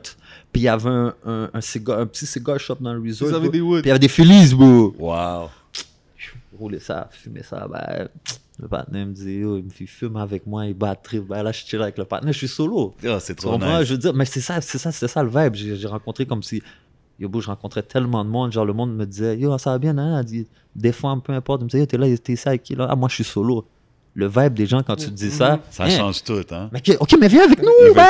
[0.53, 3.31] puis il y avait un, un, un, cigare, un petit cigar shop dans le resort.
[3.31, 3.53] Vous avez bro.
[3.53, 4.95] des woods Puis il y avait des Phillies, bro.
[4.97, 5.49] Wow.
[6.59, 8.09] Rouler ça, fumer ça, ben,
[8.61, 11.27] le partenaire me dit, yo, il me fait fumer avec moi, il bat le trip.
[11.27, 12.95] Ben là, je chill avec le partenaire, je suis solo.
[13.05, 13.83] Oh, c'est trop nice.
[13.83, 15.55] Je veux dire, mais c'est ça, c'est ça, c'est ça le vibe.
[15.55, 16.63] J'ai j'ai rencontré comme si,
[17.19, 18.53] yo, bro, je rencontrais tellement de monde.
[18.53, 20.19] Genre, le monde me disait, yo, ça va bien, hein?
[20.21, 20.47] Elle dit,
[20.77, 21.63] des fois, peu importe.
[21.63, 22.87] Il me disait, yo, t'es là, t'es ça avec qui, là?
[22.89, 23.67] Ah, moi, je suis solo.
[24.17, 25.59] Le vibe des gens, quand tu dis ça.
[25.71, 26.71] Ça hein, change tout, hein?
[26.71, 28.07] mais ok, ok, mais viens avec nous, nan,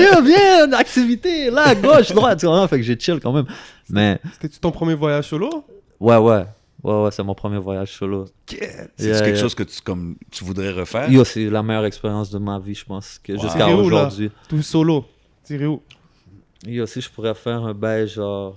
[0.00, 2.68] yo, viens, activité, là, gauche, droite, tu comprends?
[2.68, 3.46] Fait que j'ai chill quand même.
[3.90, 5.64] Mais, C'était-tu ton premier voyage solo?
[5.98, 6.46] Ouais, ouais,
[6.84, 8.26] ouais, ouais, c'est mon premier voyage solo.
[8.46, 8.88] C'est Yeah,
[9.20, 9.34] quelque yeah.
[9.36, 11.10] chose que tu, comme, tu voudrais refaire?
[11.10, 13.38] Yo, c'est la meilleure expérience de ma vie, je pense, que Wow.
[13.40, 14.30] jusqu'à aujourd'hui.
[14.48, 15.04] Tout solo.
[15.44, 15.82] Tiré où?
[16.66, 18.56] Yo, si je pourrais faire un bail genre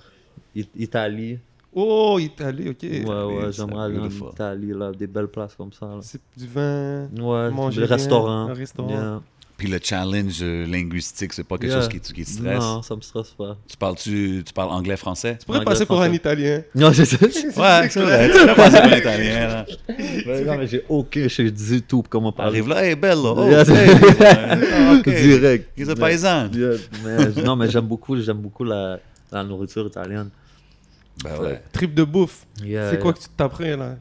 [0.53, 1.39] It- Italie.
[1.73, 2.83] Oh, Italie, ok.
[2.83, 4.07] Ouais, ouais, j'aimerais aller en.
[4.31, 5.85] Italie, là, des belles places comme ça.
[5.87, 5.99] Là.
[6.01, 7.09] C'est du vin.
[7.17, 8.47] Ouais, Manger le bien, restaurant.
[8.47, 9.21] un restaurant.
[9.57, 11.79] Puis le challenge euh, linguistique, c'est pas quelque Yeah.
[11.79, 12.59] chose qui, te- qui te stresse?
[12.59, 13.55] Non, ça me stresse pas.
[13.69, 15.37] Tu parles, tu, tu parles anglais, français?
[15.39, 16.11] Tu pourrais passer pour un.
[16.11, 16.61] Italien.
[16.75, 17.17] Non, je sais.
[17.23, 18.29] Ouais, c'est vrai.
[18.31, 19.65] Tu pourrais passer pour l'italien, là.
[20.27, 22.59] Mais non, mais j'ai aucun je du tout comment parler.
[22.59, 23.33] Arrive là, hey, bello.
[23.37, 23.63] Oh, Yeah.
[23.63, 23.89] hey.
[24.73, 25.05] Ah, ok.
[25.05, 25.69] Direct.
[25.79, 26.49] He's a paysan.
[27.43, 28.99] Non, mais j'aime beaucoup, j'aime beaucoup la,
[29.31, 30.29] la nourriture italienne.
[31.23, 31.61] Ben ouais.
[31.71, 32.45] Trip de bouffe.
[32.61, 33.95] Yeah, C'est quoi que tu taperais, là?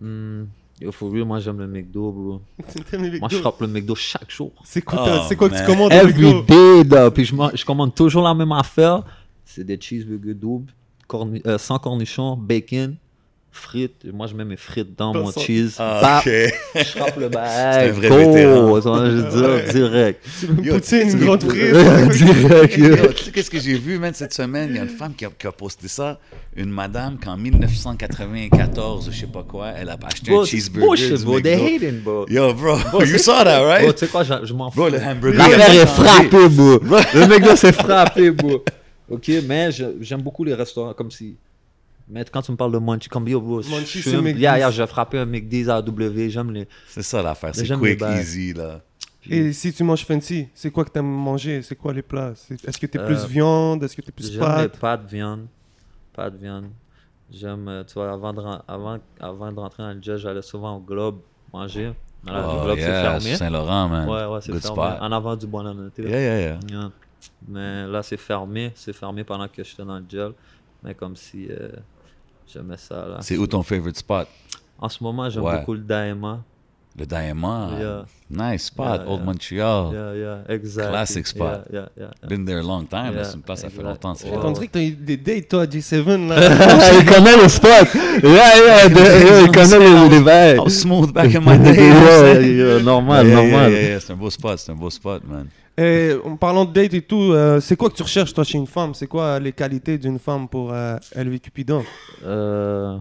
[0.00, 0.44] Hmm,
[0.82, 2.40] yo, for real, moi j'aime le McDo, bro.
[2.92, 3.28] Les Moi McDo?
[3.30, 4.52] je frappe le McDo chaque jour.
[4.64, 5.66] C'est quoi, Oh, c'est quoi que tu man.
[5.66, 6.42] commandes au Every McDo?
[6.42, 7.10] day, là.
[7.10, 9.02] Puis je, je commande toujours la même affaire.
[9.44, 10.72] C'est des cheeseburgers doubles,
[11.08, 12.96] corni- euh, sans cornichons, bacon,
[13.52, 14.04] frites.
[14.12, 15.76] Moi, je mets mes frites dans mon cheese.
[15.78, 16.32] Ah, Bap, ok.
[16.74, 17.88] Je frappe le C'est bail.
[17.88, 18.80] un vrai vétéran.
[18.80, 20.26] Je veux dire, direct.
[20.40, 22.76] Tu veux une Yo, poutine, une grande frite direct.
[22.76, 23.12] Yo, yo.
[23.12, 24.70] tu sais qu'est-ce que j'ai vu, man, cette semaine?
[24.70, 26.18] Il y a une femme qui a, qui a posté ça.
[26.56, 31.24] Une madame qu'en 1994, je sais pas quoi, elle a acheté un Bro, cheeseburger bullshit,
[31.24, 31.40] bro.
[31.40, 32.26] They hating, bro.
[32.28, 33.94] Yo, bro, Bro, you c'est- saw that, Bro, right?
[33.94, 34.80] tu sais quoi, je, je m'en fous.
[34.80, 35.38] Bro, le hamburger.
[35.38, 36.78] L'affaire est frappée, bro.
[37.14, 38.62] Le McDo s'est frappé, bro.
[39.10, 41.36] Ok, mais j'aime beaucoup les restaurants comme si.
[42.08, 44.16] Mais quand tu me parles de Munchie, comme yo, bro, Munchie, je c'est.
[44.20, 44.40] McDee's.
[44.40, 46.68] Yeah, yeah, j'ai frappé un McDee's à W, j'aime les.
[46.88, 48.80] C'est ça l'affaire, c'est quick, easy, là.
[49.28, 51.62] Et si tu manges fancy, c'est quoi que t'aimes manger?
[51.62, 52.32] C'est quoi les plats?
[52.34, 53.84] C'est- Est-ce que t'es plus Euh, viande?
[53.84, 55.46] Est-ce que t'es plus J'aime les pâte pâtes viande.
[56.12, 56.70] Pâtes viande.
[57.30, 60.76] J'aime, euh, tu vois, avant de, avant, avant de rentrer dans le jet, j'allais souvent
[60.76, 61.20] au Globe
[61.52, 61.92] manger.
[62.24, 63.36] Mais là, Oh, le Globe, c'est yeah, fermé.
[63.36, 64.08] Saint-Laurent, man.
[64.08, 64.60] Ouais, ouais, c'est fermé.
[64.82, 64.98] spot.
[65.00, 66.02] En avant du Bonannoté.
[66.02, 66.58] Yeah, yeah, yeah.
[66.68, 66.90] Yeah.
[67.48, 68.72] Mais là, c'est fermé.
[68.74, 70.32] C'est fermé pendant que j'étais dans le gel.
[70.82, 71.68] Mais comme si euh,
[72.46, 72.94] j'aimais ça.
[72.94, 73.16] Là.
[73.20, 74.26] C'est où ton favorite spot?
[74.78, 75.58] En ce moment, j'aime Ouais.
[75.58, 76.40] beaucoup le Daima.
[76.98, 77.70] Le Diamond.
[77.78, 78.04] Yeah.
[78.52, 79.24] Nice spot, Yeah, Old yeah.
[79.24, 79.92] Montreal.
[79.94, 80.90] Yeah, yeah, exact.
[80.90, 81.64] Classic spot.
[81.72, 82.28] Yeah, yeah, yeah.
[82.28, 84.12] Been there a long time, c'est une place, ça fait longtemps.
[84.44, 86.36] On dirait que t'as eu des dates, toi, à G7, là.
[87.00, 87.88] il connaît le spot.
[88.22, 90.58] Yeah, yeah, de- il connaît les, les bails.
[90.58, 91.88] How smooth back in my day.
[91.88, 93.72] Yeah, normal, Yeah, yeah, normal.
[93.72, 95.46] yeah, yeah, C'est un beau spot, c'est un beau spot, man.
[95.78, 98.58] Et en parlant de date et tout, euh, c'est quoi que tu recherches, toi, chez
[98.58, 98.94] une femme?
[98.94, 101.82] C'est quoi les qualités d'une femme pour euh, élever Cupidon?
[102.24, 102.98] Euh,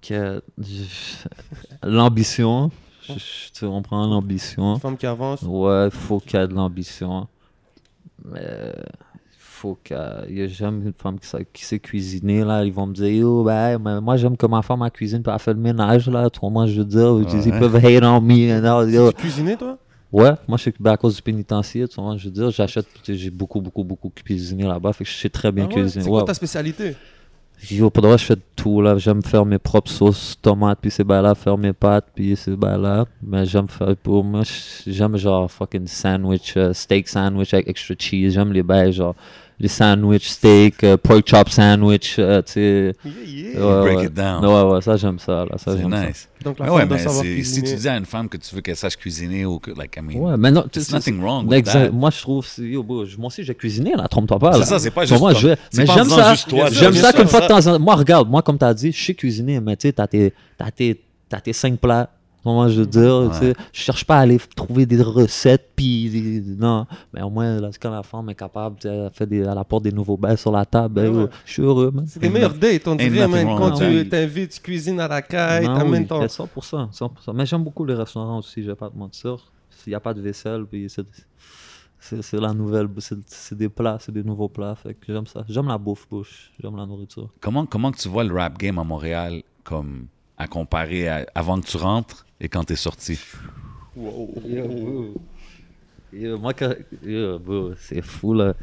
[0.00, 0.42] que-
[1.82, 2.70] L'ambition.
[3.08, 4.74] Je- On prend l'ambition.
[4.74, 5.42] Une femme qui avance?
[5.42, 7.26] Ouais, il faut qu'il y ait de l'ambition.
[8.24, 8.72] Mais
[9.60, 12.94] faut que euh, j'aime une femme qui, sait- qui sait cuisiner là ils vont me
[12.94, 15.60] dire yo ben mais moi j'aime que ma femme elle cuisine puis elle fait le
[15.60, 19.10] ménage là autrement je veux dire ils- peuvent hate on me yo.
[19.12, 19.76] Tu cuisinais, toi?
[20.12, 22.86] Ouais moi je suis ben, à cause du pénitencier tu vois je veux dire j'achète
[23.06, 25.74] j'ai beaucoup beaucoup beaucoup cuisiné là-bas fait que je sais très bien Ah ouais?
[25.74, 26.24] cuisiner C'est quoi Ouais.
[26.24, 26.96] ta spécialité?
[27.70, 28.96] Yo, pour de vrai, je fais de tout, là.
[28.96, 32.56] J'aime faire mes propres sauces tomates, puis c'est ben là, faire mes pâtes, puis c'est
[32.56, 33.04] ben là.
[33.22, 34.40] Mais j'aime faire, pour moi,
[34.86, 38.30] j'aime genre fucking sandwich, euh, steak sandwich avec extra cheese.
[38.32, 39.14] J'aime les bails, genre,
[39.60, 42.94] les sandwich, steak, euh, pork chop sandwich, euh, tu sais.
[43.04, 43.60] Yeah, yeah.
[43.60, 44.04] Ouais, Break ouais.
[44.06, 44.44] it down.
[44.44, 45.58] Ouais, ouais, ça, j'aime ça, là.
[45.58, 46.28] Ça, C'est nice.
[46.42, 48.26] Donc la Mais femme ouais, doit mais savoir c'est- si tu dis à une femme
[48.30, 50.18] que tu veux qu'elle sache cuisiner ou que, like, I mean, ça.
[50.18, 51.86] Ouais, mais non, there's nothing wrong with Exact.
[51.86, 51.90] that.
[51.92, 52.46] Moi, je trouve,
[53.18, 54.08] moi aussi, j'ai cuisiné, là.
[54.08, 54.58] Trompe-toi pas, là.
[54.64, 55.40] C'est ça, c'est pas Pour juste moi, toi.
[55.42, 55.48] je
[55.78, 56.34] Mais j'aime ça.
[56.70, 57.48] J'aime ça ça, qu'une fois de ça.
[57.48, 57.78] temps en temps.
[57.80, 60.32] Moi, regarde, moi, comme tu as dit, je sais cuisiner, mais tu sais, t'as tes,
[60.56, 60.98] t'as tes,
[61.28, 62.08] t'as tes cinq plats.
[62.44, 66.08] Moi, je veux dire, tu sais, je cherche pas à aller trouver des recettes, puis
[66.08, 66.86] des- non.
[67.12, 69.58] Mais au moins, là, quand la femme est capable, tu sais, elle, fait des, elle
[69.58, 71.26] apporte des nouveaux bains sur la table, ben, Ouais.
[71.44, 72.06] je suis heureux, man.
[72.06, 73.46] C'est des meilleurs dates, on dirait, man.
[73.58, 74.16] Quand tu that.
[74.16, 76.24] t'invites, tu cuisines à la caille, t'amènes oui, ton...
[76.24, 77.32] 100%, 100%.
[77.34, 79.36] Mais j'aime beaucoup les restaurants aussi, je vais pas te mentir.
[79.70, 81.06] S'il n'y a pas de vaisselle, puis c'est,
[81.98, 85.26] c'est, c'est la nouvelle, c'est, c'est des plats, c'est des nouveaux plats, fait que j'aime
[85.26, 85.44] ça.
[85.48, 87.28] J'aime la bouffe, bouche, j'aime la nourriture.
[87.40, 90.06] Comment, comment que tu vois le rap game à Montréal comme
[90.38, 92.24] à comparer à- avant que tu rentres?
[92.40, 93.18] Et quand tu es sorti?
[93.96, 95.14] Yo,
[96.12, 96.72] yo, moi, quand,
[97.04, 98.54] yo, bro, c'est fou, là.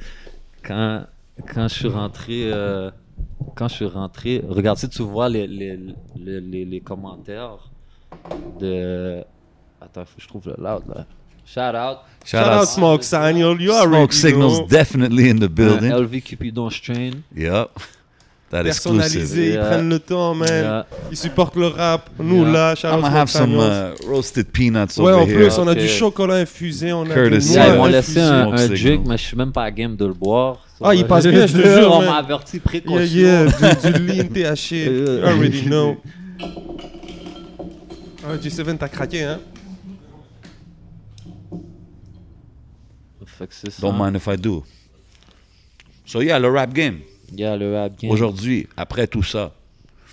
[0.63, 1.05] Quand,
[1.53, 2.89] quand je suis rentré, euh,
[3.55, 5.77] quand je suis rentré, regarde, si tu vois les, les,
[6.15, 7.69] les, les, les commentaires
[8.59, 9.23] de...
[9.79, 11.05] Attends, faut que je trouve le loud, là.
[11.45, 11.99] Shout out.
[12.25, 14.67] Shout, Shout out out Smoke Signal, you already Smoke Signals know.
[14.67, 15.91] definitely in the building.
[15.91, 17.23] Euh, LV Cupidon Strain.
[17.33, 17.69] Yep.
[18.49, 19.53] That Personnalisé, exclusive.
[19.55, 20.47] ils prennent le temps, man.
[20.49, 20.85] Yeah.
[21.11, 22.09] Ils supportent le rap.
[22.17, 22.51] Nous, Yeah.
[22.53, 25.35] là, shout I'm gonna have some uh, roasted peanuts Ouais, over en here.
[25.49, 28.73] plus, on a du chocolat infusé, on a noix ils m'ont Ouais, laissé un, un
[28.73, 30.65] jig, mais je suis même pas à game de le boire.
[30.81, 32.99] Ah, il passe bien, je te jure, On m'a averti précaution.
[33.01, 34.71] Yeah, yeah, du, du lean THC.
[34.85, 35.97] You already know.
[38.25, 39.39] Ah, G7, t'as craqué, hein?
[43.81, 44.63] Don't mind if I do.
[46.05, 47.01] So yeah, le rap game.
[47.33, 48.11] Yeah, le rap game.
[48.11, 49.53] Aujourd'hui, après tout ça,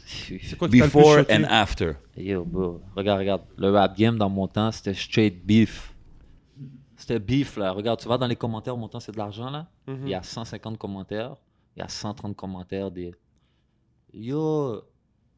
[0.06, 1.32] C'est quoi before choqué?
[1.34, 1.92] and after.
[2.16, 2.80] Yo, bro.
[2.96, 3.42] Regarde, regarde.
[3.56, 5.92] Le rap game dans mon temps, c'était straight beef.
[6.96, 7.70] C'était beef, là.
[7.72, 9.66] Regarde, tu vas dans les commentaires, mon temps, c'est de l'argent, là.
[9.86, 9.98] Mhm.
[10.04, 11.34] Il y a 150 commentaires.
[11.76, 13.12] Il y a 130 commentaires des.
[14.12, 14.82] Yo,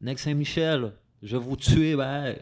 [0.01, 2.35] Next Saint-Michel, je vais vous tuer, ben.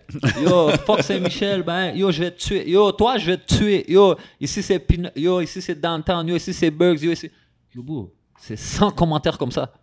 [0.43, 1.95] Yo, fuck Saint-Michel, ben.
[1.95, 2.69] Yo, je vais te tuer.
[2.69, 3.89] Yo, toi, je vais te tuer.
[3.91, 6.27] Yo, ici c'est Pin- Yo, ici c'est Downtown.
[6.27, 7.01] Yo, ici c'est Bugs.
[7.01, 7.29] Yo, ici.
[7.73, 9.73] Yo, bro, c'est 100 commentaires comme ça.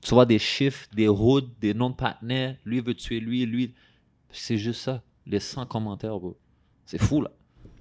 [0.00, 2.56] Tu vois des chiffres, des hoods, des noms de partenaires.
[2.64, 3.72] Lui veut tuer lui, lui.
[4.32, 5.02] C'est juste ça.
[5.26, 6.36] Les 100 commentaires, bro.
[6.86, 7.30] C'est fou, là.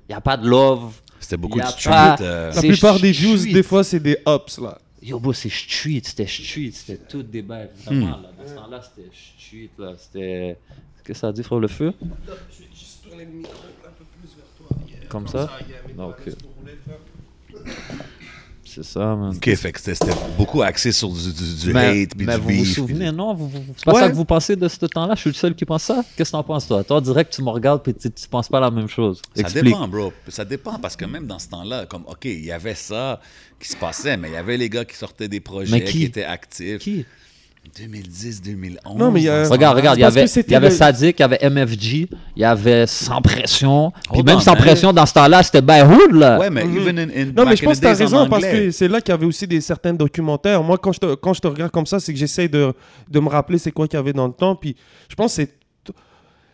[0.08, 1.02] Il n'y a pas de love.
[1.20, 1.90] C'était beaucoup de a street.
[1.90, 3.54] pas- euh, La plupart des views, street.
[3.54, 4.78] des fois, c'est des ups, là.
[5.02, 7.70] Yo, bro, c'est street, c'était street, c'était tout des bails.
[7.86, 10.58] Vraiment, là, dans ce temps-là, c'était street, là, c'était...
[10.98, 11.94] Qu'est-ce que ça dit, frère, le feu?
[15.10, 15.50] Comme ça?
[15.98, 16.34] Donc, euh,
[18.74, 19.36] c'est ça, man.
[19.36, 22.42] Ok, fait que c'était beaucoup axé sur du, du, du Mais, hate puis mais du
[22.42, 22.58] vous beef.
[22.58, 23.34] vous puis souvenez, non?
[23.34, 24.00] Vous, vous- c'est pas Ouais.
[24.02, 25.16] ça que vous pensez de ce temps-là?
[25.16, 26.04] Je suis le seul qui pense ça?
[26.16, 26.84] Qu'est-ce que t'en penses, toi?
[26.84, 29.22] Toi, direct, tu me regardes et tu, tu penses pas la même chose.
[29.36, 29.66] Ça Explique.
[29.66, 30.14] dépend, bro.
[30.28, 33.20] Ça dépend parce que même dans ce temps-là, comme, OK, il y avait ça
[33.60, 36.00] qui se passait, mais il y avait les gars qui sortaient des projets, Mais qui?
[36.00, 36.04] qui?
[36.06, 36.80] étaient actifs.
[36.80, 37.06] Qui?
[37.78, 38.98] 2010, 2011.
[38.98, 40.70] Non, mais il y a- dans ce Regarde, regarde, il y avait, il y avait
[40.70, 43.92] le- Sadik, il y avait MFG, il y avait Sans Pression.
[44.10, 44.62] Puis Hold même Sans man.
[44.62, 46.38] Pression, dans ce temps-là, c'était by Hood, là.
[46.40, 46.78] Ouais, mais Mhm.
[46.78, 49.00] even in, in Non, mais je pense the que t'as raison parce que c'est là
[49.00, 50.62] qu'il y avait aussi des certains documentaires.
[50.64, 52.74] Moi, quand je te, quand je te regarde comme ça, c'est que j'essaye de,
[53.10, 54.56] de me rappeler c'est quoi qu'il y avait dans le temps.
[54.56, 54.76] Puis
[55.10, 55.52] je pense que c'est.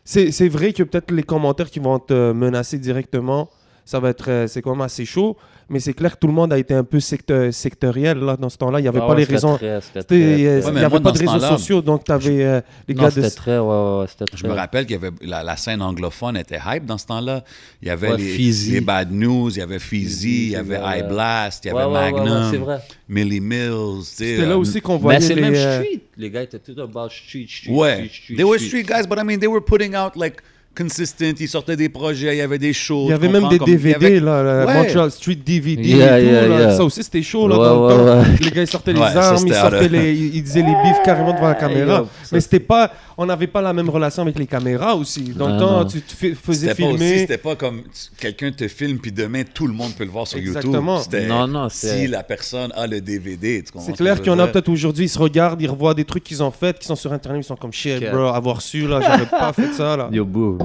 [0.09, 3.49] C'est, c'est vrai que peut-être les commentaires qui vont te menacer directement,
[3.83, 4.29] ça va être.
[4.29, 5.35] euh, C'est quand même assez chaud.
[5.69, 8.47] Mais c'est clair que tout le monde a été un peu secte- sectoriel là, dans
[8.49, 8.79] ce temps-là.
[8.79, 9.57] Il n'y avait Ah pas ouais, les raisons.
[9.57, 11.81] très- très- euh, il n'y avait moi, pas de réseaux sociaux.
[11.81, 13.21] Donc, tu avais les Non, gars de.
[13.21, 13.65] c'était très, ouais,
[13.99, 14.37] ouais, c'était très.
[14.37, 17.43] Je me rappelle qu'il y avait la, la scène anglophone était hype dans ce temps-là.
[17.81, 20.79] Il y avait Ouais, les, Bad News, il y avait Feezy, Feezy, il y avait.
[20.81, 22.79] High Blast, il y Ouais, avait ouais, ouais, ouais, Magnum.
[23.09, 24.03] Millie Mills.
[24.03, 25.41] C'était là euh, aussi qu'on voyait Mais c'est les.
[25.41, 26.01] même euh, street.
[26.17, 28.35] Les gars étaient tout about street, street, Ouais, street, street.
[28.35, 30.37] they were street guys, but I mean, they were putting out like
[30.77, 31.23] consistent.
[31.39, 33.05] Ils sortaient des projets, il y avait des shows.
[33.07, 34.73] Il y avait même des comme- DVD, avait- là, Ouais.
[34.73, 36.29] Montreal Street DVD Yeah, et tout.
[36.31, 36.59] yeah, là.
[36.59, 36.75] yeah.
[36.77, 38.19] Ça aussi, c'était chaud, là, Ouais, dans le ouais, temps.
[38.31, 38.37] ouais.
[38.41, 41.33] Les gars, ils sortaient les ça, armes, ils, sortaient les, ils disaient les bifs carrément
[41.33, 42.05] devant la caméra.
[42.31, 42.91] Mais c'était pas...
[43.19, 45.21] On n'avait pas la même relation avec les caméras aussi.
[45.35, 45.85] Dans le Non, temps, non.
[45.85, 47.17] tu te fais- faisais filmer.
[47.19, 47.81] c'était pas comme
[48.19, 50.97] quelqu'un te filme puis demain tout le monde peut le voir sur Exactement.
[50.97, 51.11] YouTube.
[51.11, 54.27] C'était Non, non, c'est- si la personne a le DVD, tu comprends C'est clair qu'il
[54.27, 56.77] y en a peut-être aujourd'hui, ils se regardent, ils revoient des trucs qu'ils ont fait,
[56.77, 59.73] qui sont sur Internet, ils sont comme shit, bro, avoir su, là, j'aurais pas fait
[59.73, 60.09] ça, là.
[60.11, 60.59] Yo, bro.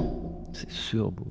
[0.53, 1.27] C'est sûr, bro.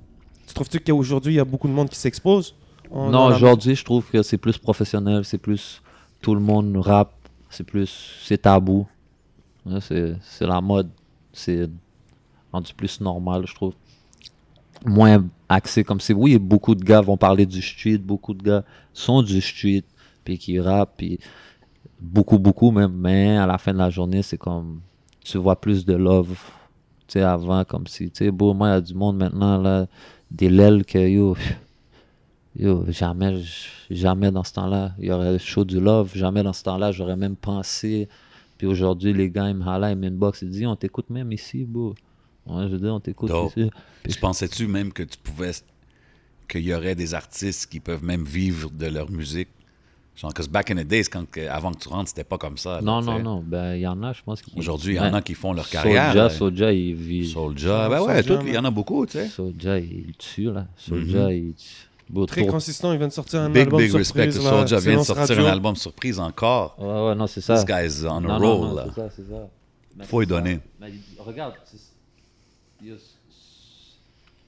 [0.47, 2.55] Tu trouves-tu qu'aujourd'hui, il y a beaucoup de monde qui s'expose?
[2.91, 5.81] Non, aujourd'hui, je trouve que c'est plus professionnel, c'est plus
[6.21, 7.15] tout le monde rappe.
[7.49, 8.87] C'est plus, c'est tabou.
[9.81, 10.91] C'est c'est la mode.
[11.33, 11.71] C'est
[12.53, 13.75] rendu plus normal, je trouve.
[14.85, 16.13] Moins axé comme c'est.
[16.13, 19.85] Oui, beaucoup de gars vont parler du street, beaucoup de gars sont du street,
[20.25, 21.19] puis qui rappent, puis
[22.01, 22.93] beaucoup, beaucoup même.
[22.93, 24.81] Mais à la fin de la journée, c'est comme.
[25.25, 26.37] Tu vois plus de love.
[27.13, 28.11] Tu sais, avant, comme si.
[28.11, 29.87] Tu sais, beau, moi, il y a du monde maintenant, là,
[30.31, 31.37] des lèles que yo.
[32.57, 33.43] Yo, jamais,
[33.91, 36.13] jamais dans ce temps-là, il y aurait chaud du love.
[36.15, 38.09] Jamais dans ce temps-là, j'aurais même pensé.
[38.57, 41.65] Puis aujourd'hui, les gars, ils me halent, ils m'inbox, ils disent, on t'écoute même ici,
[41.65, 41.95] beau.
[42.47, 43.71] Ouais, je dire, on t'écoute ici.
[44.09, 45.53] Tu pensais-tu même que tu pouvais.
[46.49, 49.49] qu'il y aurait des artistes qui peuvent même vivre de leur musique?
[50.15, 52.77] Genre, que back in the days, quand, avant que tu rentres, c'était pas comme ça.
[52.77, 53.23] là, Non, non, sais.
[53.23, 53.43] non.
[53.47, 54.43] Ben, il y en a, je pense.
[54.43, 56.09] qui- Aujourd'hui, il y en Ben, a qui font leur carrière.
[56.13, 56.31] Soulja, là.
[56.31, 57.29] Soulja, il vit.
[57.31, 59.29] Soulja, ben ouais, Soulja, tout, il y en a beaucoup, tu sais.
[59.29, 60.67] Soulja, il tue, là.
[60.77, 61.89] Soulja, il tue.
[62.11, 64.15] Beau Très tour- consistant, il vient de sortir un Big, album big surprise.
[64.17, 65.47] respect to là, Soulja vient de sortir Radio.
[65.47, 66.75] un album surprise encore.
[66.79, 67.55] Ouais, ouais, non, c'est ça.
[67.55, 68.85] This guy's on a Non, non, roll, non, là.
[68.89, 69.49] c'est ça, c'est ça.
[69.97, 70.27] Mais Faut ça.
[70.27, 70.61] donner.
[70.79, 71.55] Mais regarde,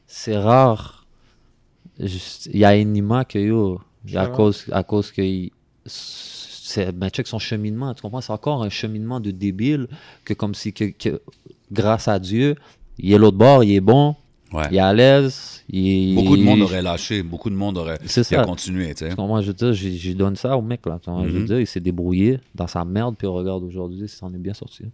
[0.06, 1.06] c'est- rare.
[1.98, 3.80] Il y a Enima que yo,
[4.14, 5.50] à cause, à cause que il-
[5.86, 8.20] c'est, ben check son cheminement, tu comprends?
[8.20, 9.86] C'est encore un cheminement de débile
[10.24, 11.20] que comme si que, que
[11.70, 12.56] grâce à Dieu,
[12.98, 14.16] il est l'autre bord, il est bon,
[14.52, 14.68] Ouais.
[14.70, 17.98] il est à l'aise, il Beaucoup de monde il- aurait lâché, beaucoup de monde aurait
[18.06, 18.44] C'est ça.
[18.44, 19.14] continué, tu sais.
[19.14, 19.40] Comprends?
[19.42, 21.00] Je veux dire, j'ai donné ça au mec, là.
[21.06, 21.44] Je veux Mhm.
[21.46, 24.84] dire, il s'est débrouillé dans sa merde, puis regarde aujourd'hui, il s'en est bien sorti.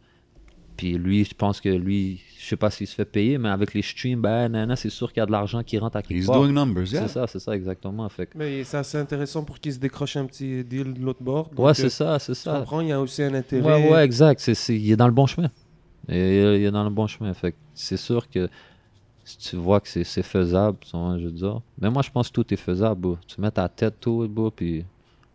[0.80, 3.74] Puis lui, je pense que lui, je sais pas s'il se fait payer, mais avec
[3.74, 6.20] les streams, ben, nana, c'est sûr qu'il y a de l'argent qui rentre à quelque
[6.20, 6.36] He's part.
[6.40, 7.02] doing numbers, yeah.
[7.02, 8.08] C'est ça, c'est ça, exactement.
[8.08, 11.22] Fait que- Mais c'est assez intéressant pour qu'il se décroche un petit deal de l'autre
[11.22, 11.50] bord.
[11.50, 12.60] Donc, ouais, euh, c'est ça, c'est ça.
[12.60, 13.62] comprends, il y a aussi un intérêt.
[13.62, 14.40] Ouais, ouais, exact.
[14.40, 15.50] C'est, c'est- il est dans le bon chemin.
[16.08, 17.34] Il est, il est dans le bon chemin.
[17.34, 18.48] Fait que c'est sûr que
[19.22, 21.60] si tu vois que c'est, c'est faisable, je veux dire.
[21.78, 22.98] Mais moi, je pense que tout est faisable.
[23.02, 23.18] bro.
[23.26, 24.82] Tu mets ta tête tout, bro, puis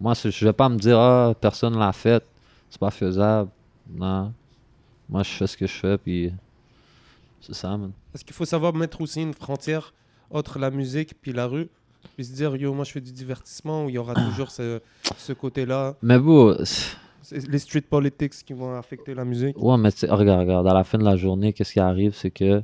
[0.01, 2.23] moi, je vais pas me dire, ah, personne l'a fait,
[2.67, 3.51] c'est pas faisable.
[3.95, 4.33] Non.
[5.09, 6.31] Moi, je fais ce que je fais, puis
[7.41, 7.91] c'est ça, man.
[8.11, 9.93] Parce qu'il faut savoir mettre aussi une frontière
[10.31, 11.69] entre la musique puis la rue.
[12.15, 14.79] Puis se dire, yo, moi je fais du divertissement où il y aura toujours ce,
[15.17, 15.95] ce côté-là.
[16.01, 19.55] Mais bon, c'est- les street politics qui vont affecter la musique.
[19.57, 22.61] Ouais, mais regarde, regarde, à la fin de la journée, qu'est-ce qui arrive, c'est que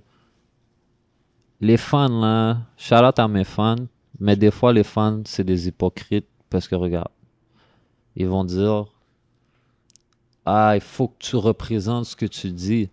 [1.60, 3.76] les fans, là, shout out à mes fans,
[4.20, 7.10] mais des fois, les fans, c'est des hypocrites parce que, regarde,
[8.16, 8.86] ils vont dire
[10.46, 12.90] Ah, il faut que tu représentes ce que tu dis.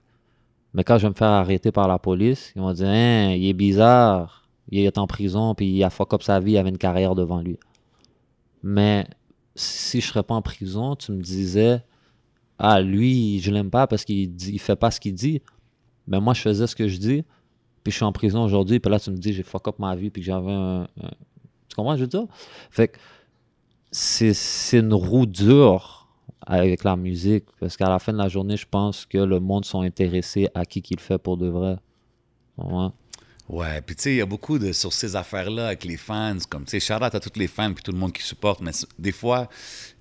[0.74, 3.46] Mais quand je vais me faire arrêter par la police, ils vont dire Hein, il
[3.46, 6.68] est bizarre, il est en prison, puis il a fuck up sa vie, il avait
[6.68, 7.58] une carrière devant lui.
[8.62, 9.06] Mais
[9.54, 11.82] si je serais pas en prison, tu me disais
[12.58, 15.42] ah, lui, je l'aime pas parce qu'il dit, il fait pas ce qu'il dit.
[16.08, 17.24] Mais moi, je faisais ce que je dis.
[17.84, 18.80] Puis je suis en prison aujourd'hui.
[18.80, 20.10] Puis là, tu me dis, j'ai fuck up ma vie.
[20.10, 20.88] Puis j'avais un,
[21.68, 22.26] Tu comprends, je veux dire?
[22.70, 22.98] Fait que
[23.92, 25.97] c'est une roue dure
[26.48, 27.44] avec la musique.
[27.60, 30.64] Parce qu'à la fin de la journée, je pense que le monde sont intéressés à
[30.64, 31.76] qui qu'il fait pour de vrai.
[32.56, 32.92] Comprends?
[33.48, 36.36] Ouais, puis tu sais, il y a beaucoup de sur ces affaires-là avec les fans,
[36.50, 38.60] comme tu sais, shout out à tous les fans puis tout le monde qui supporte,
[38.60, 39.48] mais des fois,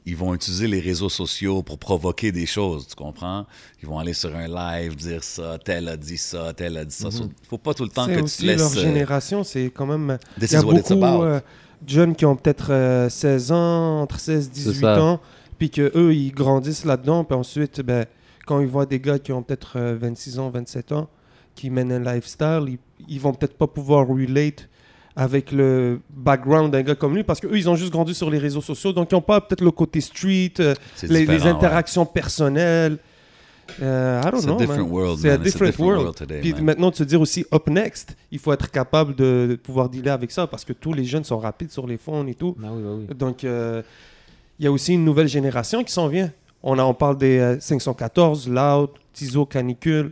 [0.05, 3.45] ils vont utiliser les réseaux sociaux pour provoquer des choses, tu comprends?
[3.81, 6.93] Ils vont aller sur un live, dire ça, tel a dit ça, tel a dit
[6.93, 7.09] ça.
[7.09, 8.59] So, faut pas tout le temps que tu laisses.
[8.59, 10.17] leur euh, génération, c'est quand même.
[10.37, 11.39] This Il y a beaucoup euh,
[11.87, 15.01] jeunes qui ont peut-être euh, 16 ans, entre 16 et 18 ça.
[15.01, 15.21] ans,
[15.57, 18.05] puis que eux ils grandissent là-dedans, puis ensuite, ben,
[18.45, 21.09] quand ils voient des gars qui ont peut-être euh, 26 ans, 27 ans,
[21.55, 22.77] qui mènent un lifestyle, ils,
[23.07, 24.69] ils vont peut-être pas pouvoir relate
[25.15, 28.37] avec le background d'un gars comme lui, parce qu'eux, ils ont juste grandi sur les
[28.37, 31.49] réseaux sociaux, donc ils n'ont pas peut-être le côté street, euh, les, les différent, ouais.
[31.55, 32.99] interactions personnelles.
[33.81, 34.91] Euh, I don't It's a know, different man.
[34.91, 35.41] world, C'est a man.
[35.41, 36.01] It's a different different world.
[36.03, 36.63] world today, Puis man.
[36.65, 40.11] maintenant, de se dire aussi up next, il faut être capable de, de pouvoir dealer
[40.13, 42.55] avec ça parce que tous les jeunes sont rapides sur les phones et tout.
[42.57, 42.67] Oui,
[43.09, 43.15] oui.
[43.15, 43.81] Donc, euh,
[44.59, 46.31] il y a aussi une nouvelle génération qui s'en vient.
[46.63, 50.11] On, a, on parle des euh, 514, Loud, Tizo, Canicule.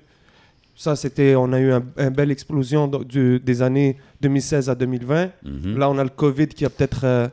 [0.76, 5.30] Ça, c'était, on a eu un- une belle explosion du- des années 2016 à 2020.
[5.44, 5.78] Mhm.
[5.78, 7.28] Là, on a le COVID qui a peut-être euh,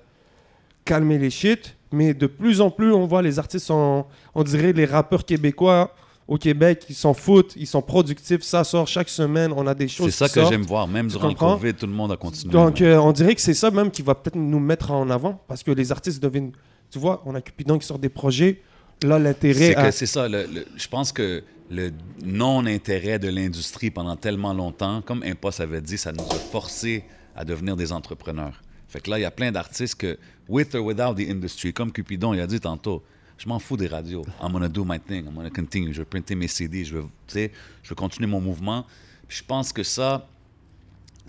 [0.85, 1.77] calmé les shit.
[1.95, 5.95] Mais de plus en plus, on voit les artistes, sont, on dirait les rappeurs québécois
[6.27, 8.43] au Québec, ils s'en foutent, ils sont productifs.
[8.43, 10.53] Ça sort chaque semaine, on a des choses C'est ça qui que sortent.
[10.53, 10.89] j'aime voir.
[10.89, 11.35] Même Tu durant le?
[11.35, 12.51] COVID, tout le monde a continué.
[12.53, 15.39] Donc, euh, on dirait que c'est ça même qui va peut-être nous mettre en avant
[15.49, 16.53] parce que les artistes deviennent.
[16.93, 18.61] Tu vois, on a Cupidon qui sort des projets.
[19.03, 19.91] Là, l'intérêt.
[19.91, 20.29] C'est à- ça.
[20.29, 21.91] le- le- je pense que le
[22.25, 27.05] non-intérêt de l'industrie pendant tellement longtemps, comme Impost avait dit, ça nous a forcé
[27.35, 28.61] à devenir des entrepreneurs.
[28.89, 31.91] Fait que là, il y a plein d'artistes que, with or without the industry, comme
[31.93, 33.03] Cupidon, il a dit tantôt,
[33.39, 34.25] je m'en fous des radios.
[34.43, 35.25] I'm gonna do my thing.
[35.27, 35.93] I'm gonna continue.
[35.95, 36.85] Je vais printer mes CD.
[36.85, 37.51] Je sais,
[37.83, 38.85] je vais continuer mon mouvement.
[39.27, 40.29] Puis je pense que ça,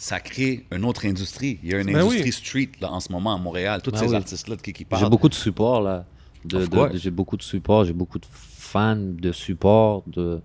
[0.03, 1.59] ça crée une autre industrie.
[1.63, 2.31] Il y a une Ben industrie oui.
[2.33, 3.81] street là, en ce moment à Montréal.
[3.81, 4.15] Tous Ben ces oui.
[4.15, 5.09] artistes-là de qui, qui J'ai parlent.
[5.09, 6.05] beaucoup de support, là.
[6.43, 10.03] De- Of de- j'ai beaucoup de support, j'ai beaucoup de fans de support.
[10.07, 10.41] De,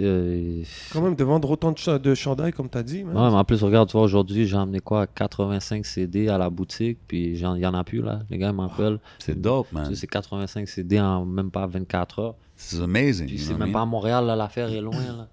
[0.00, 0.62] euh,
[0.92, 3.04] Quand même, de vendre autant de, cha- de chandails, comme tu as dit.
[3.04, 6.50] Ouais, mais en plus, regarde, tu vois, aujourd'hui, j'ai emmené quoi 85 CD à la
[6.50, 8.20] boutique, puis il y en a plus, là.
[8.30, 8.98] Les gars ils m'appellent.
[9.20, 9.86] C'est dope, Tu man.
[9.86, 12.34] sais, C'est 85 CD en même pas 24 heures.
[12.72, 13.26] Is amazing.
[13.28, 15.28] Puis c'est même pas à Montréal, là, l'affaire est loin, là.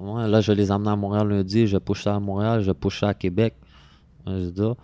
[0.00, 3.08] Là, je les amène à Montréal lundi, je push ça à Montréal, je push ça
[3.08, 3.54] à Québec.
[4.26, 4.76] Ouais, je I mean?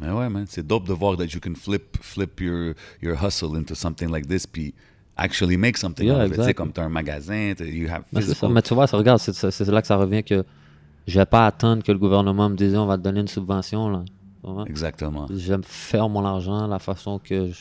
[0.00, 0.44] Mais ouais, man.
[0.48, 4.26] C'est dope de voir that you can flip, flip your, your hustle into something like
[4.26, 4.72] this, puis
[5.16, 6.46] actually make something Yeah, out of it.
[6.46, 8.48] Tu comme t'as un magasin, you have Mais ça.
[8.48, 10.44] Mais tu vois, ça, regarde, c'est- là que ça revient que
[11.06, 13.88] je vais pas attendre que le gouvernement me dise on va te donner une subvention,
[13.88, 14.04] là.
[14.44, 14.64] Tu?
[14.66, 15.26] Exactement.
[15.28, 17.58] Je vais me faire mon argent la façon que je.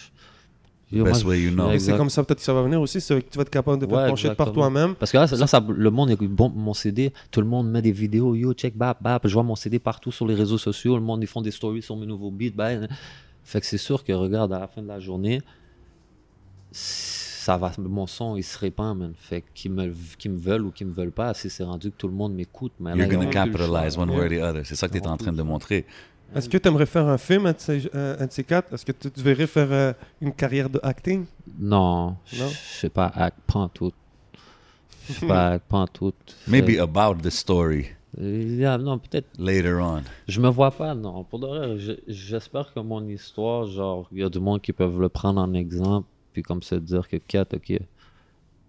[0.92, 1.72] Best way you know.
[1.72, 3.50] Et C'est comme ça peut-être que ça va venir aussi, c'est que tu vas être
[3.50, 4.96] capable de faire Ouais, ton shit par toi-même.
[4.96, 7.82] Parce que là, là ça, le monde est bon, mon CD, tout le monde met
[7.82, 10.96] des vidéos, yo, check, bap, bap, je vois mon CD partout sur les réseaux sociaux,
[10.96, 12.88] le monde, ils font des stories sur mes nouveaux beats, ben,
[13.44, 15.42] fait que c'est sûr que, regarde, à la fin de la journée,
[16.72, 19.14] ça va, mon son, il se répand, man.
[19.18, 21.96] Fait qu'ils me, qu'ils me veulent ou qu'ils me veulent pas, si c'est rendu que
[21.98, 24.66] tout le monde m'écoute, mais là, You're gonna capitalize one way or the other.
[24.66, 25.86] C'est ça que tu es en train de montrer.
[26.36, 28.74] Est-ce que tu aimerais faire un film, un de ces, un- un de ces quatre?
[28.74, 31.26] Est-ce que tu verrais faire euh, une carrière de acting?
[31.60, 32.50] Non, je Non?
[32.50, 33.94] je sais pas, act, pas tout.
[35.08, 36.14] Je sais pas, act, pas tout.
[36.48, 37.88] Maybe about the story
[38.20, 40.02] Euh, yeah, non, peut-être later on.
[40.28, 41.24] Je me vois pas, non.
[41.24, 44.74] Pour de vrai, je- j'espère que mon histoire, genre, il y a du monde qui
[44.74, 47.80] peuvent le prendre en exemple, puis comme se dire que, Kat, ok,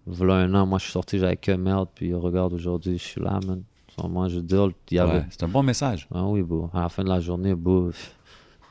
[0.05, 3.21] voilà un an, moi je suis sorti, j'avais que merde, puis regarde, aujourd'hui, je suis
[3.21, 3.63] là, man.
[4.07, 5.19] Moi, je veux dire, il y avait.
[5.19, 6.07] Ouais, c'est un bon message.
[6.13, 6.43] Ah oui.
[6.73, 7.53] À la fin de la journée,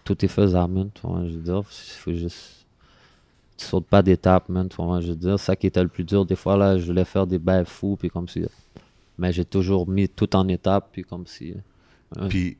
[0.04, 0.90] tout est faisable, man.
[1.02, 2.66] Je veux dire, il faut juste.
[3.56, 4.68] Tu sautes pas d'étape, man.
[4.70, 7.26] Je veux dire, ça qui était le plus dur, des fois, là, je voulais faire
[7.26, 8.44] des bails fous, puis comme si.
[9.18, 11.54] Mais j'ai toujours mis tout en étape, puis comme si.
[12.28, 12.56] Puis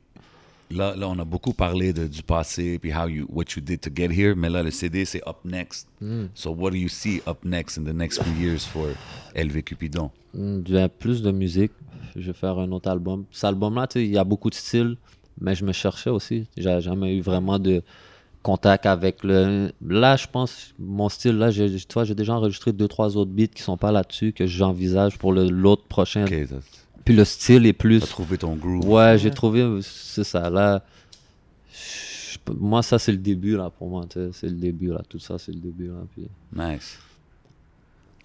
[0.71, 3.79] là, là, on a beaucoup parlé de, du passé, puis how you, what you did
[3.81, 4.35] to get here.
[4.35, 5.87] Mais là, le CD, c'est up next.
[6.01, 6.25] Hmm.
[6.33, 8.87] So what do you see up next in the next few years for
[9.35, 10.11] LV Cupidon?
[10.33, 10.61] Mm,
[10.99, 11.71] plus de musique.
[12.15, 13.25] Je vais faire un autre album.
[13.31, 14.95] Cet album-là, il y a beaucoup de styles,
[15.39, 16.47] mais je me cherchais aussi.
[16.57, 17.81] J'ai jamais eu vraiment de
[18.41, 19.71] contact avec le.
[19.85, 23.31] Là, je pense, mon style, là, j'ai- tu vois, j'ai déjà enregistré deux, trois autres
[23.31, 26.23] beats qui sont pas là-dessus, que j'envisage pour le- l'autre prochain.
[26.25, 26.55] Ok, t'as
[27.09, 28.01] Puis le style est plus.
[28.01, 28.87] t'as trouvé ton groove.
[28.87, 30.83] Ouais, j'ai trouvé, c'est ça, là.
[31.73, 34.05] je- Moi, ça, c'est le début, là, pour moi.
[34.31, 35.01] C'est le début, là.
[35.09, 36.03] Tout ça, c'est le début, là.
[36.13, 36.27] Puis...
[36.55, 36.99] Nice.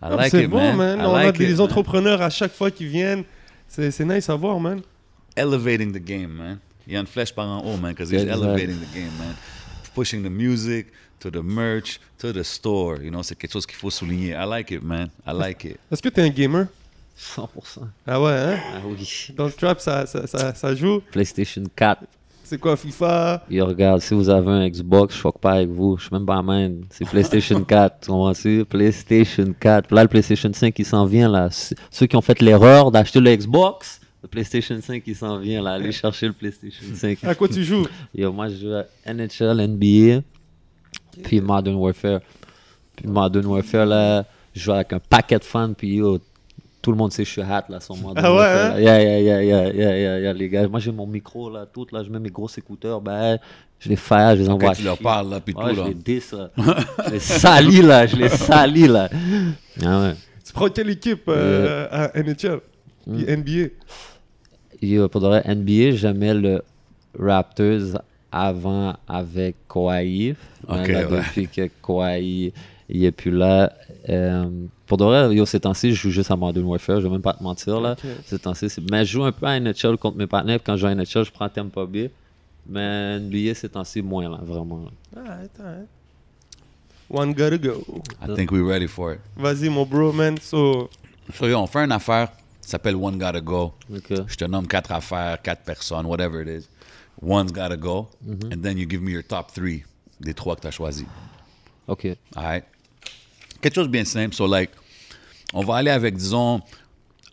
[0.02, 0.76] I like c'est it, bon, man.
[0.76, 0.98] man.
[0.98, 1.60] I On like a des it, man.
[1.62, 3.24] entrepreneurs à chaque fois qui viennent.
[3.68, 4.82] C'est c'est nice à voir, man.
[5.34, 6.58] Elevating the game, man.
[6.86, 8.36] Il y a une flèche par en haut, man, because he's Exact.
[8.36, 9.34] elevating the game, man.
[9.94, 10.88] Pushing the music
[11.20, 12.98] to the merch to the store.
[13.02, 14.32] You know, c'est quelque chose qu'il faut souligner.
[14.34, 15.08] I like it, man.
[15.26, 15.78] I like it.
[15.90, 16.66] Est-ce que tu es un gamer?
[17.18, 17.46] 100%.
[18.06, 19.28] Ah ouais, hein Ah oui.
[19.36, 21.00] Dans le trap, ça, ça, ça, ça joue.
[21.12, 22.02] PlayStation 4.
[22.46, 23.44] C'est quoi, FIFA?
[23.50, 25.96] Et regarde, si vous avez un Xbox, je choque pas avec vous.
[25.96, 26.82] Je suis même pas man.
[26.90, 28.00] C'est PlayStation 4.
[28.00, 28.32] Tu comprends?
[28.68, 29.86] PlayStation 4.
[29.86, 31.48] Puis là, le PlayStation 5, il s'en vient, là.
[31.90, 35.72] Ceux qui ont fait l'erreur d'acheter le Xbox, le PlayStation 5, il s'en vient, là.
[35.72, 37.24] Allez chercher le PlayStation 5.
[37.24, 37.86] À quoi tu joues?
[38.14, 40.22] Yo, moi, je joue à NHL, NBA,
[41.22, 42.20] puis Modern Warfare.
[42.94, 46.18] Puis Modern Warfare, là, je joue avec un paquet de fans, puis yo,
[46.84, 48.78] tout le monde sait que je suis hâte, là, sur Modern Ah ouais, hein?
[48.78, 50.68] Yeah, yeah, yeah, yeah, yeah, yeah, yeah, les gars.
[50.68, 53.38] Moi, j'ai mon micro, là, tout, là, je mets mes gros écouteurs, ben,
[53.80, 55.80] je les fire, je les envoie Quand tu leur parles, là, puis Ouais, tout, je
[55.80, 55.88] là.
[55.88, 56.50] les dis, là.
[57.06, 59.08] je les salis, là, je les salis, là.
[59.82, 60.14] Ah ouais.
[60.46, 62.60] Tu prends quelle équipe euh, à NHL.
[63.10, 63.68] Puis NBA
[64.82, 66.62] Yo, pour de vrai, NBA, j'aimais le
[67.18, 67.98] Raptors
[68.30, 70.34] avant avec Kawhi.
[70.68, 71.18] Mais Ok, là, ouais.
[71.18, 72.52] Depuis que Kawhi
[72.90, 73.72] il est plus là.
[74.10, 74.44] euh,
[74.86, 77.22] pour de vrai, yo, ces temps-ci, je joue juste à Modern Warfare, je vais même
[77.22, 77.80] pas te mentir.
[77.80, 77.92] Là.
[77.92, 78.10] Ok.
[78.26, 80.58] Ces temps-ci, c'est- mais je joue un peu à NHL contre mes partenaires.
[80.58, 82.10] puis Quand je joue à NHL, je prends Tampa Bay.
[82.66, 84.86] Mais NBA, ces temps-ci, moins, là, vraiment.
[85.16, 85.88] Alright, alright.
[87.10, 87.84] One gotta go.
[88.22, 89.20] I think we're ready for it.
[89.36, 90.36] Vas-y, mon bro, man.
[90.40, 90.88] So,
[91.32, 92.28] So, yo, on fait une affaire,
[92.60, 93.72] ça s'appelle One Gotta Go.
[93.94, 94.12] Ok.
[94.26, 96.68] Je te nomme quatre affaires, quatre personnes, whatever it is.
[97.22, 98.08] One's gotta go.
[98.26, 98.52] Mm-hmm.
[98.52, 99.84] And then you give me your top three
[100.20, 101.06] des trois que tu as choisis.
[101.88, 102.08] Ok.
[102.36, 102.64] Alright?
[103.64, 104.34] Quelque chose de bien simple.
[104.34, 104.72] So, like,
[105.54, 106.60] on va aller avec, disons,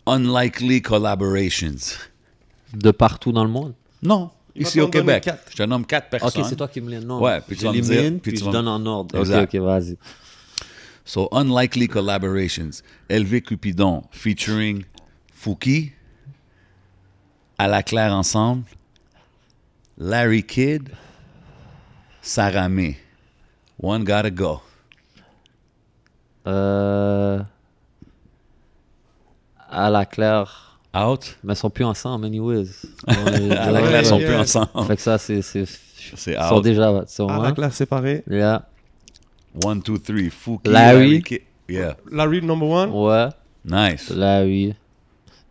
[0.06, 1.98] unlikely collaborations.
[2.72, 3.74] De partout dans le monde?
[4.02, 4.30] Non.
[4.54, 5.24] Il Ici au Québec.
[5.24, 5.50] quatre.
[5.50, 6.40] Je te nomme quatre personnes.
[6.42, 7.20] Ok, c'est toi qui me les nommes.
[7.22, 8.86] Ouais, puis tu vas me dire, J'élimine, puis puis, tu je vas me- donne en
[8.86, 9.18] ordre.
[9.20, 9.42] Exact.
[9.54, 9.98] Ok, ok, vas-y.
[11.04, 12.82] So, unlikely collaborations.
[13.10, 14.84] LV Cupidon featuring
[15.34, 15.92] Fouki,
[17.58, 18.64] À la Claire Ensemble,
[19.98, 20.88] Larry Kidd,
[22.22, 22.96] Saramé.
[23.82, 24.62] One gotta go.
[26.46, 27.40] Euh...
[29.70, 30.78] À la claire.
[30.94, 31.38] Out?
[31.42, 32.68] Mais ils sont plus ensemble, anyways.
[33.06, 33.14] À
[33.70, 34.28] la Ouais, Claire, ils sont yeah.
[34.28, 34.86] plus ensemble.
[34.86, 35.40] Fait que ça, c'est.
[35.40, 35.64] c'est-
[36.26, 36.62] Ils sont out.
[36.64, 37.04] déjà.
[37.06, 37.42] Sont, à hein?
[37.44, 38.22] la classe séparée.
[38.28, 38.68] Yeah.
[39.64, 40.28] One, two, three.
[40.30, 41.22] Fouki, Larry.
[41.22, 41.96] Ki- Yeah.
[42.10, 42.90] Larry number one.
[42.90, 43.28] Ouais,
[43.64, 44.10] Nice.
[44.10, 44.74] Larry,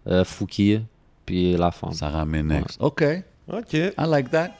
[0.05, 0.79] euh, Fouki,
[1.25, 1.93] puis la femme.
[1.93, 2.77] Ça ramène next.
[2.79, 3.03] OK.
[3.51, 3.73] Ok.
[3.73, 4.51] I like that.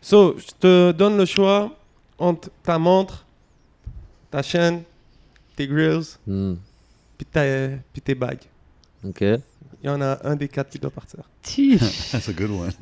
[0.00, 1.70] So, je te donne le choix
[2.18, 3.26] entre ta montre,
[4.30, 4.84] ta chaîne,
[5.56, 6.54] tes grills, Hmm,
[7.18, 8.42] puis, ta- puis tes bagues.
[9.04, 9.20] Ok.
[9.20, 11.20] Il y en a un des quatre qui doit partir.
[12.12, 12.72] That's a good one.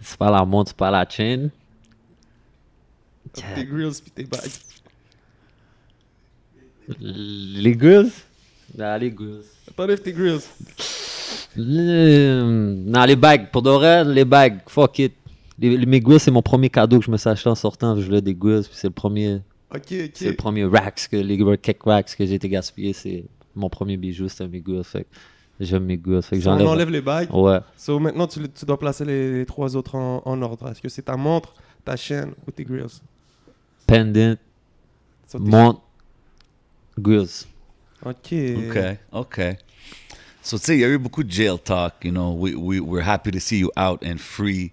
[0.00, 1.50] c'est pas la montre, c'est pas la chaîne.
[3.32, 4.50] Tes grills puis tes bagues.
[6.98, 8.10] Les grills?
[8.78, 9.42] Ah, les grills.
[9.76, 10.40] T'enlèves tes grills.
[11.56, 13.50] Le- Non, les bagues.
[13.50, 14.58] Pour de vrai, les bagues.
[14.68, 15.12] Fuck it.
[15.58, 17.96] Les, les- mes grills, c'est mon premier cadeau que je me suis acheté en sortant.
[18.00, 19.40] Je voulais des grills, puis c'est le premier,
[19.74, 20.36] Ok, c'est le ok.
[20.36, 22.92] premier racks, que, les cake racks que j'ai été gaspillé.
[22.92, 23.24] C'est
[23.54, 24.84] mon premier bijou, c'était mes grills.
[24.84, 25.06] Fait
[25.60, 26.22] j'aime mes grills.
[26.22, 27.32] Fait que So, on enlève les bagues?
[27.32, 27.60] Ouais.
[27.76, 30.68] So, maintenant, tu, tu dois placer les, les trois autres en, en ordre.
[30.68, 33.00] Est-ce que c'est ta montre, ta chaîne ou tes grills?
[33.86, 34.36] Pendant,
[35.26, 35.82] So, montre,
[36.98, 37.46] grills.
[38.04, 38.32] Ok.
[38.32, 39.56] Okay, okay.
[40.42, 42.02] So, tu sais, il y a eu beaucoup de jail talk.
[42.02, 44.72] You know, we, we, we're happy to see you out and free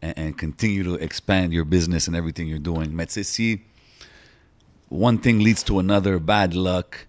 [0.00, 2.90] and, and continue to expand your business and everything you're doing.
[2.92, 3.60] Mais tu sais, si
[4.88, 7.06] one thing leads to another, bad luck,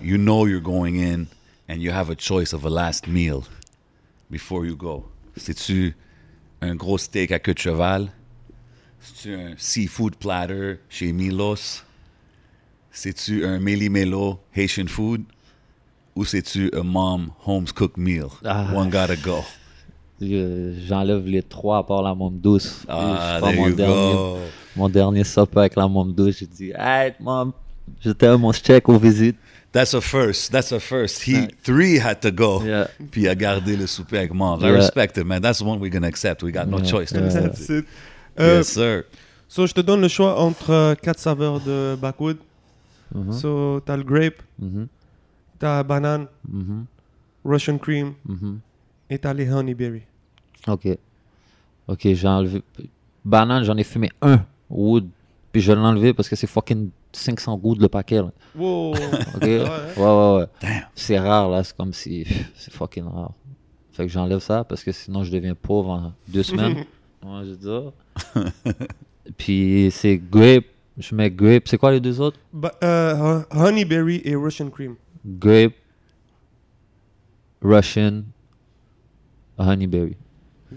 [0.00, 1.28] you know you're going in
[1.68, 3.44] and you have a choice of a last meal
[4.30, 5.04] before you go.
[5.36, 5.94] C'est-tu
[6.60, 8.10] un gros steak à queue de cheval?
[9.00, 11.82] C'est-tu un seafood platter chez Milos?
[12.90, 15.24] C'est-tu un meli-melo Haitian food?
[16.16, 18.32] Ou c'est-tu a mom home's cooked meal?
[18.44, 18.72] Ah.
[18.74, 19.44] One gotta go.
[20.20, 22.84] Je- J'enlève les trois à part la môme douce.
[22.88, 24.14] Ah, Je mon dernier,
[24.76, 26.38] mon dernier supper avec la môme douce.
[26.40, 27.52] J'ai dit, hey, mom,
[28.00, 29.36] je t'aime, mon check aux visites.
[29.70, 30.50] That's a first.
[30.50, 31.22] That's a first.
[31.26, 32.62] He three had to go.
[32.64, 32.88] Yeah.
[33.10, 34.58] Puis il a gardé le souper avec mom.
[34.60, 34.72] I Yeah.
[34.72, 35.40] respect it, man.
[35.42, 36.42] That's the one we're gonna accept.
[36.42, 36.86] We got no Yeah.
[36.90, 37.12] choice.
[37.12, 37.28] Yeah.
[37.28, 37.84] That's it.
[38.40, 39.04] Euh, Yes, sir.
[39.46, 42.38] so, je te donne le choix entre euh, quatre saveurs de backwood.
[43.14, 44.86] Mhm, So, t'as le grape, mhm,
[45.58, 46.84] t'as banane, mhm,
[47.44, 48.12] Russian cream
[49.10, 50.02] et t'as les honeyberry.
[50.66, 50.88] Ok.
[51.86, 52.62] Ok, j'ai enlevé.
[53.24, 54.44] Banane, j'en ai fumé un.
[54.70, 55.08] Wood.
[55.52, 58.16] Puis je l'ai enlevé parce que c'est fucking 500 gouttes le paquet.
[58.22, 58.32] Là.
[58.54, 58.94] Wow.
[59.36, 59.42] Ok?
[59.42, 59.64] Ouais,
[59.96, 60.82] ouais, ouais.
[60.94, 61.64] C'est rare, là.
[61.64, 62.26] C'est comme si.
[62.54, 63.32] C'est fucking rare.
[63.92, 66.76] Fait que j'enlève ça parce que sinon je deviens pauvre en deux semaines.
[67.24, 68.42] ouais, je dis ça.
[69.36, 70.64] Puis c'est grape.
[70.96, 71.66] Je mets grape.
[71.66, 72.38] C'est quoi les deux autres?
[72.82, 74.94] Euh, honeyberry et Russian cream.
[75.26, 75.72] Grape,
[77.60, 78.22] Russian,
[79.66, 80.16] honeyberry.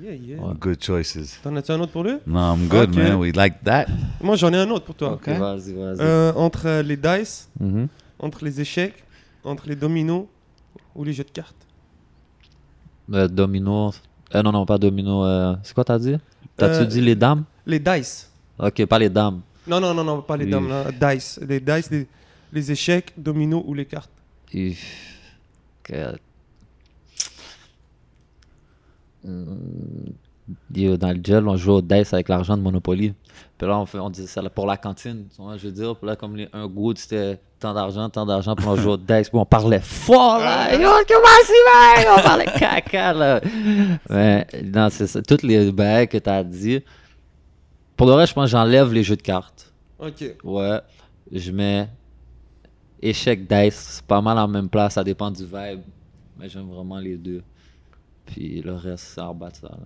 [0.02, 0.40] Yeah, yeah.
[0.42, 0.54] Ouais.
[0.60, 1.40] Good choices.
[1.44, 2.14] T'en as-tu un autre pour lui?
[2.26, 2.96] No, I'm good, Ok.
[2.96, 3.16] man.
[3.16, 3.88] We like that.
[4.22, 5.14] Moi, j'en ai un autre pour toi.
[5.14, 5.28] Ok.
[5.28, 5.98] Vas-y, vas-y.
[6.00, 7.88] Euh, entre les dice, Mhm.
[8.20, 9.04] entre les échecs,
[9.44, 10.26] entre les dominos
[10.96, 11.56] ou les jeux de cartes.
[13.14, 13.92] Euh, domino.
[14.34, 15.26] Euh, non, non, pas domino.
[15.26, 16.16] euh, C'est quoi t'as dit?
[16.56, 17.44] T'as-tu Euh, dit les dames?
[17.66, 18.32] Les dice.
[18.58, 19.42] Ok, pas les dames.
[19.68, 20.52] Non, non, non, non, pas les Oui.
[20.52, 20.70] dames.
[20.70, 20.86] là.
[21.14, 21.38] Dice.
[21.46, 22.08] Les dice, les,
[22.54, 24.10] les échecs, dominos ou les cartes.
[24.54, 24.76] Et-
[29.24, 33.14] Dans le gel, on joue au dice avec l'argent de Monopoly.
[33.58, 35.28] Puis là, on, fait, on disait ça pour la cantine.
[35.38, 38.66] je veux dire, puis là, comme les, un goût, c'était tant d'argent, tant d'argent, puis
[38.68, 40.74] on jouait au dice, puis on parlait fort, là.
[40.74, 42.18] Yo, comment?
[42.18, 43.42] On parlait caca, là.
[44.10, 45.22] Mais, non, c'est ça.
[45.22, 46.82] Toutes les bails que t'as dit.
[47.96, 49.72] Pour le reste, je pense que j'enlève les jeux de cartes.
[50.00, 50.36] Ok.
[50.44, 50.80] Ouais,
[51.32, 51.88] je mets
[53.02, 55.82] échec dice, c'est pas mal en même place, ça dépend du vibe.
[56.38, 57.44] Mais j'aime vraiment les deux.
[58.26, 59.68] Puis le reste, c'est en bas de ça.
[59.68, 59.78] là.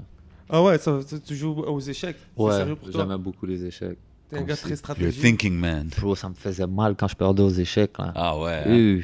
[0.50, 2.18] Ah ouais, ça, ça, tu joues aux échecs?
[2.38, 3.98] C'est Ouais, j'aimais beaucoup les échecs.
[4.30, 5.22] T'es un gars très You're stratégique.
[5.22, 5.90] thinking, man.
[6.00, 7.98] Bro, ça me faisait mal quand je perdais aux échecs.
[7.98, 8.12] Là.
[8.16, 8.64] Ah ouais.
[8.66, 9.02] hein?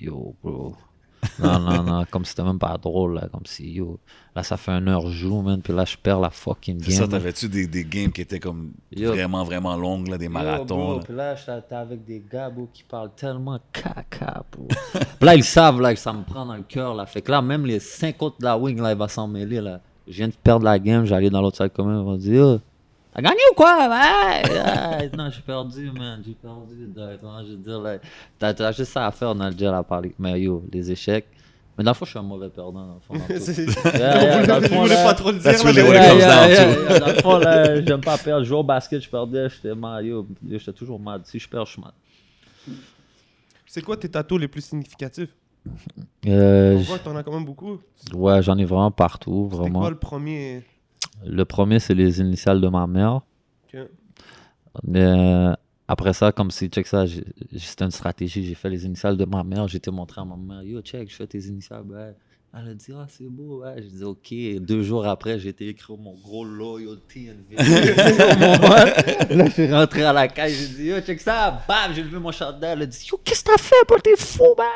[0.00, 0.74] Yo, bro.
[1.38, 3.28] Non, non, non, comme si c'était même pas drôle, là.
[3.32, 3.98] Comme si, yo.
[4.34, 5.60] Là, ça fait une heure je joue, man.
[5.62, 7.10] Puis là, je perds la fucking C'est ça, game.
[7.10, 9.10] t'avais-tu des, des games qui étaient comme Yo.
[9.12, 10.64] vraiment, vraiment longues, là, des Yo, marathons?
[10.76, 11.00] bro, là?
[11.04, 14.66] Puis là, j'étais avec des gars, bro, qui parlent tellement caca, bro.
[14.94, 16.94] puis là, ils savent là, que ça me prend dans le cœur.
[16.94, 17.06] Là.
[17.06, 19.60] Fait que là, même les 5 autres de la wing, là, il va s'en mêler.
[19.60, 19.80] Là.
[20.08, 22.58] Je viens de perdre la game, j'allais dans l'autre salle commune, ils vont dire
[23.14, 23.76] T'as gagné ou quoi?
[23.76, 25.10] Ouais, ouais.
[25.16, 26.22] non, j'ai perdu, man.
[26.26, 26.86] J'ai perdu.
[26.94, 27.98] D'accord, je veux dire, là,
[28.54, 30.14] t'as, juste ça à faire dans le gel à parler.
[30.18, 31.26] Mais yo, les échecs.
[31.76, 32.86] Mais dans le fond, je suis un mauvais perdant.
[32.86, 33.40] Dans le fond, dans.
[33.40, 33.64] C'est-
[33.98, 35.42] Yeah, yeah, dans le Je fond, voulais là- pas trop le dire.
[35.52, 36.98] That's really what it comes down to.
[37.00, 38.44] Dans le fond, là, j'aime pas perdre.
[38.44, 40.06] Je jouais au basket, je perdais, j'étais mal.
[40.06, 41.20] Yo, yo, j'étais toujours mal.
[41.24, 41.92] Si je perds, je suis mal.
[43.66, 45.30] C'est quoi tes tatous les plus significatifs?
[46.26, 47.78] Euh, On voit que t'en as quand même beaucoup?
[48.14, 49.80] ouais, j'en ai vraiment partout, vraiment.
[49.80, 50.62] quoi le premier?
[51.24, 53.20] Le premier, c'est les initiales de ma mère.
[54.84, 55.52] Mais euh,
[55.88, 58.44] après ça, comme si, check ça, c'était une stratégie.
[58.44, 59.68] J'ai fait les initiales de ma mère.
[59.68, 61.82] J'ai été montré à ma mère, yo, check, je fais tes initiales.
[61.84, 62.14] Ben,
[62.54, 63.74] Elle a dit, ah, c'est beau, ouais.
[63.76, 64.34] J'ai dit, OK.
[64.66, 67.28] Deux jours après, j'ai été écrire mon gros loyalty.
[67.58, 71.62] Là, je suis rentré à la caisse, j'ai dit, yo, check ça.
[71.68, 72.72] Bam, j'ai levé mon chandail.
[72.72, 73.98] Elle a dit, yo, qu'est-ce que t'as fait, bro?
[73.98, 74.66] T'es fou, man.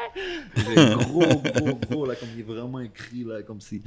[0.56, 0.74] J'ai
[1.05, 3.82] gros, gros, gros, là, comme il est vraiment écrit, là, comme si.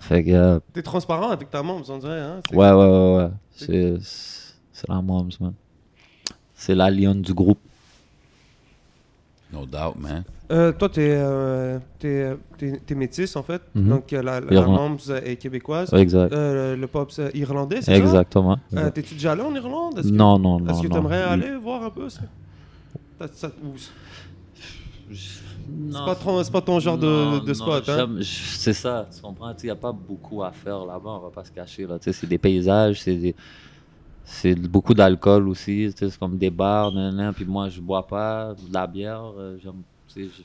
[0.00, 2.20] Fait que, euh, T'es transparent avec ta membre, on dirait.
[2.20, 2.40] Hein?
[2.52, 3.30] Ouais, ouais, ouais, ouais.
[3.52, 3.96] C'est,
[4.72, 5.54] c'est la moms, man.
[6.54, 7.58] C'est la lionne du groupe.
[9.52, 10.24] No doubt, man.
[10.50, 13.62] Euh, toi, t'es euh, t'es- t'es- t'es métisse, en fait.
[13.74, 13.88] Mhm.
[13.88, 15.92] Donc, euh, la, la, Irland- membre est québécoise.
[15.94, 16.32] Exact.
[16.32, 17.96] Euh, le pop c'est irlandais, c'est ça?
[17.96, 18.58] Exactement.
[18.74, 19.98] Euh, T'es-tu déjà allé en Irlande?
[19.98, 20.70] Est-ce que- non, non, non.
[20.72, 20.96] Est-ce que non.
[20.96, 22.22] t'aimerais aller voir un peu ça?
[23.32, 23.72] Ça- Non.
[25.90, 28.08] C'est pas, ton- c'est pas ton genre de, Non, de spot, hein?
[28.22, 29.52] C'est ça, tu comprends?
[29.62, 31.86] Il n'y a pas beaucoup à faire là-bas, on va pas se cacher.
[31.86, 31.98] là.
[31.98, 33.34] Tu sais, C'est des paysages, c'est des-
[34.24, 37.80] c'est beaucoup d'alcool aussi, tu sais, c'est comme des bars, nan, nan, puis moi je
[37.80, 39.22] bois pas de la bière.
[39.38, 39.82] euh, j'aime-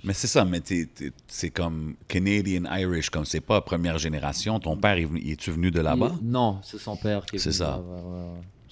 [0.04, 4.60] Mais c'est ça, mais t'es- t'es- c'est comme Canadian Irish, comme c'est pas première génération.
[4.60, 6.12] Ton père, est-tu venu de là-bas?
[6.22, 7.66] Il- Non, c'est son père qui est C'est venu ça.
[7.68, 8.63] là, ouais, ouais, ouais, c'est ça.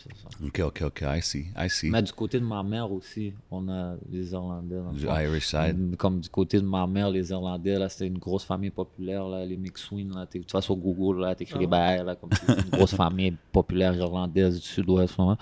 [0.45, 1.90] Ok, ok, ok, I see, I see.
[1.90, 4.76] Mais du côté de ma mère aussi, on a les Irlandais.
[4.94, 5.15] Du fond.
[5.18, 5.78] Irish side.
[5.78, 9.28] Mm, Comme du côté de ma mère, les Irlandais, là, c'était une grosse famille populaire,
[9.28, 12.30] là, les McSween, là, t'es- tu vas sur Google, là, t'écris les bails, là, comme
[12.48, 15.38] une grosse famille populaire irlandaise du sud-ouest, vraiment.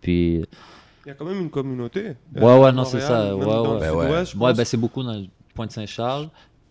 [0.00, 0.44] Puis,
[1.04, 2.14] Il y a quand même une communauté.
[2.36, 3.78] Ouais, ouais, à non, c'est ça, ouais, ouais.
[3.80, 4.06] Ben ouais.
[4.10, 4.56] ouais, pense.
[4.56, 6.28] ben, c'est beaucoup dans le Pointe-Saint-Charles,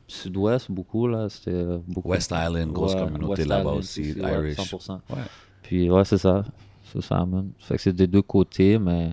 [0.07, 2.09] sud-ouest, beaucoup, là, c'était beaucoup.
[2.09, 4.57] West Island, grosse Ouais, communauté là-bas aussi, ouais, Irish.
[4.57, 5.01] 100%.
[5.09, 5.17] Ouais.
[5.63, 6.43] Puis, ouais, c'est ça,
[7.01, 7.49] c'est ça, man.
[7.59, 9.11] Fait que c'est des deux côtés, mais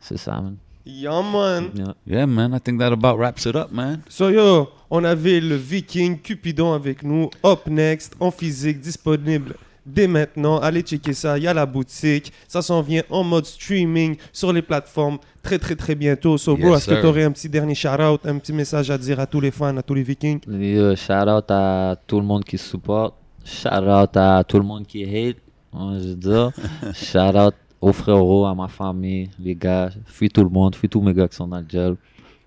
[0.00, 0.56] c'est ça, man.
[0.86, 1.70] Yeah, man.
[1.74, 1.94] Yeah.
[2.06, 4.02] Yeah, man, I think that about wraps it up, man.
[4.08, 7.30] So yo, on avait le Viking Cupidon avec nous.
[7.42, 9.54] Up next, en physique, disponible
[9.86, 10.58] dès maintenant.
[10.58, 11.38] Allez checker ça.
[11.38, 12.32] Il y a la boutique.
[12.48, 16.36] Ça s'en vient en mode streaming sur les plateformes très très très bientôt.
[16.36, 18.98] So bro, Yes, est-ce que tu aurais un petit dernier shout-out, un petit message à
[18.98, 20.40] dire à tous les fans, à tous les Vikings?
[20.60, 23.14] Et, euh, shout out à tout le monde qui supporte.
[23.44, 25.36] Shout out à tout le monde qui hate.
[25.74, 26.50] Hein, je veux dire.
[26.94, 29.90] shout out aux frérots, à ma famille, les gars.
[30.06, 31.96] Fuis tout le monde, fuis tous mes gars qui sont dans le gel.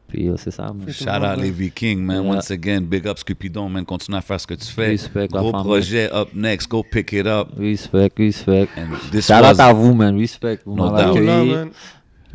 [0.07, 0.73] Puis euh, c'est ça.
[0.87, 2.23] Shout out les Vikings, man.
[2.23, 2.31] Yeah.
[2.35, 3.83] Once again, big up Scupidon, man.
[3.85, 4.87] Continue à faire ce que tu fais.
[4.91, 5.65] Respect, la Gros famille.
[5.67, 6.69] projet up next.
[6.69, 7.49] Go pick it up.
[7.57, 8.69] Respect, respect.
[8.77, 10.17] And this Shout was out à vous, man.
[10.17, 10.59] Respect.
[10.65, 11.15] Vous No m'avez doubt.
[11.17, 11.71] Yo, là, accueilli.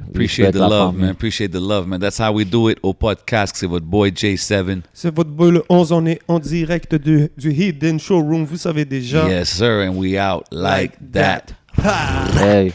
[0.09, 1.11] Appreciate the love, man.
[1.11, 2.01] Appreciate the love, man.
[2.01, 3.57] That's how we do it au podcast.
[3.57, 4.83] C'est votre boy J7.
[4.93, 8.85] C'est votre boy le 11, on est en direct du, du Hidden Showroom, vous savez
[8.85, 9.29] déjà.
[9.29, 9.87] Yes, sir.
[9.89, 11.43] And we out like, Like that.
[11.77, 12.31] that.
[12.39, 12.73] Hey.